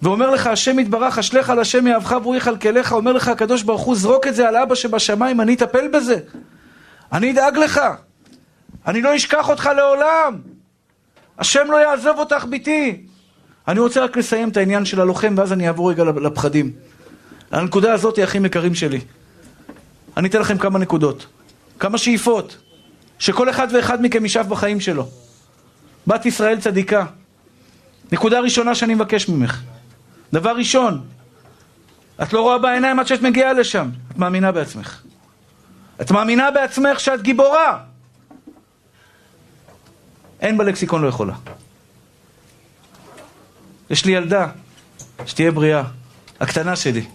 ואומר 0.02 0.30
לך 0.30 0.46
השם 0.46 0.78
יתברך, 0.78 1.18
אשליך 1.18 1.50
על 1.50 1.58
השם 1.58 1.86
יאהבך 1.86 2.16
והוא 2.22 2.36
יכלכלך, 2.36 2.92
אומר 2.92 3.12
לך 3.12 3.28
הקדוש 3.28 3.62
ברוך 3.62 3.82
הוא, 3.82 3.96
זרוק 3.96 4.26
את 4.26 4.34
זה 4.34 4.48
על 4.48 4.56
אבא 4.56 4.74
שבשמיים, 4.74 5.40
אני 5.40 5.54
אטפל 5.54 5.88
בזה. 5.88 6.18
אני 7.12 7.32
אדאג 7.32 7.56
לך. 7.56 7.80
אני 8.86 9.02
לא 9.02 9.16
אשכח 9.16 9.48
אותך 9.48 9.70
לעולם. 9.76 10.40
השם 11.38 11.70
לא 11.70 11.76
יעזוב 11.76 12.18
אותך 12.18 12.44
ביתי. 12.44 13.06
אני 13.68 13.80
רוצה 13.80 14.04
רק 14.04 14.16
לסיים 14.16 14.48
את 14.48 14.56
העניין 14.56 14.84
של 14.84 15.00
הלוחם 15.00 15.34
ואז 15.36 15.52
אני 15.52 15.68
אעבור 15.68 15.90
רגע 15.90 16.04
לפחדים. 16.04 16.72
הנקודה 17.50 17.92
הזאת 17.92 18.16
היא 18.16 18.24
הכי 18.24 18.38
יקרים 18.38 18.74
שלי. 18.74 19.00
אני 20.16 20.28
אתן 20.28 20.40
לכם 20.40 20.58
כמה 20.58 20.78
נקודות, 20.78 21.26
כמה 21.78 21.98
שאיפות, 21.98 22.56
שכל 23.18 23.50
אחד 23.50 23.68
ואחד 23.74 24.02
מכם 24.02 24.24
ישאף 24.24 24.46
בחיים 24.46 24.80
שלו. 24.80 25.08
בת 26.06 26.26
ישראל 26.26 26.60
צדיקה. 26.60 27.06
נקודה 28.12 28.40
ראשונה 28.40 28.74
שאני 28.74 28.94
מבקש 28.94 29.28
ממך. 29.28 29.60
דבר 30.32 30.56
ראשון, 30.56 31.04
את 32.22 32.32
לא 32.32 32.40
רואה 32.40 32.58
בעיניים 32.58 33.00
עד 33.00 33.06
שאת 33.06 33.22
מגיעה 33.22 33.52
לשם. 33.52 33.90
את 34.12 34.18
מאמינה 34.18 34.52
בעצמך. 34.52 35.02
את 36.00 36.10
מאמינה 36.10 36.50
בעצמך 36.50 37.00
שאת 37.00 37.22
גיבורה. 37.22 37.78
אין 40.40 40.58
בלקסיקון 40.58 41.02
לא 41.02 41.08
יכולה. 41.08 41.34
יש 43.90 44.04
לי 44.04 44.12
ילדה, 44.12 44.48
שתהיה 45.26 45.52
בריאה, 45.52 45.82
הקטנה 46.40 46.76
שלי. 46.76 47.06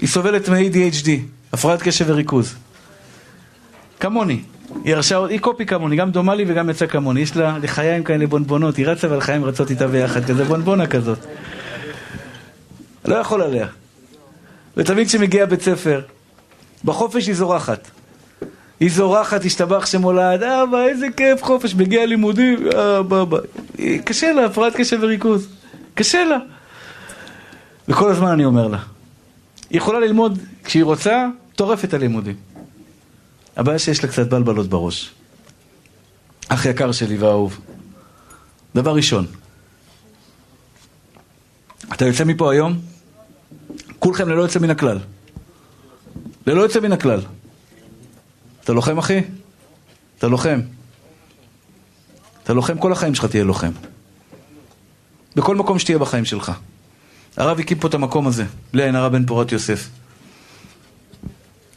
היא 0.00 0.08
סובלת 0.08 0.48
מ-ADHD, 0.48 1.08
הפרעת 1.52 1.82
קשב 1.82 2.04
וריכוז. 2.08 2.54
כמוני. 4.00 4.42
היא 4.84 4.94
הרשה, 4.94 5.26
היא 5.26 5.40
קופי 5.40 5.66
כמוני, 5.66 5.96
גם 5.96 6.10
דומה 6.10 6.34
לי 6.34 6.44
וגם 6.48 6.70
יצא 6.70 6.86
כמוני. 6.86 7.20
יש 7.20 7.36
לה 7.36 7.58
לחיים 7.62 8.04
כאלה 8.04 8.26
בונבונות, 8.26 8.76
היא 8.76 8.86
רצה 8.86 9.12
ולחיים 9.12 9.44
רצות 9.44 9.70
איתה 9.70 9.88
ביחד, 9.88 10.24
כזה 10.24 10.44
בונבונה 10.44 10.86
כזאת. 10.86 11.18
לא 13.04 13.14
יכול 13.14 13.42
עליה. 13.42 13.66
ותמיד 14.76 15.06
כשמגיע 15.06 15.46
בית 15.46 15.62
ספר, 15.62 16.00
בחופש 16.84 17.26
היא 17.26 17.34
זורחת. 17.34 17.90
היא 18.80 18.90
זורחת, 18.90 19.44
השתבח 19.44 19.86
שמולד, 19.86 20.42
אבא, 20.42 20.82
איזה 20.82 21.06
כיף 21.16 21.42
חופש, 21.42 21.74
מגיע 21.74 22.06
לימודים, 22.06 22.66
אבא, 22.98 23.22
אבא. 23.22 23.38
קשה 24.04 24.32
לה, 24.32 24.46
הפרעת 24.46 24.76
קשב 24.76 24.98
וריכוז. 25.00 25.48
קשה 25.94 26.24
לה. 26.24 26.36
וכל 27.88 28.10
הזמן 28.10 28.28
אני 28.28 28.44
אומר 28.44 28.68
לה, 28.68 28.78
היא 29.70 29.78
יכולה 29.78 30.00
ללמוד 30.00 30.38
כשהיא 30.64 30.84
רוצה, 30.84 31.26
טורפת 31.56 31.94
הלימודים. 31.94 32.51
הבעיה 33.56 33.78
שיש 33.78 34.04
לה 34.04 34.10
קצת 34.10 34.28
בלבלות 34.28 34.66
בראש. 34.66 35.10
אח 36.48 36.66
יקר 36.66 36.92
שלי 36.92 37.16
ואהוב. 37.16 37.60
דבר 38.74 38.94
ראשון, 38.94 39.26
אתה 41.92 42.06
יוצא 42.06 42.24
מפה 42.24 42.52
היום, 42.52 42.80
כולכם 43.98 44.28
ללא 44.28 44.42
יוצא 44.42 44.58
מן 44.58 44.70
הכלל. 44.70 44.98
ללא 46.46 46.60
יוצא 46.60 46.80
מן 46.80 46.92
הכלל. 46.92 47.20
אתה 48.64 48.72
לוחם 48.72 48.98
אחי? 48.98 49.20
אתה 50.18 50.28
לוחם. 50.28 50.60
אתה 52.44 52.52
לוחם, 52.52 52.78
כל 52.78 52.92
החיים 52.92 53.14
שלך 53.14 53.24
תהיה 53.24 53.44
לוחם. 53.44 53.70
בכל 55.36 55.56
מקום 55.56 55.78
שתהיה 55.78 55.98
בחיים 55.98 56.24
שלך. 56.24 56.52
הרב 57.36 57.58
הקים 57.58 57.78
פה 57.78 57.88
את 57.88 57.94
המקום 57.94 58.26
הזה, 58.26 58.44
בלי 58.72 58.82
עין 58.82 58.94
הרע 58.94 59.08
בן 59.08 59.26
פורת 59.26 59.52
יוסף. 59.52 59.88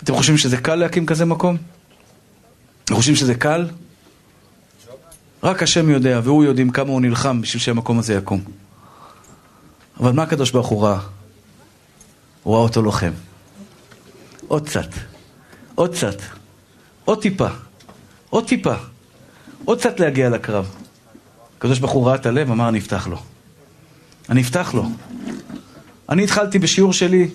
אתם 0.05 0.15
חושבים 0.15 0.37
שזה 0.37 0.57
קל 0.57 0.75
להקים 0.75 1.05
כזה 1.05 1.25
מקום? 1.25 1.57
אתם 2.83 2.95
חושבים 2.95 3.15
שזה 3.15 3.35
קל? 3.35 3.67
רק 5.43 5.63
השם 5.63 5.89
יודע, 5.89 6.19
והוא 6.23 6.43
יודעים 6.43 6.69
כמה 6.69 6.89
הוא 6.89 7.01
נלחם 7.01 7.41
בשביל 7.41 7.61
שהמקום 7.61 7.99
הזה 7.99 8.13
יקום. 8.13 8.41
אבל 9.99 10.11
מה 10.11 10.23
הקדוש 10.23 10.51
ברוך 10.51 10.67
הוא 10.67 10.83
ראה? 10.83 10.99
הוא 12.43 12.53
ראה 12.53 12.63
אותו 12.63 12.81
לוחם. 12.81 13.11
עוד 14.47 14.69
קצת, 14.69 14.87
עוד 15.75 15.95
קצת, 15.95 16.21
עוד 17.05 17.21
טיפה, 17.21 17.47
עוד 18.29 18.47
טיפה, 18.47 18.75
עוד 19.65 19.79
קצת 19.79 19.99
להגיע 19.99 20.29
לקרב. 20.29 20.75
הקדוש 21.57 21.79
ברוך 21.79 21.91
הוא 21.91 22.07
ראה 22.07 22.15
את 22.15 22.25
הלב, 22.25 22.51
אמר 22.51 22.69
אני 22.69 22.79
אפתח 22.79 23.07
לו. 23.07 23.17
אני 24.29 24.41
אפתח 24.41 24.73
לו. 24.73 24.89
אני 26.09 26.23
התחלתי 26.23 26.59
בשיעור 26.59 26.93
שלי 26.93 27.29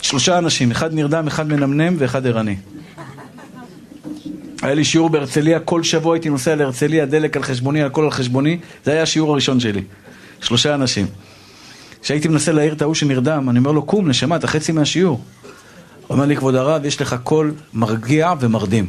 שלושה 0.00 0.38
אנשים, 0.38 0.70
אחד 0.70 0.94
נרדם, 0.94 1.26
אחד 1.26 1.48
מנמנם 1.48 1.94
ואחד 1.98 2.26
ערני. 2.26 2.56
היה 4.62 4.74
לי 4.74 4.84
שיעור 4.84 5.10
בהרצליה, 5.10 5.60
כל 5.60 5.82
שבוע 5.82 6.14
הייתי 6.14 6.28
נוסע 6.28 6.54
להרצליה, 6.54 7.06
דלק 7.06 7.36
על 7.36 7.42
חשבוני, 7.42 7.82
הכל 7.82 8.04
על 8.04 8.10
חשבוני, 8.10 8.58
זה 8.84 8.92
היה 8.92 9.02
השיעור 9.02 9.32
הראשון 9.32 9.60
שלי. 9.60 9.82
שלושה 10.40 10.74
אנשים. 10.74 11.06
כשהייתי 12.02 12.28
מנסה 12.28 12.52
להעיר 12.52 12.72
את 12.72 12.82
ההוא 12.82 12.94
שנרדם, 12.94 13.50
אני 13.50 13.58
אומר 13.58 13.72
לו, 13.72 13.82
קום, 13.82 14.08
נשמה, 14.08 14.36
אתה 14.36 14.46
חצי 14.46 14.72
מהשיעור. 14.72 15.20
הוא 16.06 16.14
אומר 16.14 16.26
לי, 16.26 16.36
כבוד 16.36 16.54
הרב, 16.54 16.84
יש 16.84 17.00
לך 17.00 17.16
קול 17.22 17.54
מרגיע 17.74 18.32
ומרדים. 18.40 18.86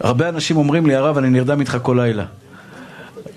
הרבה 0.00 0.28
אנשים 0.28 0.56
אומרים 0.56 0.86
לי, 0.86 0.94
הרב, 0.94 1.18
אני 1.18 1.30
נרדם 1.30 1.60
איתך 1.60 1.78
כל 1.82 1.98
לילה. 2.00 2.24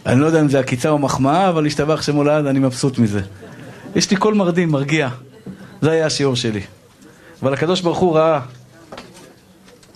אני 0.06 0.22
לא 0.22 0.26
יודע 0.26 0.42
אם 0.42 0.50
זה 0.50 0.60
עקיצה 0.60 0.90
או 0.90 1.00
מחמאה, 1.00 1.50
אבל 1.50 1.66
השתבח 1.66 2.02
שמולד, 2.02 2.46
אני 2.46 2.60
מבסוט 2.60 3.00
מזה. 3.00 3.22
יש 3.96 4.12
לי 4.12 4.18
קול 4.18 4.34
מרדים, 4.34 4.70
מרגיע. 4.70 5.10
זה 5.88 5.92
היה 5.92 6.06
השיעור 6.06 6.36
שלי. 6.36 6.62
אבל 7.44 7.54
הקדוש 7.54 7.82
ברוך 7.82 7.98
הוא 7.98 8.16
ראה 8.16 8.40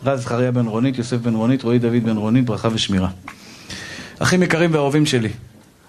רז 0.06 0.22
זכריה 0.22 0.52
בן 0.52 0.66
רונית, 0.66 0.98
יוסף 0.98 1.18
בן 1.18 1.36
רונית, 1.36 1.64
רועי 1.64 1.80
דוד 1.80 2.04
בן 2.04 2.18
רונית, 2.18 2.46
ברכה 2.46 2.70
ושמירה. 2.74 3.10
אחים 4.20 4.44
יקרים 4.44 4.74
ואהובים 4.74 5.06
שלי, 5.06 5.30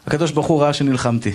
הקדוש 0.07 0.31
ברוך 0.31 0.47
הוא 0.47 0.63
ראה 0.63 0.73
שנלחמתי. 0.73 1.33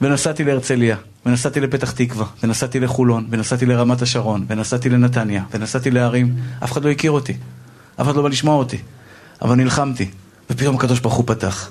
ונסעתי 0.00 0.44
להרצליה, 0.44 0.96
ונסעתי 1.26 1.60
לפתח 1.60 1.90
תקווה, 1.90 2.26
ונסעתי 2.42 2.80
לחולון, 2.80 3.26
ונסעתי 3.30 3.66
לרמת 3.66 4.02
השרון, 4.02 4.46
ונסעתי 4.48 4.88
לנתניה, 4.88 5.44
ונסעתי 5.50 5.90
לערים, 5.90 6.36
אף 6.64 6.72
אחד 6.72 6.84
לא 6.84 6.90
הכיר 6.90 7.10
אותי, 7.10 7.36
אף 7.96 8.06
אחד 8.06 8.16
לא 8.16 8.22
בא 8.22 8.28
לשמוע 8.28 8.56
אותי, 8.56 8.78
אבל 9.42 9.54
נלחמתי, 9.54 10.10
ופתאום 10.50 10.76
הקדוש 10.76 11.00
ברוך 11.00 11.14
הוא 11.14 11.24
פתח. 11.26 11.70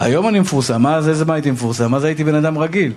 היום 0.00 0.28
אני 0.28 0.40
מפורסם, 0.40 0.82
מה 0.82 1.02
זה, 1.02 1.24
מה 1.24 1.34
הייתי 1.34 1.50
מפורסם? 1.50 1.94
אז 1.94 2.04
הייתי 2.04 2.24
בן 2.24 2.34
אדם 2.34 2.58
רגיל. 2.58 2.92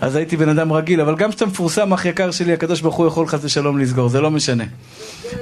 אז 0.00 0.16
הייתי 0.16 0.36
בן 0.36 0.48
אדם 0.48 0.72
רגיל, 0.72 1.00
אבל 1.00 1.16
גם 1.16 1.30
כשאתה 1.30 1.46
מפורסם, 1.46 1.92
אח 1.92 2.04
יקר 2.04 2.30
שלי, 2.30 2.52
הקדוש 2.52 2.80
ברוך 2.80 2.96
הוא 2.96 3.06
יכול 3.06 3.26
חס 3.26 3.44
ושלום 3.44 3.78
לסגור, 3.78 4.08
זה 4.08 4.20
לא 4.20 4.30
משנה. 4.30 4.64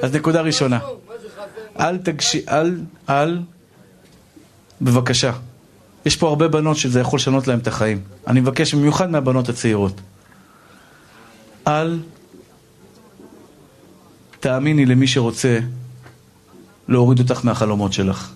אז 0.01 0.15
נקודה 0.15 0.41
ראשונה, 0.41 0.79
אל 1.79 1.97
תגשי, 1.97 2.41
אל, 2.49 2.79
אל, 3.09 3.39
בבקשה. 4.81 5.31
יש 6.05 6.15
פה 6.15 6.27
הרבה 6.27 6.47
בנות 6.47 6.77
שזה 6.77 6.99
יכול 6.99 7.17
לשנות 7.17 7.47
להן 7.47 7.59
את 7.59 7.67
החיים. 7.67 8.01
אני 8.27 8.39
מבקש 8.39 8.73
במיוחד 8.73 9.11
מהבנות 9.11 9.49
הצעירות. 9.49 10.01
אל 11.67 11.99
תאמיני 14.39 14.85
למי 14.85 15.07
שרוצה 15.07 15.59
להוריד 16.87 17.19
אותך 17.19 17.45
מהחלומות 17.45 17.93
שלך. 17.93 18.31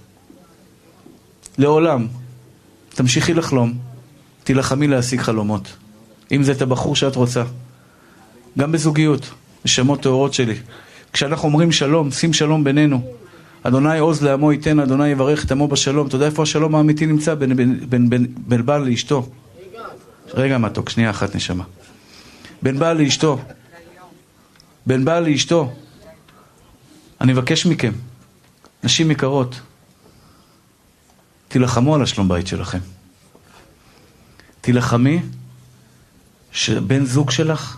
לעולם. 1.58 2.08
תמשיכי 2.94 3.34
לחלום, 3.34 3.74
תילחמי 4.44 4.88
להשיג 4.88 5.20
חלומות. 5.22 5.78
אם 6.32 6.44
זה 6.44 6.52
את 6.52 6.62
הבחור 6.62 6.96
שאת 6.96 7.16
רוצה. 7.16 7.44
גם 8.58 8.72
בזוגיות, 8.72 9.30
נשמות 9.66 10.02
טהורות 10.02 10.34
שלי. 10.34 10.56
כשאנחנו 11.14 11.48
אומרים 11.48 11.72
שלום, 11.72 12.12
שים 12.12 12.34
שלום 12.34 12.64
בינינו. 12.64 13.02
אדוני 13.64 14.00
עוז 14.00 14.24
לעמו 14.24 14.52
ייתן, 14.52 14.80
אדוני 14.80 15.08
יברך 15.10 15.46
את 15.46 15.52
עמו 15.52 15.68
בשלום. 15.68 16.08
אתה 16.08 16.16
יודע 16.16 16.26
איפה 16.26 16.44
השלום 16.44 16.76
האמיתי 16.76 17.06
נמצא? 17.06 17.36
בין, 17.36 17.56
בין, 17.56 17.90
בין, 17.90 18.10
בין, 18.10 18.28
בין 18.38 18.66
בעל 18.66 18.82
לאשתו. 18.82 19.30
רגע 20.34 20.58
מתוק, 20.58 20.90
שנייה 20.90 21.10
אחת 21.10 21.36
נשמה. 21.36 21.64
בין 22.62 22.80
בעל 22.80 22.98
לאשתו. 22.98 23.40
בין 24.86 25.06
בעל 25.06 25.30
לאשתו. 25.30 25.72
אני 27.22 27.34
מבקש 27.34 27.66
מכם, 27.66 27.92
נשים 28.84 29.12
יקרות, 29.12 29.60
תילחמו 31.52 31.96
על 31.96 32.02
השלום 32.02 32.28
בית 32.28 32.48
שלכם. 32.48 32.80
תילחמי 34.62 35.20
שבן 36.52 37.06
זוג 37.06 37.32
שלך 37.32 37.78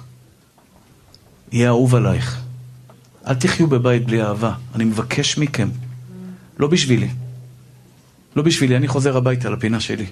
יהיה 1.52 1.68
אהוב 1.68 1.96
עלייך. 1.96 2.42
אל 3.28 3.34
תחיו 3.34 3.68
בבית 3.68 4.06
בלי 4.06 4.24
אהבה. 4.24 4.54
אני 4.76 4.84
מבקש 4.84 5.38
מכם. 5.38 5.70
לא 6.60 6.68
בשבילי. 6.68 7.10
לא 8.36 8.44
בשבילי, 8.44 8.78
אני 8.78 8.88
חוזר 8.88 9.18
הביתה 9.18 9.50
לפינה 9.50 9.80
שלי. 9.80 10.06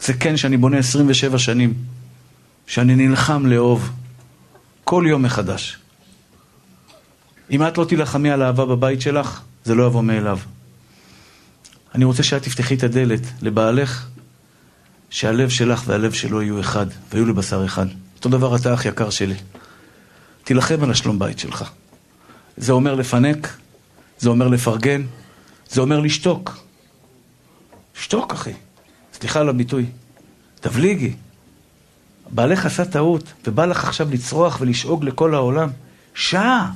זה 0.00 0.14
כן 0.14 0.36
שאני 0.36 0.56
בונה 0.56 0.78
27 0.78 1.38
שנים, 1.38 1.74
שאני 2.66 2.94
נלחם 2.94 3.46
לאהוב 3.46 3.90
כל 4.84 5.04
יום 5.08 5.22
מחדש. 5.22 5.78
אם 7.50 7.66
את 7.68 7.78
לא 7.78 7.84
תילחמי 7.84 8.30
על 8.30 8.42
אהבה 8.42 8.66
בבית 8.66 9.00
שלך, 9.00 9.40
זה 9.64 9.74
לא 9.74 9.86
יבוא 9.86 10.02
מאליו. 10.02 10.38
אני 11.94 12.04
רוצה 12.04 12.22
שאת 12.22 12.42
תפתחי 12.42 12.74
את 12.74 12.82
הדלת 12.82 13.20
לבעלך, 13.42 14.06
שהלב 15.10 15.48
שלך 15.48 15.82
והלב 15.86 16.12
שלו 16.12 16.42
יהיו 16.42 16.60
אחד, 16.60 16.86
ויהיו 17.10 17.26
לבשר 17.26 17.64
אחד. 17.64 17.86
אותו 18.16 18.28
דבר 18.28 18.56
אתה, 18.56 18.74
אח 18.74 18.84
יקר 18.84 19.10
שלי. 19.10 19.34
תילחם 20.44 20.82
על 20.82 20.90
השלום 20.90 21.18
בית 21.18 21.38
שלך. 21.38 21.70
זה 22.56 22.72
אומר 22.72 22.94
לפנק, 22.94 23.56
זה 24.18 24.30
אומר 24.30 24.48
לפרגן, 24.48 25.02
זה 25.70 25.80
אומר 25.80 26.00
לשתוק. 26.00 26.58
שתוק, 27.94 28.32
אחי. 28.32 28.52
סליחה 29.14 29.40
על 29.40 29.48
הביטוי. 29.48 29.86
תבליגי. 30.60 31.14
בעלך 32.30 32.66
עשה 32.66 32.84
טעות, 32.84 33.32
ובא 33.46 33.66
לך 33.66 33.84
עכשיו 33.84 34.08
לצרוח 34.10 34.60
ולשאוג 34.60 35.04
לכל 35.04 35.34
העולם. 35.34 35.68
שעה. 36.14 36.72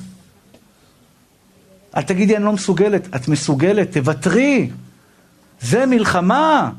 אל 1.96 2.02
תגידי 2.02 2.36
אני 2.36 2.44
לא 2.44 2.52
מסוגלת, 2.52 3.14
את 3.16 3.28
מסוגלת, 3.28 3.92
תוותרי. 3.92 4.70
זה 5.60 5.86
מלחמה. 5.86 6.70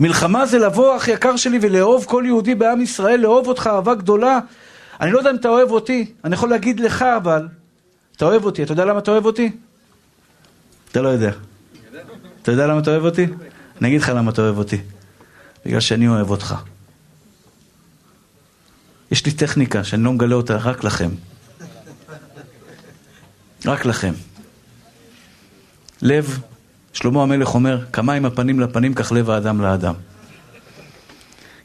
מלחמה 0.00 0.46
זה 0.46 0.58
לבוא, 0.58 0.96
אח 0.96 1.08
יקר 1.08 1.36
שלי, 1.36 1.58
ולאהוב 1.62 2.04
כל 2.04 2.22
יהודי 2.26 2.54
בעם 2.54 2.80
ישראל, 2.80 3.20
לאהוב 3.20 3.48
אותך 3.48 3.66
אהבה 3.66 3.94
גדולה. 3.94 4.38
אני 5.00 5.12
לא 5.12 5.18
יודע 5.18 5.30
אם 5.30 5.36
אתה 5.36 5.48
אוהב 5.48 5.70
אותי, 5.70 6.12
אני 6.24 6.34
יכול 6.34 6.50
להגיד 6.50 6.80
לך 6.80 7.02
אבל, 7.02 7.48
אתה 8.16 8.24
אוהב 8.24 8.44
אותי, 8.44 8.62
אתה 8.62 8.72
יודע 8.72 8.84
למה 8.84 8.98
אתה 8.98 9.10
אוהב 9.10 9.24
אותי? 9.26 9.52
אתה 10.90 11.02
לא 11.02 11.08
יודע. 11.08 11.30
אתה 12.42 12.52
יודע 12.52 12.66
למה 12.66 12.80
אתה 12.80 12.90
אוהב 12.90 13.04
אותי? 13.04 13.26
אני 13.80 13.88
אגיד 13.88 14.00
לך 14.00 14.08
למה 14.08 14.30
אתה 14.30 14.42
אוהב 14.42 14.58
אותי. 14.58 14.80
בגלל 15.66 15.80
שאני 15.80 16.08
אוהב 16.08 16.30
אותך. 16.30 16.54
יש 19.10 19.26
לי 19.26 19.32
טכניקה 19.32 19.84
שאני 19.84 20.02
לא 20.02 20.12
מגלה 20.12 20.34
אותה 20.34 20.56
רק 20.56 20.84
לכם. 20.84 21.10
רק 23.66 23.84
לכם. 23.86 24.12
לב, 26.02 26.40
שלמה 26.98 27.22
המלך 27.22 27.54
אומר, 27.54 27.84
כמים 27.92 28.24
הפנים 28.24 28.60
לפנים, 28.60 28.94
כך 28.94 29.12
לב 29.12 29.30
האדם 29.30 29.60
לאדם. 29.60 29.94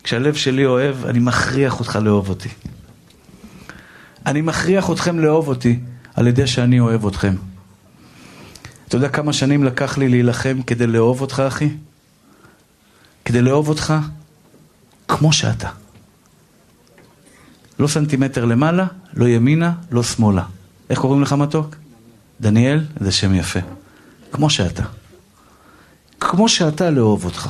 כשהלב 0.04 0.36
שלי 0.36 0.66
אוהב, 0.66 1.06
אני 1.06 1.20
מכריח 1.20 1.80
אותך 1.80 2.00
לאהוב 2.02 2.30
אותי. 2.30 2.50
אני 4.26 4.42
מכריח 4.42 4.92
אתכם 4.92 5.20
לאהוב 5.20 5.48
אותי 5.48 5.80
על 6.16 6.28
ידי 6.28 6.48
שאני 6.48 6.80
אוהב 6.80 7.06
אתכם. 7.06 7.36
אתה 8.88 8.96
יודע 8.96 9.10
כמה 9.10 9.34
שנים 9.34 9.64
לקח 9.64 9.98
לי 9.98 10.10
להילחם 10.10 10.62
כדי 10.68 10.88
לאהוב 10.88 11.22
אותך, 11.22 11.44
אחי? 11.48 11.70
כדי 13.26 13.42
לאהוב 13.42 13.70
אותך 13.70 13.94
כמו 15.08 15.34
שאתה. 15.34 15.70
לא 17.80 17.88
סנטימטר 17.88 18.46
למעלה, 18.46 18.86
לא 19.14 19.28
ימינה, 19.28 19.74
לא 19.92 20.04
שמאלה. 20.04 20.44
איך 20.90 21.00
קוראים 21.00 21.22
לך 21.22 21.34
מתוק? 21.34 21.76
דניאל, 22.42 22.86
זה 23.00 23.12
שם 23.12 23.36
יפה. 23.36 23.60
כמו 24.32 24.50
שאתה. 24.50 24.84
כמו 26.24 26.50
שאתה 26.50 26.90
לאהוב 26.90 27.26
אותך. 27.26 27.50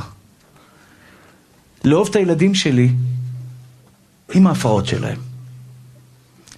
לאהוב 1.83 2.07
את 2.09 2.15
הילדים 2.15 2.55
שלי 2.55 2.91
עם 4.33 4.47
ההפרעות 4.47 4.85
שלהם. 4.85 5.17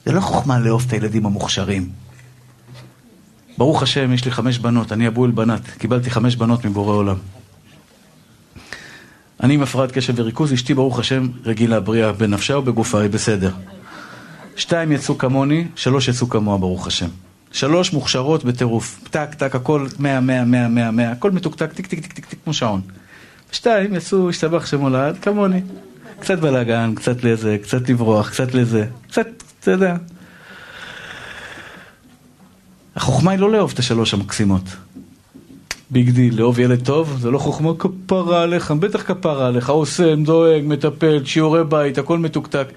זה 0.06 0.12
לא 0.12 0.22
חוכמה 0.22 0.60
לאהוב 0.60 0.84
את 0.88 0.94
הילדים 0.94 1.26
המוכשרים. 1.26 1.90
ברוך 3.58 3.84
השם, 3.84 4.14
יש 4.14 4.26
לי 4.26 4.32
חמש 4.32 4.58
בנות, 4.58 4.92
אני 4.92 5.08
أبو 5.08 5.26
البنات, 5.26 5.70
קיבלתי 5.78 6.10
חמש 6.10 6.36
בנות 6.36 6.66
מבורא 6.66 6.96
עולם. 6.96 7.16
אני 9.44 9.54
עם 9.54 9.62
הפרעת 9.62 9.92
קשב 9.92 10.14
וריכוז, 10.18 10.54
אשתי 10.54 10.74
ברוך 10.74 11.00
השם 11.00 11.28
רגילה, 11.46 11.80
בריאה, 11.80 12.12
בנפשה 12.12 12.58
ובגופה, 12.58 13.02
היא 13.02 13.10
בסדר. 13.10 13.52
שתיים 14.56 14.92
יצאו 14.92 15.18
כמוני, 15.18 15.68
שלוש 15.76 16.08
יצאו 16.08 16.30
כמוה, 16.30 16.58
ברוך 16.58 16.88
השם. 16.88 17.10
שלוש 17.56 17.94
מוכשרות 17.94 18.44
בטירוף. 18.44 19.00
טק, 19.10 19.34
טק, 19.34 19.56
הכל 19.56 19.88
מאה, 20.00 20.20
מאה, 20.20 20.46
מאה, 20.46 20.68
מאה, 20.68 20.92
מאה, 20.92 21.12
הכל 21.12 21.32
מתוקתק, 21.32 21.74
טיק, 21.74 21.88
טיק, 21.88 22.02
טיק, 22.02 22.14
טיק, 22.14 22.26
טיק, 22.26 22.40
כמו 22.44 22.54
שעון. 22.54 22.82
שתיים 23.52 23.96
יצאו, 23.96 24.30
השתבח 24.30 24.66
שמו 24.66 24.92
לעד, 24.92 25.18
כמוני. 25.22 25.62
קצת 26.20 26.40
בלאגן, 26.40 26.94
קצת 26.96 27.24
לזה, 27.24 27.58
קצת 27.64 27.90
לברוח, 27.90 28.30
קצת 28.30 28.54
לזה, 28.54 28.86
קצת, 29.08 29.28
אתה 29.60 29.72
יודע. 29.72 29.96
החוכמה 32.96 33.32
היא 33.32 33.40
לא 33.40 33.52
לאהוב 33.52 33.72
את 33.74 33.80
השלוש 33.80 34.14
המקסימות. 34.14 34.64
big 35.90 36.10
deal, 36.10 36.38
לאהוב 36.38 36.60
ילד 36.60 36.86
טוב, 36.86 37.18
זה 37.22 37.32
לא 37.32 37.38
חוכמה 37.38 37.72
כפרה 37.80 38.42
עליך, 38.42 38.72
בטח 38.72 39.04
כפרה 39.04 39.48
עליך, 39.48 39.70
עושה, 39.70 40.16
דואג, 40.16 40.62
מטפל, 40.64 41.26
שיעורי 41.26 41.64
בית, 41.64 41.98
הכל 41.98 42.20
מתוקתק. 42.20 42.68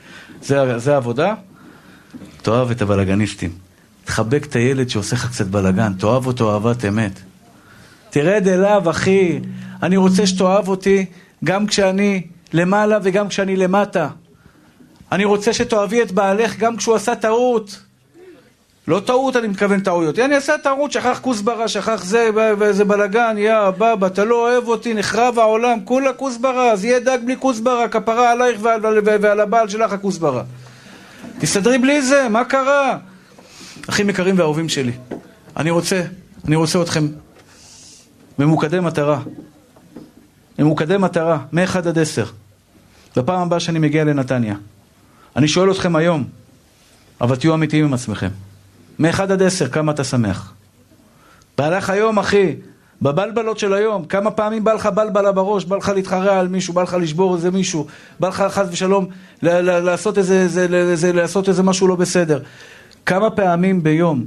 זה, 0.43 0.79
זה 0.79 0.95
העבודה? 0.95 1.35
תאהב 2.43 2.71
את 2.71 2.83
הבלאגניסטים. 2.83 3.68
תחבק 4.09 4.45
את 4.45 4.57
הילד 4.57 4.89
שעושה 4.89 5.17
לך 5.17 5.27
קצת 5.27 5.47
בלאגן, 5.47 5.93
תאהב 5.93 6.27
אותו 6.27 6.55
אהבת 6.55 6.85
אמת. 6.85 7.21
תרד 8.11 8.49
אליו, 8.49 8.91
אחי, 8.91 9.41
אני 9.83 9.97
רוצה 9.97 10.27
שתאהב 10.27 10.69
אותי 10.69 11.07
גם 11.45 11.67
כשאני 11.67 12.23
למעלה 12.53 12.99
וגם 13.03 13.29
כשאני 13.29 13.57
למטה. 13.57 14.09
אני 15.13 15.25
רוצה 15.25 15.53
שתאהבי 15.53 16.03
את 16.03 16.13
בעלך 16.13 16.59
גם 16.59 16.77
כשהוא 16.77 16.95
עשה 16.95 17.15
טעות. 17.15 17.81
לא 18.89 19.01
טעות, 19.01 19.37
אני 19.37 19.49
מתכוון 19.49 19.81
טעויות. 19.81 20.19
אני 20.19 20.35
עשה 20.35 20.59
טעות, 20.59 20.93
שכח 20.93 21.19
כוסברה, 21.23 21.69
שכח 21.69 22.05
זה, 22.05 22.31
ואיזה 22.35 22.85
בלאגן, 22.85 23.35
יא 23.39 23.71
בבא, 23.79 24.07
אתה 24.07 24.25
לא 24.25 24.49
אוהב 24.49 24.69
אותי, 24.69 24.95
נחרב 24.95 25.39
העולם, 25.39 25.79
כולה 25.85 26.13
כוסברה, 26.13 26.71
אז 26.71 26.85
יהיה 26.85 27.01
דג 27.01 27.19
בלי 27.25 27.37
כוסברה, 27.39 27.89
כפרה 27.89 28.33
עלייך 28.33 28.59
ועל, 28.63 28.81
ועל, 28.83 28.99
ועל 29.21 29.41
הבעל 29.41 29.69
שלך 29.69 29.93
הכוסברה. 29.93 30.43
תסתדרי 31.39 31.79
בלי 31.79 32.03
זה, 32.03 32.29
מה 32.29 32.45
קרה? 32.45 32.99
אחים 33.91 34.11
יקרים 34.11 34.39
ואהובים 34.39 34.69
שלי, 34.69 34.93
אני 35.57 35.71
רוצה, 35.71 36.03
אני 36.45 36.57
רוצה 36.57 36.83
אתכם 36.83 37.07
ממוקדי 38.39 38.81
מטרה. 38.81 39.21
ממוקדי 40.59 40.97
מטרה, 40.97 41.39
מ-1 41.53 41.79
עד 41.79 41.99
10. 41.99 42.25
בפעם 43.17 43.41
הבאה 43.41 43.61
שאני 43.61 43.79
מגיע 43.79 44.05
לנתניה. 44.05 44.55
אני 45.37 45.49
שואל 45.49 45.71
אתכם 45.71 45.97
היום, 45.97 46.25
אבל 47.21 47.37
תהיו 47.37 47.55
אמיתיים 47.55 47.85
עם 47.85 47.95
עצמכם. 47.95 48.29
מ-1 48.99 49.23
עד 49.23 49.43
10, 49.43 49.69
כמה 49.69 49.93
אתה 49.93 50.05
שמח? 50.05 50.53
בהלך 51.59 51.91
היום, 51.91 52.19
אחי, 52.19 52.55
בבלבלות 53.03 53.59
של 53.59 53.75
היום, 53.75 54.05
כמה 54.05 54.31
פעמים 54.31 54.65
בא 54.65 54.73
לך 54.73 54.87
בלבלה 54.87 55.33
בראש, 55.33 55.65
בא 55.65 55.77
לך 55.77 55.89
להתחרע 55.89 56.39
על 56.39 56.49
מישהו, 56.49 56.75
בא 56.75 56.83
לך 56.83 56.97
לשבור 57.01 57.35
איזה 57.35 57.51
מישהו, 57.51 57.87
בא 58.21 58.29
לך 58.29 58.45
חס 58.49 58.67
ושלום 58.71 59.07
לעשות 59.43 60.19
איזה, 60.19 60.41
איזה, 60.43 60.67
איזה, 60.73 61.13
לעשות 61.13 61.49
איזה 61.49 61.63
משהו 61.63 61.89
לא 61.89 61.97
בסדר. 61.97 62.41
כמה 63.09 63.31
פעמים 63.31 63.83
ביום 63.83 64.25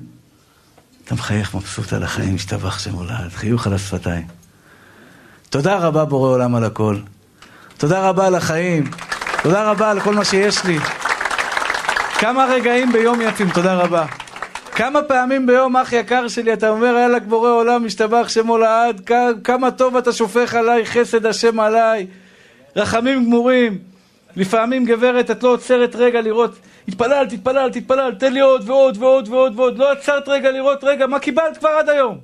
אתה 1.06 1.16
מחייך 1.16 1.56
מבסוט 1.56 1.94
על 1.94 2.04
החיים, 2.04 2.36
השתבח 2.36 2.80
שם 2.80 2.94
עולה, 2.94 3.18
חיוך 3.34 3.68
על 3.68 3.74
השפתיים. 3.74 4.28
תודה 5.50 5.78
רבה 5.78 6.06
בורא 6.06 6.30
עולם 6.30 6.56
על 6.56 6.64
הכל. 6.64 6.98
תודה 7.78 8.10
רבה 8.10 8.28
על 8.28 8.36
החיים. 8.36 8.84
תודה 9.44 9.72
רבה 9.72 9.92
על 9.92 10.00
כל 10.00 10.14
מה 10.14 10.26
שיש 10.26 10.66
לי. 10.66 10.80
כמה 12.20 12.46
רגעים 12.46 12.92
ביום 12.92 13.22
יפים, 13.22 13.50
תודה 13.50 13.76
רבה. 13.76 14.06
כמה 14.72 15.02
פעמים 15.02 15.48
ביום, 15.48 15.78
אח 15.78 15.94
יקר 15.94 16.28
שלי, 16.28 16.54
אתה 16.54 16.70
אומר, 16.70 16.96
יאללה 17.02 17.20
בורא 17.20 17.50
עולם, 17.50 17.86
משתבח 17.86 18.30
שמו 18.30 18.58
לעד, 18.58 19.10
כמה 19.44 19.72
טוב 19.72 19.98
אתה 19.98 20.14
שופך 20.14 20.56
עליי, 20.56 20.86
חסד 20.86 21.26
השם 21.26 21.60
עליי, 21.60 22.08
רחמים 22.76 23.26
גמורים. 23.26 23.78
לפעמים, 24.36 24.86
גברת, 24.86 25.32
את 25.32 25.44
לא 25.44 25.50
עוצרת 25.50 25.96
רגע 25.96 26.22
לראות 26.22 26.56
התפלל, 26.88 27.26
תתפלל, 27.30 27.70
תתפלל, 27.70 28.16
תן 28.20 28.34
לי 28.34 28.40
עוד 28.40 28.70
ועוד 28.70 28.98
ועוד 28.98 29.28
ועוד 29.28 29.60
ועוד. 29.60 29.78
לא 29.78 29.92
עצרת 29.92 30.28
רגע 30.28 30.52
לראות, 30.52 30.84
רגע, 30.84 31.08
מה 31.08 31.20
קיבלת 31.20 31.58
כבר 31.58 31.70
עד 31.70 31.90
היום? 31.90 32.18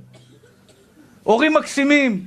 הורים 1.23 1.53
מקסימים, 1.53 2.23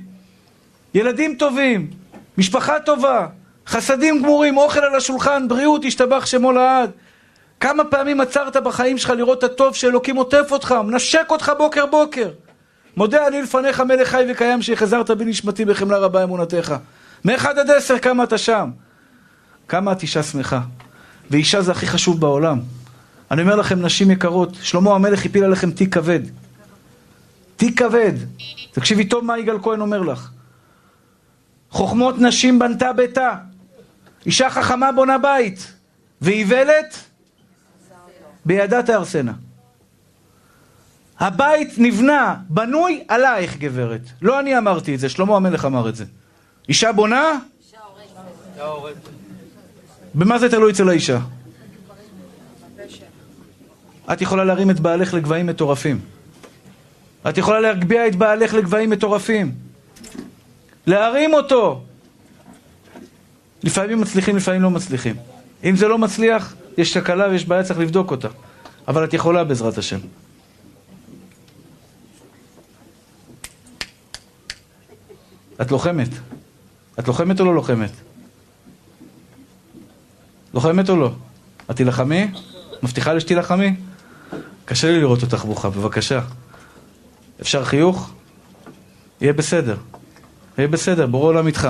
ילדים 0.93 1.35
טובים, 1.35 1.89
משפחה 2.37 2.79
טובה, 2.79 3.27
חסדים 3.67 4.21
גמורים, 4.21 4.57
אוכל 4.57 4.79
על 4.79 4.95
השולחן, 4.95 5.47
בריאות, 5.47 5.85
השתבח 5.85 6.25
שמו 6.25 6.51
לעד. 6.51 6.91
כמה 7.59 7.83
פעמים 7.83 8.21
עצרת 8.21 8.57
בחיים 8.57 8.97
שלך 8.97 9.09
לראות 9.09 9.43
את 9.43 9.43
הטוב 9.43 9.75
שאלוקים 9.75 10.15
עוטף 10.15 10.47
אותך, 10.51 10.71
מנשק 10.71 11.25
אותך 11.29 11.51
בוקר 11.57 11.85
בוקר. 11.85 12.29
מודה 12.97 13.27
אני 13.27 13.41
לפניך 13.41 13.79
מלך 13.79 14.07
חי 14.07 14.23
וקיים 14.29 14.61
שהחזרת 14.61 15.11
בי 15.11 15.25
נשמתי 15.25 15.65
בחמלה 15.65 15.97
רבה 15.97 16.23
אמונתך. 16.23 16.75
מאחד 17.25 17.59
עד 17.59 17.69
עשר 17.69 17.99
כמה 17.99 18.23
אתה 18.23 18.37
שם. 18.37 18.69
כמה 19.67 19.91
את 19.91 20.01
אישה 20.01 20.23
שמחה. 20.23 20.59
ואישה 21.31 21.61
זה 21.61 21.71
הכי 21.71 21.87
חשוב 21.87 22.21
בעולם. 22.21 22.59
אני 23.31 23.41
אומר 23.41 23.55
לכם, 23.55 23.81
נשים 23.81 24.11
יקרות, 24.11 24.57
שלמה 24.61 24.95
המלך 24.95 25.25
הפיל 25.25 25.43
עליכם 25.43 25.71
תיק 25.71 25.93
כבד. 25.93 26.19
תיק 27.55 27.79
כבד. 27.79 28.13
תקשיבי 28.71 29.05
טוב 29.05 29.25
מה 29.25 29.39
יגאל 29.39 29.57
כהן 29.61 29.81
אומר 29.81 30.01
לך. 30.01 30.29
חוכמות 31.69 32.15
נשים 32.19 32.59
בנתה 32.59 32.93
ביתה. 32.93 33.35
אישה 34.25 34.49
חכמה 34.49 34.91
בונה 34.91 35.17
בית. 35.17 35.73
ואיוולת 36.21 36.97
בידה 38.45 38.83
תהרסנה. 38.83 39.33
הבית 41.19 41.73
נבנה, 41.77 42.35
בנוי 42.49 43.03
עלייך 43.07 43.57
גברת. 43.57 44.01
לא 44.21 44.39
אני 44.39 44.57
אמרתי 44.57 44.95
את 44.95 44.99
זה, 44.99 45.09
שלמה 45.09 45.35
המלך 45.35 45.65
אמר 45.65 45.89
את 45.89 45.95
זה. 45.95 46.05
אישה 46.69 46.91
בונה? 46.91 47.37
במה 50.15 50.39
זה 50.39 50.49
תלוי 50.49 50.71
אצל 50.71 50.89
האישה? 50.89 51.19
את 54.13 54.21
יכולה 54.21 54.43
להרים 54.43 54.69
את 54.69 54.79
בעלך 54.79 55.13
לגבהים 55.13 55.47
מטורפים. 55.47 55.99
את 57.29 57.37
יכולה 57.37 57.59
להגביה 57.59 58.07
את 58.07 58.15
בעלך 58.15 58.53
לגבהים 58.53 58.89
מטורפים. 58.89 59.51
להרים 60.87 61.33
אותו. 61.33 61.83
לפעמים 63.63 64.01
מצליחים, 64.01 64.37
לפעמים 64.37 64.61
לא 64.61 64.69
מצליחים. 64.69 65.15
אם 65.63 65.75
זה 65.75 65.87
לא 65.87 65.97
מצליח, 65.97 66.55
יש 66.77 66.97
תקלה 66.97 67.29
ויש 67.29 67.45
בעיה, 67.45 67.63
צריך 67.63 67.79
לבדוק 67.79 68.11
אותה. 68.11 68.27
אבל 68.87 69.03
את 69.03 69.13
יכולה 69.13 69.43
בעזרת 69.43 69.77
השם. 69.77 69.99
את 75.61 75.71
לוחמת. 75.71 76.09
את 76.99 77.07
לוחמת 77.07 77.39
או 77.39 77.45
לא 77.45 77.55
לוחמת? 77.55 77.91
לוחמת 80.53 80.89
או 80.89 80.95
לא? 80.95 81.11
את 81.71 81.75
תילחמי? 81.75 82.27
מבטיחה 82.83 83.13
לי 83.13 83.19
שתילחמי? 83.19 83.73
קשה 84.65 84.91
לי 84.91 84.99
לראות 84.99 85.21
אותך 85.21 85.45
ברוכה, 85.45 85.69
בבקשה. 85.69 86.21
אפשר 87.41 87.65
חיוך? 87.65 88.13
יהיה 89.21 89.33
בסדר. 89.33 89.77
יהיה 90.57 90.67
בסדר, 90.67 91.07
בורא 91.07 91.27
עולם 91.27 91.47
איתך. 91.47 91.69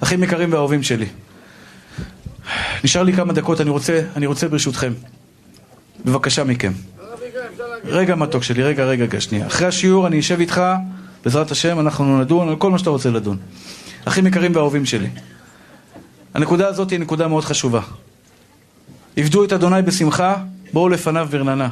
אחים 0.00 0.22
יקרים 0.22 0.52
ואהובים 0.52 0.82
שלי. 0.82 1.06
נשאר 2.84 3.02
לי 3.02 3.12
כמה 3.12 3.32
דקות, 3.32 3.60
אני 3.60 3.70
רוצה, 3.70 4.02
אני 4.16 4.26
רוצה 4.26 4.48
ברשותכם. 4.48 4.92
בבקשה 6.04 6.44
מכם. 6.44 6.72
רגע 7.84 8.14
מתוק 8.14 8.42
שלי, 8.42 8.62
רגע, 8.62 8.84
רגע, 8.84 9.04
רגע, 9.04 9.20
שנייה. 9.20 9.46
אחרי 9.46 9.66
השיעור 9.66 10.06
אני 10.06 10.20
אשב 10.20 10.40
איתך, 10.40 10.62
בעזרת 11.24 11.50
השם, 11.50 11.80
אנחנו 11.80 12.20
נדון 12.20 12.48
על 12.48 12.56
כל 12.56 12.70
מה 12.70 12.78
שאתה 12.78 12.90
רוצה 12.90 13.10
לדון. 13.10 13.36
אחים 14.04 14.26
יקרים 14.26 14.56
ואהובים 14.56 14.86
שלי. 14.86 15.08
הנקודה 16.36 16.68
הזאת 16.68 16.90
היא 16.90 17.00
נקודה 17.00 17.28
מאוד 17.28 17.44
חשובה. 17.44 17.80
עבדו 19.16 19.44
את 19.44 19.52
אדוני 19.52 19.82
בשמחה, 19.82 20.36
בואו 20.72 20.88
לפניו 20.88 21.28
ברננה. 21.30 21.68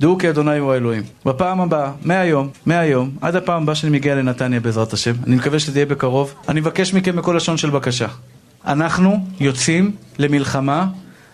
דעו 0.00 0.18
כי 0.18 0.30
אדוני 0.30 0.58
הוא 0.58 0.72
האלוהים. 0.72 1.02
בפעם 1.24 1.60
הבאה, 1.60 1.90
מהיום, 2.02 2.48
מהיום, 2.66 3.10
עד 3.20 3.36
הפעם 3.36 3.62
הבאה 3.62 3.74
שאני 3.74 3.92
מגיע 3.92 4.14
לנתניה 4.14 4.60
בעזרת 4.60 4.92
השם, 4.92 5.12
אני 5.26 5.36
מקווה 5.36 5.58
שזה 5.58 5.78
יהיה 5.78 5.86
בקרוב, 5.86 6.34
אני 6.48 6.60
מבקש 6.60 6.94
מכם 6.94 7.16
בכל 7.16 7.36
לשון 7.36 7.56
של 7.56 7.70
בקשה. 7.70 8.06
אנחנו 8.66 9.26
יוצאים 9.40 9.96
למלחמה. 10.18 10.86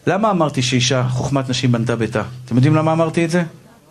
למה 0.07 0.31
אמרתי 0.31 0.63
שאישה, 0.63 1.03
חוכמת 1.09 1.49
נשים 1.49 1.73
בנתה 1.73 1.97
ביתה? 1.97 2.23
אתם 2.45 2.57
יודעים 2.57 2.75
למה 2.75 2.93
אמרתי 2.93 3.25
את 3.25 3.31
זה? 3.31 3.43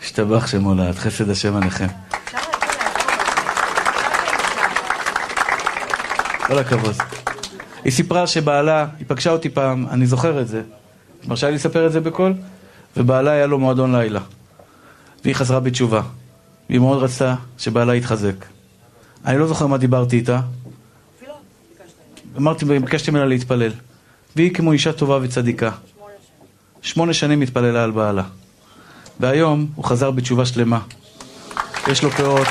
השתבח 0.01 0.47
שמו 0.47 0.75
לעד, 0.75 0.95
חסד 0.95 1.29
השם 1.29 1.55
עליכם. 1.55 1.87
כל 6.47 6.59
הכבוד. 6.59 6.95
היא 7.85 7.93
סיפרה 7.93 8.27
שבעלה, 8.27 8.87
היא 8.97 9.05
פגשה 9.07 9.31
אותי 9.31 9.49
פעם, 9.49 9.87
אני 9.91 10.05
זוכר 10.05 10.41
את 10.41 10.47
זה, 10.47 10.61
מרשה 11.27 11.49
לי 11.49 11.55
לספר 11.55 11.87
את 11.87 11.91
זה 11.91 11.99
בקול? 11.99 12.33
ובעלה 12.97 13.31
היה 13.31 13.45
לו 13.45 13.59
מועדון 13.59 13.95
לילה. 13.95 14.19
והיא 15.23 15.35
חזרה 15.35 15.59
בתשובה. 15.59 16.01
והיא 16.69 16.79
מאוד 16.79 17.03
רצתה 17.03 17.35
שבעלה 17.57 17.95
יתחזק. 17.95 18.45
אני 19.25 19.37
לא 19.37 19.47
זוכר 19.47 19.67
מה 19.67 19.77
דיברתי 19.77 20.15
איתה. 20.15 20.39
אמרתי, 22.37 22.65
ביקשתי 22.65 23.11
ממנה 23.11 23.25
להתפלל. 23.25 23.71
והיא 24.35 24.53
כמו 24.53 24.71
אישה 24.71 24.93
טובה 24.93 25.19
וצדיקה. 25.21 25.71
שמונה 26.81 27.13
שנים 27.13 27.41
התפללה 27.41 27.83
על 27.83 27.91
בעלה. 27.91 28.23
והיום 29.19 29.67
הוא 29.75 29.85
חזר 29.85 30.11
בתשובה 30.11 30.45
שלמה. 30.45 30.79
יש 31.87 32.03
לו 32.03 32.11
פאות. 32.11 32.47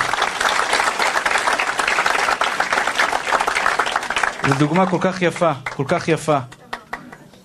זו 4.49 4.55
דוגמה 4.59 4.91
כל 4.91 4.99
כך 5.01 5.23
יפה, 5.23 5.53
כל 5.65 5.85
כך 5.89 6.09
יפה, 6.09 6.39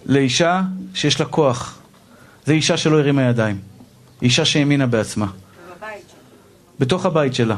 לאישה 0.06 0.62
שיש 0.94 1.20
לה 1.20 1.26
כוח. 1.26 1.80
זו 2.46 2.54
אישה 2.54 2.78
שלא 2.78 3.00
הרימה 3.00 3.22
ידיים. 3.22 3.60
אישה 4.22 4.46
שהאמינה 4.46 4.88
בעצמה. 4.88 5.28
בתוך 6.80 7.06
הבית 7.06 7.36
שלה. 7.36 7.56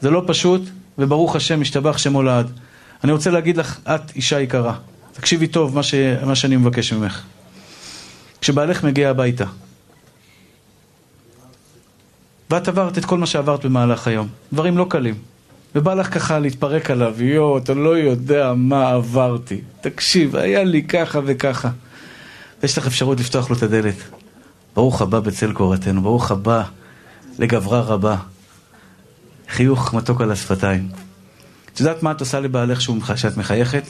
זה 0.00 0.10
לא 0.10 0.22
פשוט, 0.26 0.62
וברוך 0.98 1.36
השם, 1.36 1.60
משתבח 1.60 1.98
שמו 1.98 2.22
לעד. 2.22 2.50
אני 3.04 3.12
רוצה 3.12 3.30
להגיד 3.30 3.56
לך, 3.56 3.78
את 3.84 4.16
אישה 4.16 4.40
יקרה. 4.40 4.74
תקשיבי 5.12 5.46
טוב 5.46 5.74
מה, 5.74 5.82
ש... 5.82 5.94
מה 6.26 6.34
שאני 6.34 6.56
מבקש 6.56 6.92
ממך. 6.92 7.22
כשבעלך 8.40 8.84
מגיע 8.84 9.10
הביתה, 9.10 9.44
ואת 12.50 12.68
עברת 12.68 12.98
את 12.98 13.04
כל 13.04 13.18
מה 13.18 13.26
שעברת 13.26 13.64
במהלך 13.64 14.06
היום, 14.06 14.28
דברים 14.52 14.78
לא 14.78 14.86
קלים, 14.90 15.14
ובא 15.74 15.94
לך 15.94 16.14
ככה 16.14 16.38
להתפרק 16.38 16.90
עליו, 16.90 17.22
יואו, 17.22 17.58
אתה 17.58 17.74
לא 17.74 17.98
יודע 17.98 18.52
מה 18.56 18.90
עברתי. 18.90 19.60
תקשיב, 19.80 20.36
היה 20.36 20.64
לי 20.64 20.82
ככה 20.82 21.20
וככה. 21.24 21.70
ויש 22.62 22.78
לך 22.78 22.86
אפשרות 22.86 23.20
לפתוח 23.20 23.50
לו 23.50 23.56
את 23.56 23.62
הדלת. 23.62 23.94
ברוך 24.74 25.02
הבא 25.02 25.20
בצל 25.20 25.52
קורתנו, 25.52 26.02
ברוך 26.02 26.30
הבא 26.30 26.62
לגברה 27.38 27.80
רבה. 27.80 28.16
חיוך 29.48 29.94
מתוק 29.94 30.20
על 30.20 30.30
השפתיים. 30.32 30.88
את 31.72 31.80
יודעת 31.80 32.02
מה 32.02 32.10
את 32.10 32.20
עושה 32.20 32.40
לבעלך 32.40 32.80
שאת 33.16 33.36
מחייכת? 33.36 33.84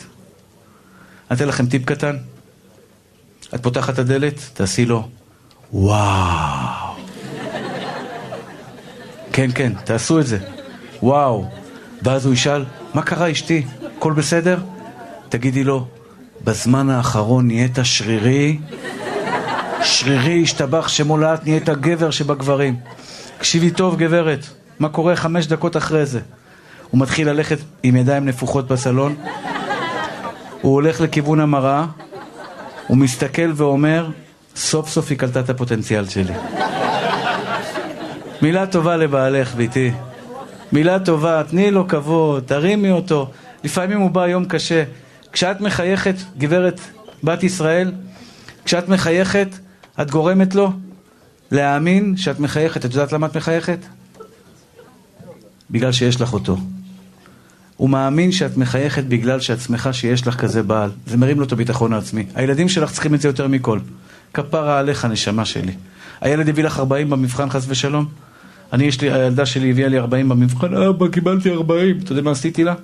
אני 1.31 1.37
אתן 1.37 1.49
לכם 1.49 1.67
טיפ 1.67 1.85
קטן. 1.85 2.17
את 3.55 3.63
פותחת 3.63 3.95
את 3.95 3.99
הדלת, 3.99 4.51
תעשי 4.55 4.85
לו 4.85 5.09
וואו. 5.73 6.95
כן, 9.33 9.51
כן, 9.55 9.73
תעשו 9.85 10.21
את 10.21 10.27
זה. 10.27 10.39
וואו. 11.03 11.64
ואז 12.05 12.27
הוא 12.27 12.35
ישאל, 12.35 12.65
מה 12.95 13.03
קרה 13.03 13.31
אשתי? 13.31 13.63
הכל 13.97 14.13
בסדר? 14.13 14.59
תגידי 15.29 15.65
לו, 15.65 15.87
בזמן 16.45 16.91
האחרון 16.91 17.47
נהיית 17.47 17.79
שרירי, 17.83 18.59
שרירי 19.83 20.43
השתבח 20.43 20.89
שמולעת 20.89 21.45
נהיית 21.45 21.69
גבר 21.69 22.11
שבגברים. 22.11 22.77
תקשיבי 23.39 23.71
טוב 23.71 23.97
גברת, 23.97 24.47
מה 24.79 24.89
קורה 24.89 25.17
חמש 25.17 25.47
דקות 25.47 25.77
אחרי 25.77 26.07
זה? 26.07 26.21
הוא 26.91 27.01
מתחיל 27.01 27.29
ללכת 27.31 27.59
עם 27.83 27.97
ידיים 27.97 28.25
נפוחות 28.25 28.69
בסלון, 28.69 29.15
הוא 30.61 30.73
הולך 30.75 31.01
לכיוון 31.01 31.41
המראה, 31.41 31.87
הוא 32.87 32.97
מסתכל 32.97 33.53
ואומר, 33.55 34.11
סוף 34.57 34.89
סוף 34.89 35.11
היא 35.11 35.19
קלטה 35.19 35.41
את 35.41 35.51
הפוטנציאל 35.51 36.09
שלי. 36.09 36.35
מילה 38.43 38.67
טובה 38.67 38.97
לבעלך, 38.97 39.55
ביתי. 39.55 39.93
מילה 40.75 40.99
טובה, 40.99 41.43
תני 41.51 41.71
לו 41.71 41.89
כבוד, 41.89 42.43
תרימי 42.47 42.91
אותו. 42.91 43.31
לפעמים 43.65 44.01
הוא 44.01 44.11
בא 44.11 44.29
יום 44.29 44.45
קשה. 44.45 44.85
כשאת 45.33 45.61
מחייכת, 45.61 46.15
גברת 46.39 46.81
בת 47.25 47.43
ישראל, 47.43 47.93
כשאת 48.65 48.89
מחייכת, 48.89 49.49
את 50.01 50.11
גורמת 50.11 50.55
לו 50.55 50.73
להאמין 51.51 52.17
שאת 52.17 52.41
מחייכת. 52.41 52.85
את 52.85 52.95
יודעת 52.95 53.13
למה 53.13 53.27
את 53.27 53.37
מחייכת? 53.37 53.79
בגלל 55.71 55.93
שיש 55.93 56.21
לך 56.21 56.33
אותו. 56.33 56.57
הוא 57.77 57.91
מאמין 57.91 58.33
שאת 58.33 58.57
מחייכת 58.57 59.05
בגלל 59.05 59.41
שאת 59.41 59.61
שמחה 59.61 59.93
שיש 59.93 60.27
לך 60.27 60.37
כזה 60.37 60.63
בעל. 60.63 60.91
זה 61.07 61.17
מרים 61.17 61.39
לו 61.41 61.47
את 61.47 61.53
הביטחון 61.53 61.93
העצמי. 61.93 62.27
הילדים 62.35 62.69
שלך 62.69 62.93
צריכים 62.93 63.15
את 63.15 63.21
זה 63.21 63.29
יותר 63.29 63.49
מכל. 63.49 63.79
כפרה 64.35 64.79
עליך, 64.79 65.05
נשמה 65.05 65.45
שלי. 65.45 65.73
הילד 66.21 66.49
הביא 66.49 66.65
לך 66.65 66.79
40 66.79 67.11
במבחן, 67.11 67.51
חס 67.51 67.65
ושלום? 67.69 68.07
אני, 68.73 68.85
יש 68.85 69.01
לי, 69.01 69.13
הילדה 69.13 69.47
שלי 69.47 69.71
הביאה 69.71 69.89
לי 69.89 69.99
40 69.99 70.29
במבחן, 70.29 70.75
אבא, 70.75 71.09
קיבלתי 71.09 71.51
40. 71.51 71.99
אתה 71.99 72.13
יודע 72.13 72.23
מה 72.23 72.31
עשיתי 72.31 72.65
לה? 72.65 72.75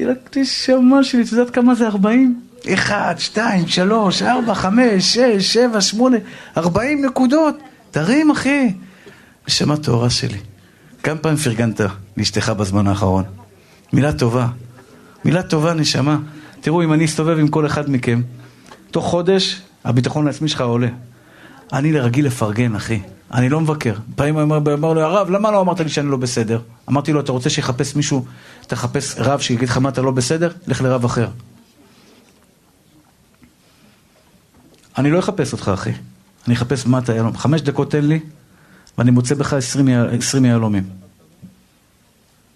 אמרתי 0.00 0.04
לה, 0.04 0.42
נשמה 0.42 1.04
שלי, 1.04 1.22
את 1.22 1.32
יודעת 1.32 1.50
כמה 1.50 1.74
זה 1.74 1.86
40? 1.86 2.40
אחד, 2.68 3.14
שתיים, 3.18 3.68
שלוש, 3.68 4.22
ארבע, 4.22 4.54
חמש, 4.54 5.14
שש, 5.14 5.52
שבע, 5.52 5.80
שמונה, 5.80 6.16
ארבעים 6.56 7.04
נקודות. 7.04 7.58
תרים, 7.90 8.30
אחי. 8.30 8.72
נשמה 9.48 9.76
טהורה 9.76 10.10
שלי. 10.10 10.38
כמה 11.02 11.16
פעמים 11.16 11.38
פרגנת 11.38 11.80
לאשתך 12.16 12.48
בזמן 12.48 12.86
האחרון? 12.86 13.24
מילה 13.92 14.12
טובה. 14.12 14.46
מילה 15.24 15.42
טובה, 15.42 15.74
נשמה. 15.74 16.18
תראו, 16.60 16.82
אם 16.82 16.92
אני 16.92 17.04
אסתובב 17.04 17.38
עם 17.38 17.48
כל 17.48 17.66
אחד 17.66 17.90
מכם, 17.90 18.22
תוך 18.90 19.06
חודש 19.06 19.60
הביטחון 19.84 20.26
העצמי 20.26 20.48
שלך 20.48 20.60
עולה. 20.60 20.88
אני 21.72 21.98
רגיל 21.98 22.26
לפרגן, 22.26 22.74
אחי. 22.74 23.00
אני 23.34 23.48
לא 23.48 23.60
מבקר. 23.60 23.94
פעמים 24.16 24.34
הוא 24.34 24.42
אמר, 24.42 24.92
לו, 24.92 25.00
הרב, 25.00 25.30
למה 25.30 25.50
לא 25.50 25.60
אמרת 25.60 25.80
לי 25.80 25.88
שאני 25.88 26.10
לא 26.10 26.16
בסדר? 26.16 26.60
אמרתי 26.88 27.12
לו, 27.12 27.20
אתה 27.20 27.32
רוצה 27.32 27.50
שיחפש 27.50 27.96
מישהו, 27.96 28.24
תחפש 28.66 29.14
רב 29.18 29.40
שיגיד 29.40 29.68
לך 29.68 29.76
מה 29.76 29.88
אתה 29.88 30.02
לא 30.02 30.10
בסדר? 30.10 30.52
לך 30.66 30.80
לרב 30.82 31.04
אחר. 31.04 31.28
אני 34.98 35.10
לא 35.10 35.18
אחפש 35.18 35.52
אותך, 35.52 35.70
אחי. 35.74 35.92
אני 36.46 36.54
אחפש 36.54 36.86
מה 36.86 36.98
אתה 36.98 37.14
יהלום. 37.14 37.36
חמש 37.36 37.60
דקות 37.60 37.90
תן 37.90 38.04
לי, 38.04 38.20
ואני 38.98 39.10
מוצא 39.10 39.34
בך 39.34 39.52
עשרים 39.52 40.44
יהלומים. 40.44 40.84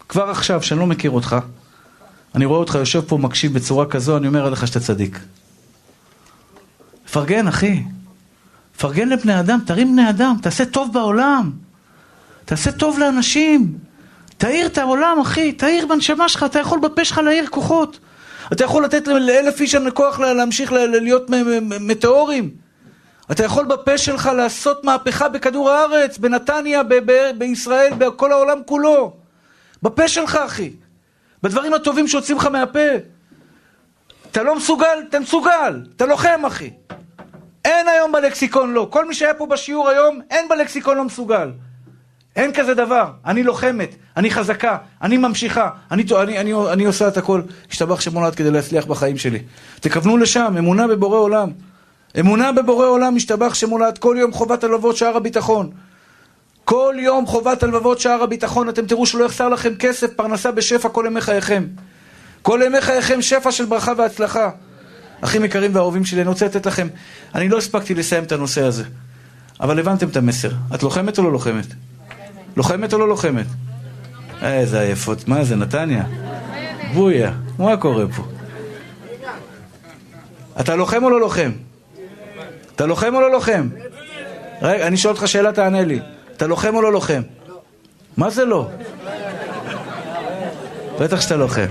כבר 0.08 0.30
עכשיו, 0.30 0.62
שאני 0.62 0.80
לא 0.80 0.86
מכיר 0.86 1.10
אותך, 1.10 1.36
אני 2.34 2.44
רואה 2.44 2.58
אותך 2.58 2.74
יושב 2.74 3.00
פה, 3.00 3.18
מקשיב 3.18 3.54
בצורה 3.54 3.86
כזו, 3.86 4.16
אני 4.16 4.26
אומר 4.26 4.46
עליך 4.46 4.66
שאתה 4.66 4.80
צדיק. 4.80 5.18
פרגן, 7.12 7.48
אחי. 7.48 7.82
פרגן 8.78 9.08
לבני 9.08 9.40
אדם, 9.40 9.58
תרים 9.66 9.92
בני 9.92 10.10
אדם, 10.10 10.36
תעשה 10.42 10.64
טוב 10.64 10.92
בעולם. 10.92 11.50
תעשה 12.44 12.72
טוב 12.72 12.98
לאנשים. 12.98 13.78
תאיר 14.38 14.66
את 14.66 14.78
העולם, 14.78 15.20
אחי, 15.20 15.52
תאיר 15.52 15.86
בנשמה 15.86 16.28
שלך, 16.28 16.42
אתה 16.42 16.58
יכול 16.58 16.78
בפה 16.80 17.04
שלך 17.04 17.18
להאיר 17.18 17.46
כוחות. 17.46 17.98
אתה 18.52 18.64
יכול 18.64 18.84
לתת 18.84 19.06
לאלף 19.06 19.60
איש 19.60 19.76
כוח 19.94 20.20
להמשיך 20.20 20.72
להיות 20.72 21.30
מטאורים. 21.60 22.50
אתה 23.30 23.44
יכול 23.44 23.64
בפה 23.64 23.98
שלך 23.98 24.30
לעשות 24.36 24.84
מהפכה 24.84 25.28
בכדור 25.28 25.70
הארץ, 25.70 26.18
בנתניה, 26.18 26.82
בישראל, 27.38 27.92
בכל 27.98 28.32
העולם 28.32 28.58
כולו. 28.66 29.12
בפה 29.82 30.08
שלך, 30.08 30.36
אחי. 30.36 30.70
בדברים 31.42 31.74
הטובים 31.74 32.08
שיוצאים 32.08 32.36
לך 32.36 32.46
מהפה. 32.46 32.88
אתה 34.30 34.42
לא 34.42 34.56
מסוגל, 34.56 34.98
אתה 35.08 35.20
מסוגל. 35.20 35.82
אתה 35.96 36.06
לוחם, 36.06 36.44
אחי. 36.46 36.70
אין 37.64 37.88
היום 37.88 38.12
בלקסיקון 38.12 38.72
לא. 38.72 38.86
כל 38.90 39.08
מי 39.08 39.14
שהיה 39.14 39.34
פה 39.34 39.46
בשיעור 39.46 39.88
היום, 39.88 40.20
אין 40.30 40.48
בלקסיקון 40.48 40.96
לא 40.96 41.04
מסוגל. 41.04 41.50
אין 42.36 42.52
כזה 42.52 42.74
דבר. 42.74 43.10
אני 43.26 43.42
לוחמת, 43.42 43.94
אני 44.16 44.30
חזקה, 44.30 44.76
אני 45.02 45.16
ממשיכה, 45.16 45.70
אני, 45.90 46.04
אני, 46.22 46.38
אני, 46.38 46.52
אני 46.72 46.84
עושה 46.84 47.08
את 47.08 47.16
הכל. 47.16 47.42
השתבח 47.70 48.00
שמולד 48.00 48.34
כדי 48.34 48.50
להצליח 48.50 48.86
בחיים 48.86 49.18
שלי. 49.18 49.38
תכוונו 49.80 50.16
לשם, 50.16 50.54
אמונה 50.58 50.86
בבורא 50.86 51.18
עולם. 51.18 51.50
אמונה 52.20 52.52
בבורא 52.52 52.86
עולם, 52.86 53.16
השתבח 53.16 53.54
שמולד, 53.54 53.98
כל 53.98 54.16
יום 54.18 54.32
חובת 54.32 54.64
הלבבות 54.64 54.96
שער 54.96 55.16
הביטחון. 55.16 55.70
כל 56.64 56.94
יום 56.98 57.26
חובת 57.26 57.62
הלבבות 57.62 58.00
שער 58.00 58.22
הביטחון, 58.22 58.68
אתם 58.68 58.86
תראו 58.86 59.06
שלא 59.06 59.24
יחסר 59.24 59.48
לכם 59.48 59.74
כסף, 59.74 60.14
פרנסה 60.16 60.50
בשפע 60.50 60.88
כל 60.88 61.04
ימי 61.06 61.20
חייכם. 61.20 61.66
כל 62.42 62.60
ימי 62.64 62.80
חייכם 62.80 63.22
שפע 63.22 63.52
של 63.52 63.64
ברכה 63.64 63.92
והצלחה. 63.96 64.50
אחים 65.24 65.44
יקרים 65.44 65.74
ואהובים 65.74 66.04
שלי, 66.04 66.20
אני 66.20 66.28
רוצה 66.28 66.46
לתת 66.46 66.66
לכם, 66.66 66.88
אני 67.34 67.48
לא 67.48 67.58
הספקתי 67.58 67.94
לסיים 67.94 68.24
את 68.24 68.32
הנושא 68.32 68.62
הזה, 68.62 68.84
אבל 69.60 69.78
הבנתם 69.78 70.08
את 70.08 70.16
המסר. 70.16 70.50
את 70.74 70.82
לוחמת 70.82 71.18
או 71.18 71.22
לא 71.22 71.32
לוחמת? 71.32 71.66
לוחמת 72.56 72.92
או 72.92 72.98
לא 72.98 73.08
לוחמת? 73.08 73.46
איזה 74.42 74.80
עייפות, 74.80 75.28
מה 75.28 75.44
זה, 75.44 75.56
נתניה? 75.56 76.04
בויה, 76.94 77.32
מה 77.58 77.76
קורה 77.76 78.04
פה? 78.16 78.24
אתה 80.60 80.76
לוחם 80.76 81.04
או 81.04 81.10
לא 81.10 81.20
לוחם? 81.20 81.52
אתה 82.76 82.86
לוחם 82.86 83.14
או 83.14 83.20
לא 83.20 83.32
לוחם? 83.32 83.68
רגע, 84.62 84.86
אני 84.86 84.96
שואל 84.96 85.14
אותך 85.14 85.28
שאלה, 85.28 85.52
תענה 85.52 85.84
לי. 85.84 86.00
אתה 86.36 86.46
לוחם 86.46 86.76
או 86.76 86.82
לא 86.82 86.92
לוחם? 86.92 87.22
מה 88.16 88.30
זה 88.30 88.44
לא? 88.44 88.68
בטח 91.00 91.20
שאתה 91.20 91.36
לוחם. 91.36 91.66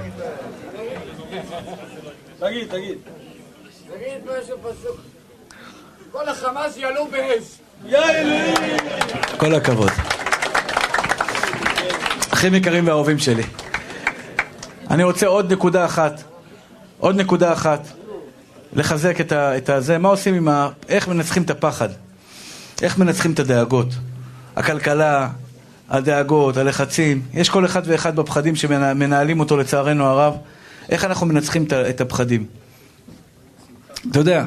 תגיד, 2.40 2.68
תגיד. 2.70 2.98
כל 6.12 6.30
החמאס 6.30 6.78
יעלו 6.78 7.08
באש. 7.12 7.44
יא 7.86 7.98
אלוהים! 7.98 8.78
כל 9.38 9.56
הכבוד. 9.56 9.92
אחים 12.34 12.56
יקרים 12.56 12.88
ואהובים 12.88 13.20
שלי. 13.20 13.44
אני 14.90 15.04
רוצה 15.04 15.28
עוד 15.28 15.54
נקודה 15.54 15.86
אחת. 15.86 16.24
עוד 17.00 17.16
נקודה 17.16 17.54
אחת. 17.54 17.88
לחזק 18.74 19.22
את, 19.22 19.32
ה, 19.32 19.58
את 19.58 19.70
הזה. 19.70 19.98
מה 19.98 20.10
עושים 20.10 20.34
עם 20.34 20.48
ה... 20.48 20.70
איך 20.90 21.08
מנצחים 21.08 21.44
את 21.44 21.50
הפחד? 21.50 21.90
איך 22.82 22.98
מנצחים 22.98 23.32
את 23.32 23.40
הדאגות? 23.40 23.88
הכלכלה, 24.56 25.30
הדאגות, 25.90 26.58
הלחצים. 26.58 27.22
יש 27.34 27.50
כל 27.50 27.66
אחד 27.66 27.82
ואחד 27.86 28.16
בפחדים 28.16 28.56
שמנהלים 28.56 29.40
אותו 29.40 29.58
לצערנו 29.58 30.06
הרב. 30.06 30.34
איך 30.90 31.06
אנחנו 31.06 31.26
מנצחים 31.26 31.66
את 31.90 32.02
הפחדים? 32.02 32.46
אתה 34.12 34.20
יודע, 34.20 34.46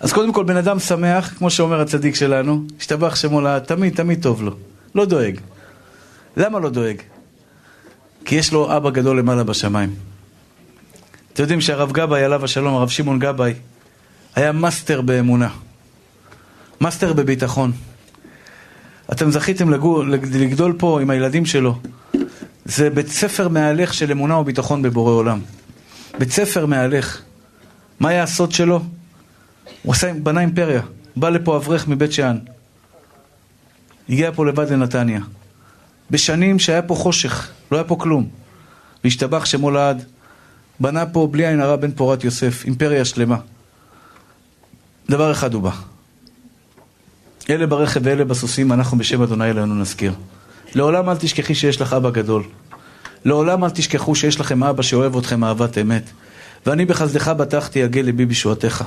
אז 0.00 0.12
קודם 0.12 0.32
כל 0.32 0.44
בן 0.44 0.56
אדם 0.56 0.78
שמח, 0.78 1.34
כמו 1.38 1.50
שאומר 1.50 1.80
הצדיק 1.80 2.14
שלנו, 2.14 2.64
השתבח 2.80 3.14
שמו 3.14 3.40
לעד, 3.40 3.60
תמיד 3.60 3.96
תמיד 3.96 4.22
טוב 4.22 4.42
לו, 4.42 4.56
לא 4.94 5.04
דואג. 5.04 5.40
למה 6.36 6.58
לא 6.58 6.70
דואג? 6.70 6.96
כי 8.24 8.34
יש 8.34 8.52
לו 8.52 8.76
אבא 8.76 8.90
גדול 8.90 9.18
למעלה 9.18 9.44
בשמיים. 9.44 9.94
אתם 11.32 11.42
יודעים 11.42 11.60
שהרב 11.60 11.92
גבאי, 11.92 12.24
עליו 12.24 12.44
השלום, 12.44 12.74
הרב 12.74 12.88
שמעון 12.88 13.18
גבאי, 13.18 13.54
היה 14.34 14.52
מאסטר 14.52 15.00
באמונה. 15.00 15.48
מאסטר 16.80 17.12
בביטחון. 17.12 17.72
אתם 19.12 19.30
זכיתם 19.30 19.70
לגור, 19.70 20.04
לגדול 20.04 20.74
פה 20.78 21.00
עם 21.00 21.10
הילדים 21.10 21.46
שלו. 21.46 21.78
זה 22.64 22.90
בית 22.90 23.08
ספר 23.08 23.48
מהלך 23.48 23.94
של 23.94 24.10
אמונה 24.10 24.36
וביטחון 24.36 24.82
בבורא 24.82 25.12
עולם. 25.12 25.40
בית 26.18 26.30
ספר 26.32 26.66
מהלך. 26.66 27.20
מה 28.00 28.08
היה 28.08 28.22
הסוד 28.22 28.52
שלו? 28.52 28.82
הוא 29.82 29.92
עשה, 29.92 30.12
בנה 30.22 30.40
אימפריה. 30.40 30.82
בא 31.16 31.28
לפה 31.28 31.56
אברך 31.56 31.88
מבית 31.88 32.12
שאן. 32.12 32.38
הגיע 34.08 34.32
פה 34.32 34.46
לבד 34.46 34.72
לנתניה. 34.72 35.20
בשנים 36.10 36.58
שהיה 36.58 36.82
פה 36.82 36.94
חושך, 36.94 37.50
לא 37.72 37.76
היה 37.76 37.84
פה 37.84 37.96
כלום. 38.00 38.28
והשתבח 39.04 39.44
שמו 39.44 39.70
לעד. 39.70 40.04
בנה 40.80 41.06
פה 41.06 41.28
בלי 41.30 41.46
עין 41.46 41.60
הרע 41.60 41.76
בן 41.76 41.92
פורת 41.92 42.24
יוסף, 42.24 42.64
אימפריה 42.64 43.04
שלמה. 43.04 43.36
דבר 45.10 45.32
אחד 45.32 45.54
הוא 45.54 45.62
בא. 45.62 45.70
אלה 47.50 47.66
ברכב 47.66 48.00
ואלה 48.04 48.24
בסוסים, 48.24 48.72
אנחנו 48.72 48.98
בשם 48.98 49.22
אדוני 49.22 49.50
אלינו 49.50 49.74
נזכיר. 49.74 50.14
לעולם 50.74 51.08
אל 51.08 51.16
תשכחי 51.16 51.54
שיש 51.54 51.80
לך 51.80 51.92
אבא 51.92 52.10
גדול. 52.10 52.42
לעולם 53.24 53.64
אל 53.64 53.70
תשכחו 53.70 54.14
שיש 54.14 54.40
לכם 54.40 54.64
אבא 54.64 54.82
שאוהב 54.82 55.16
אתכם 55.16 55.44
אהבת 55.44 55.78
אמת. 55.78 56.10
ואני 56.66 56.84
בחסדך 56.84 57.28
בטחתי 57.28 57.78
יגל 57.78 58.00
ליבי 58.00 58.26
בישועתך. 58.26 58.84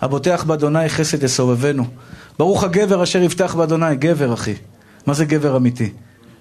הבוטח 0.00 0.44
באדוני 0.44 0.88
חסד 0.88 1.22
יסובבנו. 1.22 1.86
ברוך 2.38 2.64
הגבר 2.64 3.02
אשר 3.02 3.22
יפתח 3.22 3.54
באדוני, 3.54 3.96
גבר 3.96 4.34
אחי. 4.34 4.54
מה 5.06 5.14
זה 5.14 5.24
גבר 5.24 5.56
אמיתי? 5.56 5.92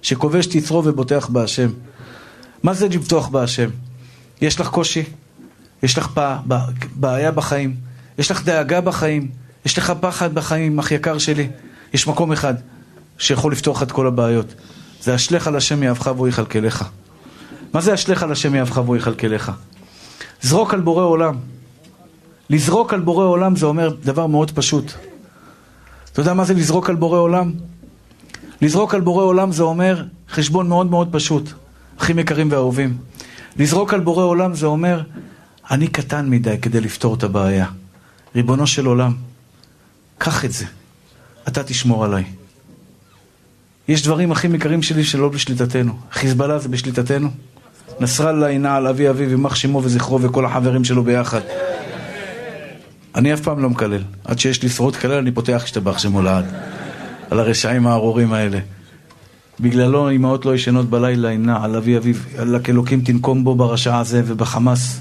שכובש 0.02 0.46
תצרו 0.46 0.86
ובוטח 0.86 1.28
בהשם. 1.28 1.70
מה 2.64 2.74
זה 2.74 2.88
לבטוח 2.88 3.28
בהשם? 3.28 3.70
יש 4.42 4.60
לך 4.60 4.68
קושי? 4.68 5.04
יש 5.84 5.98
לך 5.98 6.20
בעיה 6.96 7.32
בחיים? 7.32 7.76
יש 8.18 8.32
לך 8.32 8.44
דאגה 8.44 8.82
בחיים? 8.82 9.32
יש 9.66 9.78
לך 9.78 9.94
פחד 10.00 10.34
בחיים, 10.34 10.80
אח 10.80 10.92
יקר 10.92 11.18
שלי? 11.18 11.50
יש 11.94 12.08
מקום 12.08 12.32
אחד 12.32 12.54
שיכול 13.18 13.52
לפתוח 13.52 13.84
את 13.84 13.92
כל 13.92 14.08
הבעיות. 14.08 14.54
זה 15.02 15.16
אשליך 15.16 15.48
על 15.48 15.56
השם 15.56 15.84
יאהבך 15.84 16.12
והוא 16.16 16.28
יכלכלך. 16.28 16.86
מה 17.74 17.82
זה 17.82 17.94
אשליך 17.94 18.24
על 18.24 18.32
השם 18.32 18.56
יאהבך 18.56 18.78
והוא 18.78 18.98
יכלכלך? 18.98 19.52
זרוק 20.41 20.74
על 20.74 20.82
בורא 20.82 21.03
עולם. 21.03 21.36
לזרוק 22.49 22.93
על 22.93 22.99
בורא 22.99 23.26
עולם 23.26 23.55
זה 23.55 23.66
אומר 23.66 23.95
דבר 24.03 24.28
מאוד 24.28 24.51
פשוט. 24.51 24.91
אתה 26.11 26.22
יודע 26.22 26.34
מה 26.34 26.45
זה 26.45 26.53
לזרוק 26.53 26.89
על 26.89 26.95
בורא 26.95 27.20
עולם? 27.20 27.51
לזרוק 28.61 28.93
על 28.93 29.01
בורא 29.01 29.24
עולם 29.24 29.51
זה 29.51 29.64
אומר 29.64 30.05
חשבון 30.30 30.68
מאוד 30.70 30.88
מאוד 30.89 31.09
פשוט, 31.11 31.49
אחים 31.97 32.20
יקרים 32.20 32.51
ואהובים. 32.51 32.97
לזרוק 33.57 33.93
על 33.93 33.99
בורא 33.99 34.24
עולם 34.24 34.55
זה 34.55 34.66
אומר, 34.66 35.01
אני 35.72 35.88
קטן 35.88 36.30
מדי 36.30 36.57
כדי 36.61 36.82
לפתור 36.82 37.16
את 37.16 37.24
הבעיה. 37.24 37.68
ריבונו 38.36 38.68
של 38.68 38.86
עולם, 38.86 39.14
קח 40.18 40.45
את 40.45 40.51
זה, 40.51 40.66
אתה 41.47 41.64
תשמור 41.64 42.05
עליי. 42.05 42.24
יש 43.88 44.03
דברים 44.03 44.32
הכי 44.32 44.47
יקרים 44.47 44.82
שלי 44.82 45.03
שלא 45.03 45.30
בשליטתנו. 45.30 45.97
חיזבאללה 46.11 46.59
זה 46.59 46.70
בשליטתנו. 46.70 47.30
נסראללה 48.00 48.52
ינע 48.52 48.76
על 48.76 48.88
אבי 48.88 49.10
אביו, 49.10 49.30
יימח 49.30 49.56
שמו 49.56 49.84
וזכרו 49.84 50.22
וכל 50.22 50.46
החברים 50.46 50.84
שלו 50.84 51.04
ביחד. 51.04 51.42
אני 53.16 53.34
אף 53.34 53.42
פעם 53.42 53.60
לא 53.60 53.70
מקלל. 53.70 54.02
עד 54.26 54.40
שיש 54.40 54.64
לי 54.64 54.70
שרות 54.70 54.96
קלל 54.96 55.18
אני 55.18 55.32
פותח 55.32 55.62
השתבח 55.64 55.98
שמו 55.98 56.22
לעד. 56.22 56.46
על 57.30 57.40
הרשעים 57.40 57.88
הארורים 57.88 58.34
האלה. 58.34 58.60
בגללו 59.60 60.12
אמהות 60.12 60.46
לא 60.46 60.56
ישנות 60.56 60.90
בלילה, 60.90 61.32
ימנע 61.32 61.64
על 61.64 61.76
אבי 61.76 61.98
אביו, 61.98 62.16
אלא 62.40 62.60
כאלוקים 62.64 63.02
תנקום 63.02 63.44
בו 63.44 63.56
ברשע 63.56 63.98
הזה 63.98 64.22
ובחמאס. 64.26 65.00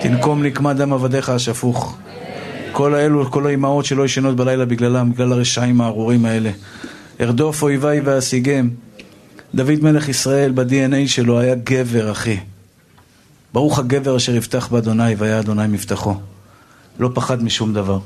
תנקום 0.00 0.42
נקמת 0.42 0.76
דם 0.76 0.92
עבדיך 0.92 1.28
השפוך. 1.28 1.96
כל 2.72 2.94
האלו, 2.94 3.30
כל 3.30 3.46
האימהות 3.46 3.84
שלא 3.84 4.04
ישנות 4.04 4.36
בלילה 4.36 4.64
בגללם, 4.64 5.12
בגלל 5.12 5.32
הרשעים 5.32 5.80
הארורים 5.80 6.24
האלה. 6.24 6.50
ארדוף 7.20 7.62
אויביי 7.62 8.00
ואשיגם. 8.04 8.68
דוד 9.54 9.82
מלך 9.82 10.08
ישראל 10.08 10.52
ב-DNA 10.52 11.08
שלו 11.08 11.40
היה 11.40 11.54
גבר, 11.54 12.12
אחי. 12.12 12.40
ברוך 13.52 13.78
הגבר 13.78 14.16
אשר 14.16 14.34
יפתח 14.34 14.68
באדוני 14.68 15.14
והיה 15.14 15.40
אדוני 15.40 15.66
מבטחו. 15.66 16.20
לא 16.98 17.10
פחד 17.14 17.42
משום 17.42 17.74
דבר. 17.74 17.98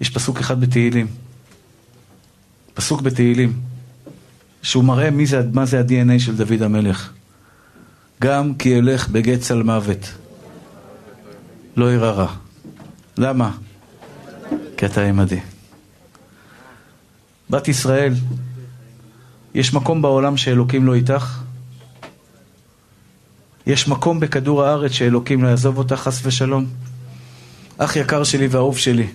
יש 0.00 0.10
פסוק 0.10 0.38
אחד 0.38 0.60
בתהילים. 0.60 1.06
פסוק 2.74 3.00
בתהילים. 3.00 3.52
שהוא 4.62 4.84
מראה 4.84 5.10
מי 5.10 5.26
זה, 5.26 5.40
מה 5.52 5.66
זה 5.66 5.80
ה-DNA 5.80 6.18
של 6.18 6.36
דוד 6.36 6.62
המלך. 6.62 7.12
גם 8.22 8.54
כי 8.54 8.78
אלך 8.78 9.08
בגט 9.08 9.40
צל 9.40 9.62
מוות, 9.62 10.12
לא 11.76 11.92
ירא 11.92 12.10
רע. 12.10 12.34
למה? 13.18 13.50
כי 14.76 14.86
אתה 14.86 15.02
עמדי. 15.02 15.40
בת 17.50 17.68
ישראל, 17.68 18.14
יש 19.56 19.74
מקום 19.74 20.02
בעולם 20.02 20.36
שאלוקים 20.36 20.86
לא 20.86 20.94
איתך? 20.94 21.38
יש 23.66 23.88
מקום 23.88 24.20
בכדור 24.20 24.64
הארץ 24.64 24.90
שאלוקים 24.90 25.42
לא 25.42 25.48
יעזוב 25.48 25.78
אותך 25.78 25.94
חס 25.94 26.20
ושלום? 26.26 26.66
אח 27.78 27.96
יקר 27.96 28.24
שלי 28.24 28.46
ואהוב 28.46 28.78
שלי, 28.78 29.06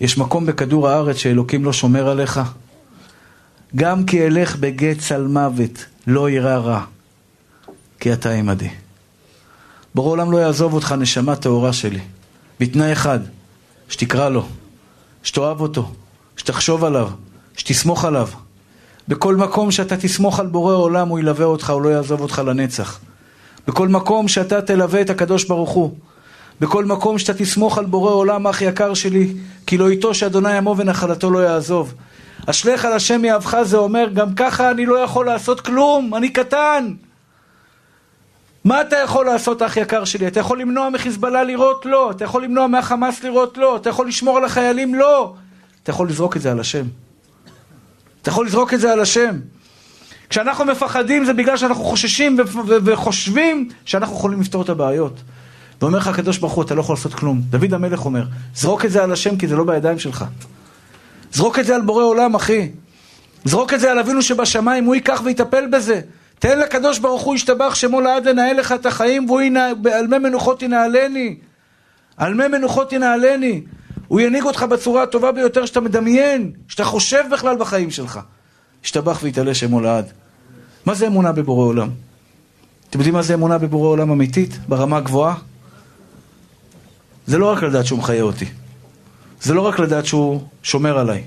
יש 0.00 0.18
מקום 0.18 0.46
בכדור 0.46 0.88
הארץ 0.88 1.16
שאלוקים 1.16 1.64
לא 1.64 1.72
שומר 1.72 2.08
עליך? 2.08 2.40
גם 3.76 4.04
כי 4.04 4.26
אלך 4.26 4.56
בגט 4.56 4.98
צל 4.98 5.26
מוות, 5.26 5.84
לא 6.06 6.30
יירא 6.30 6.56
רע, 6.56 6.84
כי 8.00 8.12
אתה 8.12 8.30
עמדי. 8.30 8.70
בורא 9.94 10.10
עולם 10.10 10.32
לא 10.32 10.38
יעזוב 10.38 10.74
אותך, 10.74 10.94
נשמה 10.98 11.36
טהורה 11.36 11.72
שלי, 11.72 12.00
בתנאי 12.60 12.92
אחד, 12.92 13.20
שתקרא 13.88 14.28
לו, 14.28 14.46
שתאהב 15.22 15.60
אותו, 15.60 15.92
שתחשוב 16.36 16.84
עליו, 16.84 17.10
שתסמוך 17.56 18.04
עליו. 18.04 18.28
בכל 19.08 19.36
מקום 19.36 19.70
שאתה 19.70 19.96
תסמוך 19.96 20.40
על 20.40 20.46
בורא 20.46 20.74
עולם, 20.74 21.08
הוא 21.08 21.18
ילווה 21.18 21.46
אותך, 21.46 21.70
הוא 21.70 21.82
לא 21.82 21.88
יעזוב 21.88 22.20
אותך 22.20 22.42
לנצח. 22.46 23.00
בכל 23.66 23.88
מקום 23.88 24.28
שאתה 24.28 24.62
תלווה 24.62 25.00
את 25.00 25.10
הקדוש 25.10 25.44
ברוך 25.44 25.70
הוא. 25.70 25.94
בכל 26.60 26.84
מקום 26.84 27.18
שאתה 27.18 27.34
תסמוך 27.38 27.78
על 27.78 27.84
בורא 27.84 28.10
עולם, 28.10 28.46
אח 28.46 28.62
יקר 28.62 28.94
שלי, 28.94 29.32
כי 29.66 29.78
לא 29.78 29.88
איתו 29.88 30.14
שאדוני 30.14 30.56
עמו 30.56 30.74
ונחלתו 30.78 31.30
לא 31.30 31.38
יעזוב. 31.38 31.94
אשליך 32.46 32.84
על 32.84 32.92
השם 32.92 33.24
יאהבך 33.24 33.62
זה 33.62 33.76
אומר, 33.76 34.08
גם 34.14 34.34
ככה 34.34 34.70
אני 34.70 34.86
לא 34.86 34.96
יכול 34.96 35.26
לעשות 35.26 35.60
כלום, 35.60 36.14
אני 36.14 36.28
קטן. 36.28 36.92
מה 38.64 38.80
אתה 38.80 38.96
יכול 38.96 39.26
לעשות, 39.26 39.62
אח 39.62 39.76
יקר 39.76 40.04
שלי? 40.04 40.26
אתה 40.26 40.40
יכול 40.40 40.60
למנוע 40.60 40.90
מחיזבאללה 40.90 41.44
לירות? 41.44 41.86
לא. 41.86 42.10
אתה 42.10 42.24
יכול 42.24 42.44
למנוע 42.44 42.66
מהחמאס 42.66 43.22
לירות? 43.22 43.58
לא. 43.58 43.76
אתה 43.76 43.90
יכול 43.90 44.08
לשמור 44.08 44.36
על 44.36 44.44
החיילים? 44.44 44.94
לא. 44.94 45.34
אתה 45.82 45.90
יכול 45.90 46.08
לזרוק 46.08 46.36
את 46.36 46.42
זה 46.42 46.52
על 46.52 46.60
השם. 46.60 46.84
אתה 48.22 48.30
יכול 48.30 48.46
לזרוק 48.46 48.74
את 48.74 48.80
זה 48.80 48.92
על 48.92 49.00
השם. 49.00 49.36
כשאנחנו 50.30 50.64
מפחדים 50.64 51.24
זה 51.24 51.32
בגלל 51.32 51.56
שאנחנו 51.56 51.84
חוששים 51.84 52.36
וחושבים 52.84 53.68
שאנחנו 53.84 54.16
יכולים 54.16 54.40
לפתור 54.40 54.62
את 54.62 54.68
הבעיות. 54.68 55.20
ואומר 55.80 55.98
לך 55.98 56.06
הקדוש 56.06 56.38
ברוך 56.38 56.52
הוא, 56.52 56.64
אתה 56.64 56.74
לא 56.74 56.80
יכול 56.80 56.94
לעשות 56.94 57.14
כלום. 57.14 57.40
דוד 57.50 57.74
המלך 57.74 58.04
אומר, 58.04 58.24
זרוק 58.54 58.84
את 58.84 58.90
זה 58.90 59.02
על 59.02 59.12
השם 59.12 59.36
כי 59.36 59.48
זה 59.48 59.56
לא 59.56 59.64
בידיים 59.64 59.98
שלך. 59.98 60.24
זרוק 61.32 61.58
את 61.58 61.66
זה 61.66 61.74
על 61.74 61.82
בורא 61.82 62.04
עולם, 62.04 62.34
אחי. 62.34 62.70
זרוק 63.44 63.74
את 63.74 63.80
זה 63.80 63.90
על 63.90 63.98
אבינו 63.98 64.22
שבשמיים, 64.22 64.84
הוא 64.84 64.94
ייקח 64.94 65.22
ויטפל 65.24 65.66
בזה. 65.66 66.00
תן 66.38 66.58
לקדוש 66.58 66.98
ברוך 66.98 67.22
הוא 67.22 67.34
ישתבח 67.34 67.74
שמו 67.74 68.00
לעד 68.00 68.28
לנהל 68.28 68.56
לך 68.56 68.72
את 68.72 68.86
החיים, 68.86 69.30
והוא 69.30 69.40
ינע... 69.40 69.68
על 69.92 70.06
מי 70.06 70.18
מנוחות 70.18 70.62
ינהלני. 70.62 71.36
על 72.16 72.34
מי 72.34 72.48
מנוחות 72.48 72.92
ינהלני. 72.92 73.62
הוא 74.10 74.20
ינהיג 74.20 74.44
אותך 74.44 74.62
בצורה 74.62 75.02
הטובה 75.02 75.32
ביותר 75.32 75.66
שאתה 75.66 75.80
מדמיין, 75.80 76.52
שאתה 76.68 76.84
חושב 76.84 77.24
בכלל 77.32 77.56
בחיים 77.56 77.90
שלך. 77.90 78.20
ישתבח 78.84 79.20
ויתעלה 79.22 79.54
שמו 79.54 79.80
לעד. 79.80 80.12
מה 80.86 80.94
זה 80.94 81.06
אמונה 81.06 81.32
בבורא 81.32 81.66
עולם? 81.66 81.90
אתם 82.90 82.98
יודעים 82.98 83.14
מה 83.14 83.22
זה 83.22 83.34
אמונה 83.34 83.58
בבורא 83.58 83.88
עולם 83.88 84.10
אמיתית, 84.10 84.58
ברמה 84.68 84.96
הגבוהה? 84.96 85.34
זה 87.26 87.38
לא 87.38 87.46
רק 87.46 87.62
לדעת 87.62 87.86
שהוא 87.86 87.98
מחיה 87.98 88.22
אותי. 88.22 88.46
זה 89.42 89.54
לא 89.54 89.60
רק 89.60 89.78
לדעת 89.78 90.06
שהוא 90.06 90.40
שומר 90.62 90.98
עליי. 90.98 91.24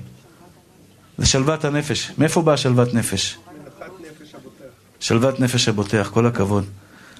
זה 1.18 1.26
שלוות 1.26 1.64
הנפש. 1.64 2.12
מאיפה 2.18 2.42
באה 2.42 2.56
שלוות 2.56 2.94
נפש? 2.94 3.38
שלוות 5.00 5.40
נפש 5.40 5.68
הבוטח, 5.68 6.10
כל 6.14 6.26
הכבוד. 6.26 6.64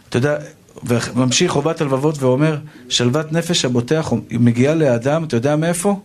אתה 0.09 0.19
יודע, 0.19 0.39
וממשיך 0.83 1.53
חובת 1.53 1.81
הלבבות 1.81 2.23
ואומר, 2.23 2.59
שלוות 2.89 3.33
נפש 3.33 3.65
הבוטח 3.65 4.13
מגיעה 4.31 4.75
לאדם, 4.75 5.25
אתה 5.25 5.37
יודע 5.37 5.57
מאיפה? 5.57 6.01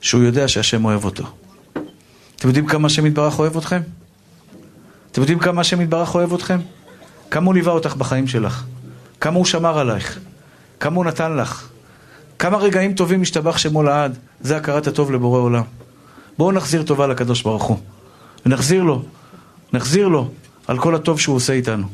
שהוא 0.00 0.22
יודע 0.22 0.48
שהשם 0.48 0.84
אוהב 0.84 1.04
אותו. 1.04 1.24
אתם 2.36 2.48
יודעים 2.48 2.66
כמה 2.66 2.86
השם 2.86 3.06
יתברך 3.06 3.38
אוהב 3.38 3.56
אתכם? 3.56 3.80
אתם 5.12 5.20
יודעים 5.20 5.38
כמה 5.38 5.60
השם 5.60 5.80
יתברך 5.80 6.14
אוהב 6.14 6.32
אתכם? 6.32 6.58
כמה 7.30 7.46
הוא 7.46 7.54
ליווה 7.54 7.72
אותך 7.72 7.96
בחיים 7.96 8.28
שלך? 8.28 8.64
כמה 9.20 9.36
הוא 9.36 9.44
שמר 9.44 9.78
עלייך? 9.78 10.18
כמה 10.80 10.96
הוא 10.96 11.04
נתן 11.04 11.36
לך? 11.36 11.68
כמה 12.38 12.56
רגעים 12.56 12.94
טובים 12.94 13.22
השתבח 13.22 13.58
שמו 13.58 13.82
לעד? 13.82 14.18
זה 14.40 14.56
הכרת 14.56 14.86
הטוב 14.86 15.12
לבורא 15.12 15.40
עולם. 15.40 15.62
בואו 16.38 16.52
נחזיר 16.52 16.82
טובה 16.82 17.06
לקדוש 17.06 17.42
ברוך 17.42 17.62
הוא. 17.62 17.78
ונחזיר 18.46 18.82
לו, 18.82 19.02
נחזיר 19.72 20.08
לו 20.08 20.28
על 20.66 20.78
כל 20.78 20.94
הטוב 20.94 21.20
שהוא 21.20 21.36
עושה 21.36 21.52
איתנו. 21.52 21.86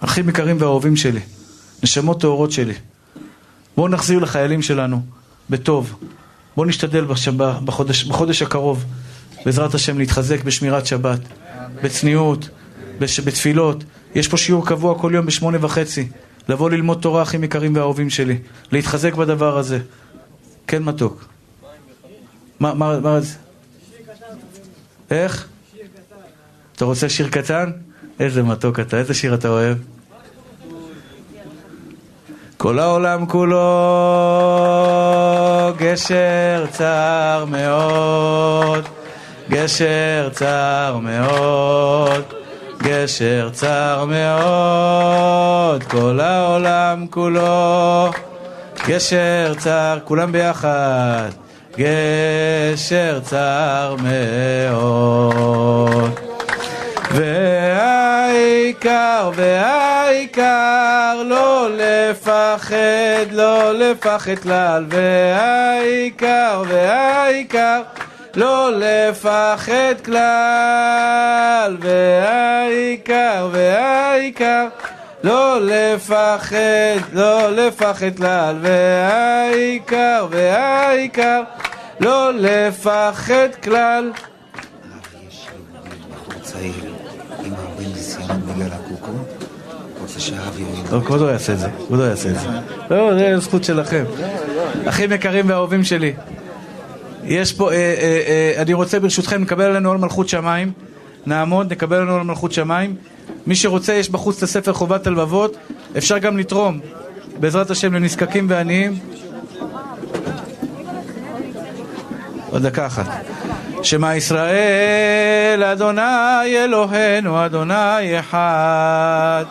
אחים 0.00 0.28
יקרים 0.28 0.56
ואהובים 0.60 0.96
שלי, 0.96 1.20
נשמות 1.82 2.20
טהורות 2.20 2.52
שלי, 2.52 2.74
בואו 3.76 3.88
נחזיר 3.88 4.18
לחיילים 4.18 4.62
שלנו 4.62 5.02
בטוב. 5.50 5.96
בואו 6.56 6.66
נשתדל 6.66 7.04
בשבא, 7.04 7.58
בחודש, 7.64 8.04
בחודש 8.04 8.42
הקרוב, 8.42 8.84
בעזרת 9.44 9.74
השם, 9.74 9.98
להתחזק 9.98 10.44
בשמירת 10.44 10.86
שבת, 10.86 11.20
בצניעות, 11.82 12.48
בש, 12.98 13.20
בתפילות. 13.20 13.84
יש 14.14 14.28
פה 14.28 14.36
שיעור 14.36 14.66
קבוע 14.66 14.98
כל 14.98 15.12
יום 15.14 15.26
בשמונה 15.26 15.58
וחצי. 15.60 16.08
לבוא 16.48 16.70
ללמוד 16.70 16.98
תורה, 17.00 17.22
אחים 17.22 17.44
יקרים 17.44 17.76
ואהובים 17.76 18.10
שלי. 18.10 18.38
להתחזק 18.72 19.14
בדבר 19.14 19.58
הזה. 19.58 19.78
כן, 20.66 20.82
מתוק. 20.82 21.24
מה, 22.60 22.74
מה, 22.74 23.00
מה 23.00 23.20
זה? 23.20 23.34
איך? 25.10 25.48
אתה 26.76 26.84
רוצה 26.84 27.08
שיר 27.08 27.28
קטן? 27.28 27.70
איזה 28.20 28.42
מתוק 28.42 28.80
אתה, 28.80 28.96
איזה 28.96 29.14
שיר 29.14 29.34
אתה 29.34 29.48
אוהב? 29.48 29.76
כל 32.56 32.78
העולם 32.78 33.26
כולו 33.26 33.58
גשר 35.78 36.66
צר 36.70 37.44
מאוד, 37.48 38.84
גשר 39.50 40.28
צר 40.32 40.98
מאוד, 41.02 42.24
גשר 42.82 43.48
צר 43.52 44.04
מאוד, 44.08 45.84
כל 45.84 46.20
העולם 46.20 47.06
כולו 47.10 48.10
גשר 48.86 49.54
צר, 49.58 49.98
כולם 50.04 50.32
ביחד, 50.32 51.28
גשר 51.76 53.20
צר 53.22 53.96
מאוד. 54.02 56.20
והעיקר, 58.30 59.30
והעיקר, 59.34 61.22
לא 61.26 61.68
לפחד, 61.76 63.32
לא 63.32 63.72
לפחד 63.72 64.38
כלל, 64.42 64.84
והעיקר, 64.88 66.62
והעיקר, 66.68 67.82
לא 68.34 68.70
לפחד 68.76 70.00
כלל, 70.04 71.76
והעיקר, 71.80 73.48
והעיקר, 73.52 74.66
לא 75.24 75.58
לפחד, 75.60 76.56
לא 77.12 77.50
לפחד 77.50 78.16
כלל, 78.16 78.56
והעיקר, 78.60 80.26
והעיקר, 80.30 81.42
לא 82.00 82.30
לפחד 82.34 83.54
כלל. 83.62 84.12
צעיר 86.42 86.99
בגלל 88.38 88.68
הקוקו, 88.72 89.12
רוצה 90.00 90.20
שהרב. 90.20 90.56
לא, 91.20 91.30
יעשה 91.30 91.52
את 91.52 91.58
זה, 91.58 91.68
כבודו 91.86 92.02
יעשה 92.02 92.28
את 92.28 92.34
זה. 92.34 92.48
לא, 92.90 93.14
זה 93.14 93.38
זכות 93.38 93.64
שלכם. 93.64 94.04
אחים 94.84 95.12
יקרים 95.12 95.48
ואהובים 95.48 95.84
שלי, 95.84 96.12
יש 97.24 97.52
פה, 97.52 97.72
אה, 97.72 97.76
אה, 97.76 98.20
אה, 98.56 98.62
אני 98.62 98.72
רוצה 98.72 99.00
ברשותכם 99.00 99.42
לקבל 99.42 99.64
עלינו 99.64 99.92
על 99.92 99.98
מלכות 99.98 100.28
שמיים. 100.28 100.72
נעמוד, 101.26 101.72
נקבל 101.72 101.96
עלינו 101.96 102.16
על 102.16 102.22
מלכות 102.22 102.52
שמיים. 102.52 102.96
מי 103.46 103.54
שרוצה, 103.54 103.92
יש 103.94 104.10
בחוץ 104.10 104.36
את 104.36 104.42
הספר 104.42 104.72
חובת 104.72 105.06
הלבבות. 105.06 105.56
אפשר 105.98 106.18
גם 106.18 106.38
לתרום, 106.38 106.80
בעזרת 107.40 107.70
השם, 107.70 107.94
לנזקקים 107.94 108.46
ועניים. 108.48 108.98
עוד 112.50 112.62
דקה 112.66 112.86
אחת. 112.86 113.06
שמע 113.82 114.16
ישראל, 114.16 115.64
אדוני 115.64 116.64
אלוהינו, 116.64 117.46
אדוני 117.46 118.20
אחד. 118.20 119.44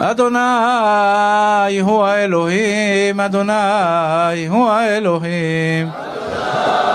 אדוני 0.00 1.80
הוא 1.80 2.04
האלוהים, 2.04 3.20
אדוני 3.20 4.46
הוא 4.48 4.70
האלוהים. 4.70 5.88
אדוני 5.88 6.89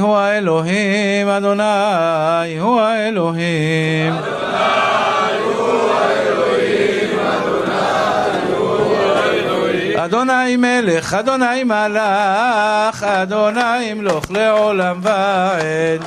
הוא 0.00 0.16
האלוהים, 0.16 1.28
אדוני 1.28 2.58
הוא 2.58 2.80
האלוהים. 2.80 4.14
אדוני 4.14 4.51
מלך, 10.56 11.14
אדוני 11.14 11.64
מלך, 11.64 13.02
אדוני 13.02 13.82
ימלוך 13.82 14.24
לעולם 14.30 15.00
ועד. 15.02 16.00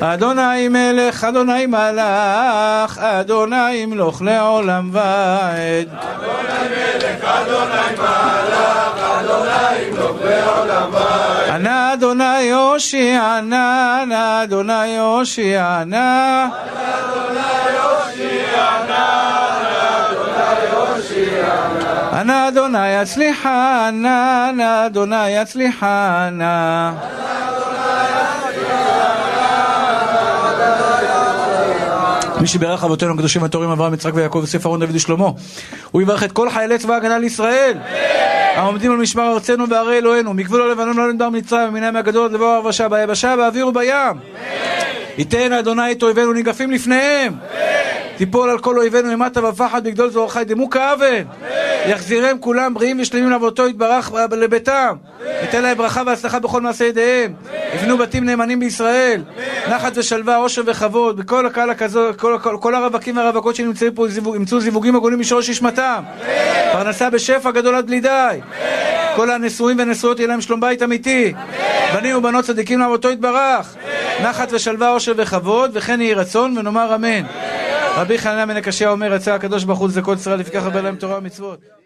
אדוני 0.00 0.68
מלך, 0.68 1.24
אדוני 1.24 1.66
מלך, 1.66 2.98
אדוני 2.98 3.74
ימלוך 3.74 4.22
לעולם 4.22 4.90
ועד. 4.92 5.88
ענה 11.48 11.92
אדוני 11.92 12.50
הושיענה, 12.50 13.98
ענה 14.02 14.42
אדוני 14.42 14.98
הושיענה. 14.98 16.48
ענה 16.48 16.52
אדוני 16.52 16.52
יצליחנה, 16.52 16.52
ענה 16.72 16.98
אדוני 16.98 18.01
יצליחנה. 25.42 26.92
מי 32.40 32.46
שבירך 32.46 32.84
אבותינו 32.84 33.14
הקדושים 33.14 33.44
הטהורים 33.44 33.70
אברהם, 33.70 33.94
יצחק 33.94 34.14
ויעקב 34.14 34.40
וספר 34.42 34.68
אהרון 34.68 34.80
דוד 34.80 34.94
ושלמה 34.94 35.28
הוא 35.90 36.02
יברך 36.02 36.22
את 36.22 36.32
כל 36.32 36.50
חיילי 36.50 36.78
צבא 36.78 36.94
ההגנה 36.94 37.18
לישראל. 37.18 37.78
העומדים 38.54 38.92
על 38.92 38.96
משמר 38.96 39.32
ארצנו 39.32 39.66
בערי 39.66 39.98
אלוהינו 39.98 40.34
מגבול 40.34 40.62
הלבנון 40.62 40.96
לא 40.96 41.08
לדבר 41.08 41.30
מצרים 41.30 41.68
ומן 41.68 41.82
הים 41.82 41.96
הגדול 41.96 42.34
לבוא 42.34 42.54
הרבשה 42.54 42.88
ביבשה 42.88 43.36
באוויר 43.36 43.68
ובים. 43.68 44.16
ייתן 45.18 45.52
אדוני 45.52 45.92
את 45.92 46.02
אויבינו 46.02 46.32
ניגפים 46.32 46.70
לפניהם 46.70 47.32
תיפול 48.16 48.50
על 48.50 48.58
כל 48.58 48.78
אויבינו 48.78 49.10
אימתה 49.10 49.44
ופחד 49.48 49.84
בגדול 49.84 50.10
זרועך 50.10 50.36
ידמו 50.36 50.70
כאבן. 50.70 51.22
יחזירם 51.86 52.38
כולם 52.38 52.74
בריאים 52.74 53.00
ושלמים 53.00 53.30
לאבותו 53.30 53.68
יתברך 53.68 54.12
לביתם. 54.32 54.96
ייתן 55.42 55.62
להם 55.62 55.76
ברכה 55.76 56.02
והצלחה 56.06 56.38
בכל 56.38 56.60
מעשה 56.60 56.84
ידיהם. 56.84 57.32
יבנו 57.74 57.98
בתים 57.98 58.24
נאמנים 58.24 58.60
בישראל. 58.60 59.22
נחת 59.70 59.92
ושלווה, 59.98 60.36
עושר 60.36 60.62
וכבוד. 60.66 61.16
בכל 61.16 61.46
הקהל 61.46 61.70
הכזו, 61.70 62.00
כל, 62.16 62.38
כל, 62.42 62.56
כל 62.60 62.74
הרווקים 62.74 63.16
והרווקות 63.16 63.56
שנמצאים 63.56 63.94
פה 63.94 64.06
ימצאו 64.36 64.60
זיווגים 64.60 64.96
הגונים 64.96 65.20
משורש 65.20 65.50
נשמתם. 65.50 66.02
פרנסה 66.72 67.10
בשפע 67.10 67.50
גדול 67.50 67.74
עד 67.74 67.86
בלי 67.86 68.00
די. 68.00 68.38
כל 69.16 69.30
הנשואים 69.30 69.78
והנשואות 69.78 70.18
יהיה 70.18 70.28
להם 70.28 70.40
שלום 70.40 70.60
בית 70.60 70.82
אמיתי. 70.82 71.32
בנים 71.94 72.16
ובנות 72.16 72.44
צדיקים 72.44 72.80
לאבותו 72.80 73.10
יתברך. 73.10 73.74
נחת 74.22 74.48
ושלווה, 74.52 74.88
עושר 74.88 75.12
וכבוד 75.16 75.70
וכן 75.74 76.00
יהי 76.00 76.14
רצון 76.14 76.58
ונאמר 76.58 76.94
אמן 76.94 77.22
רבי 77.96 78.18
חנניה 78.18 78.46
בן 78.46 78.56
אומר, 78.88 79.14
יצא 79.14 79.34
הקדוש 79.34 79.64
ברוך 79.64 79.78
הוא 79.78 79.88
לזכות 79.88 80.18
ישראל 80.18 80.40
לפיכך 80.40 80.62
הרבה 80.64 80.80
להם 80.80 80.96
תורה 80.96 81.18
ומצוות 81.18 81.81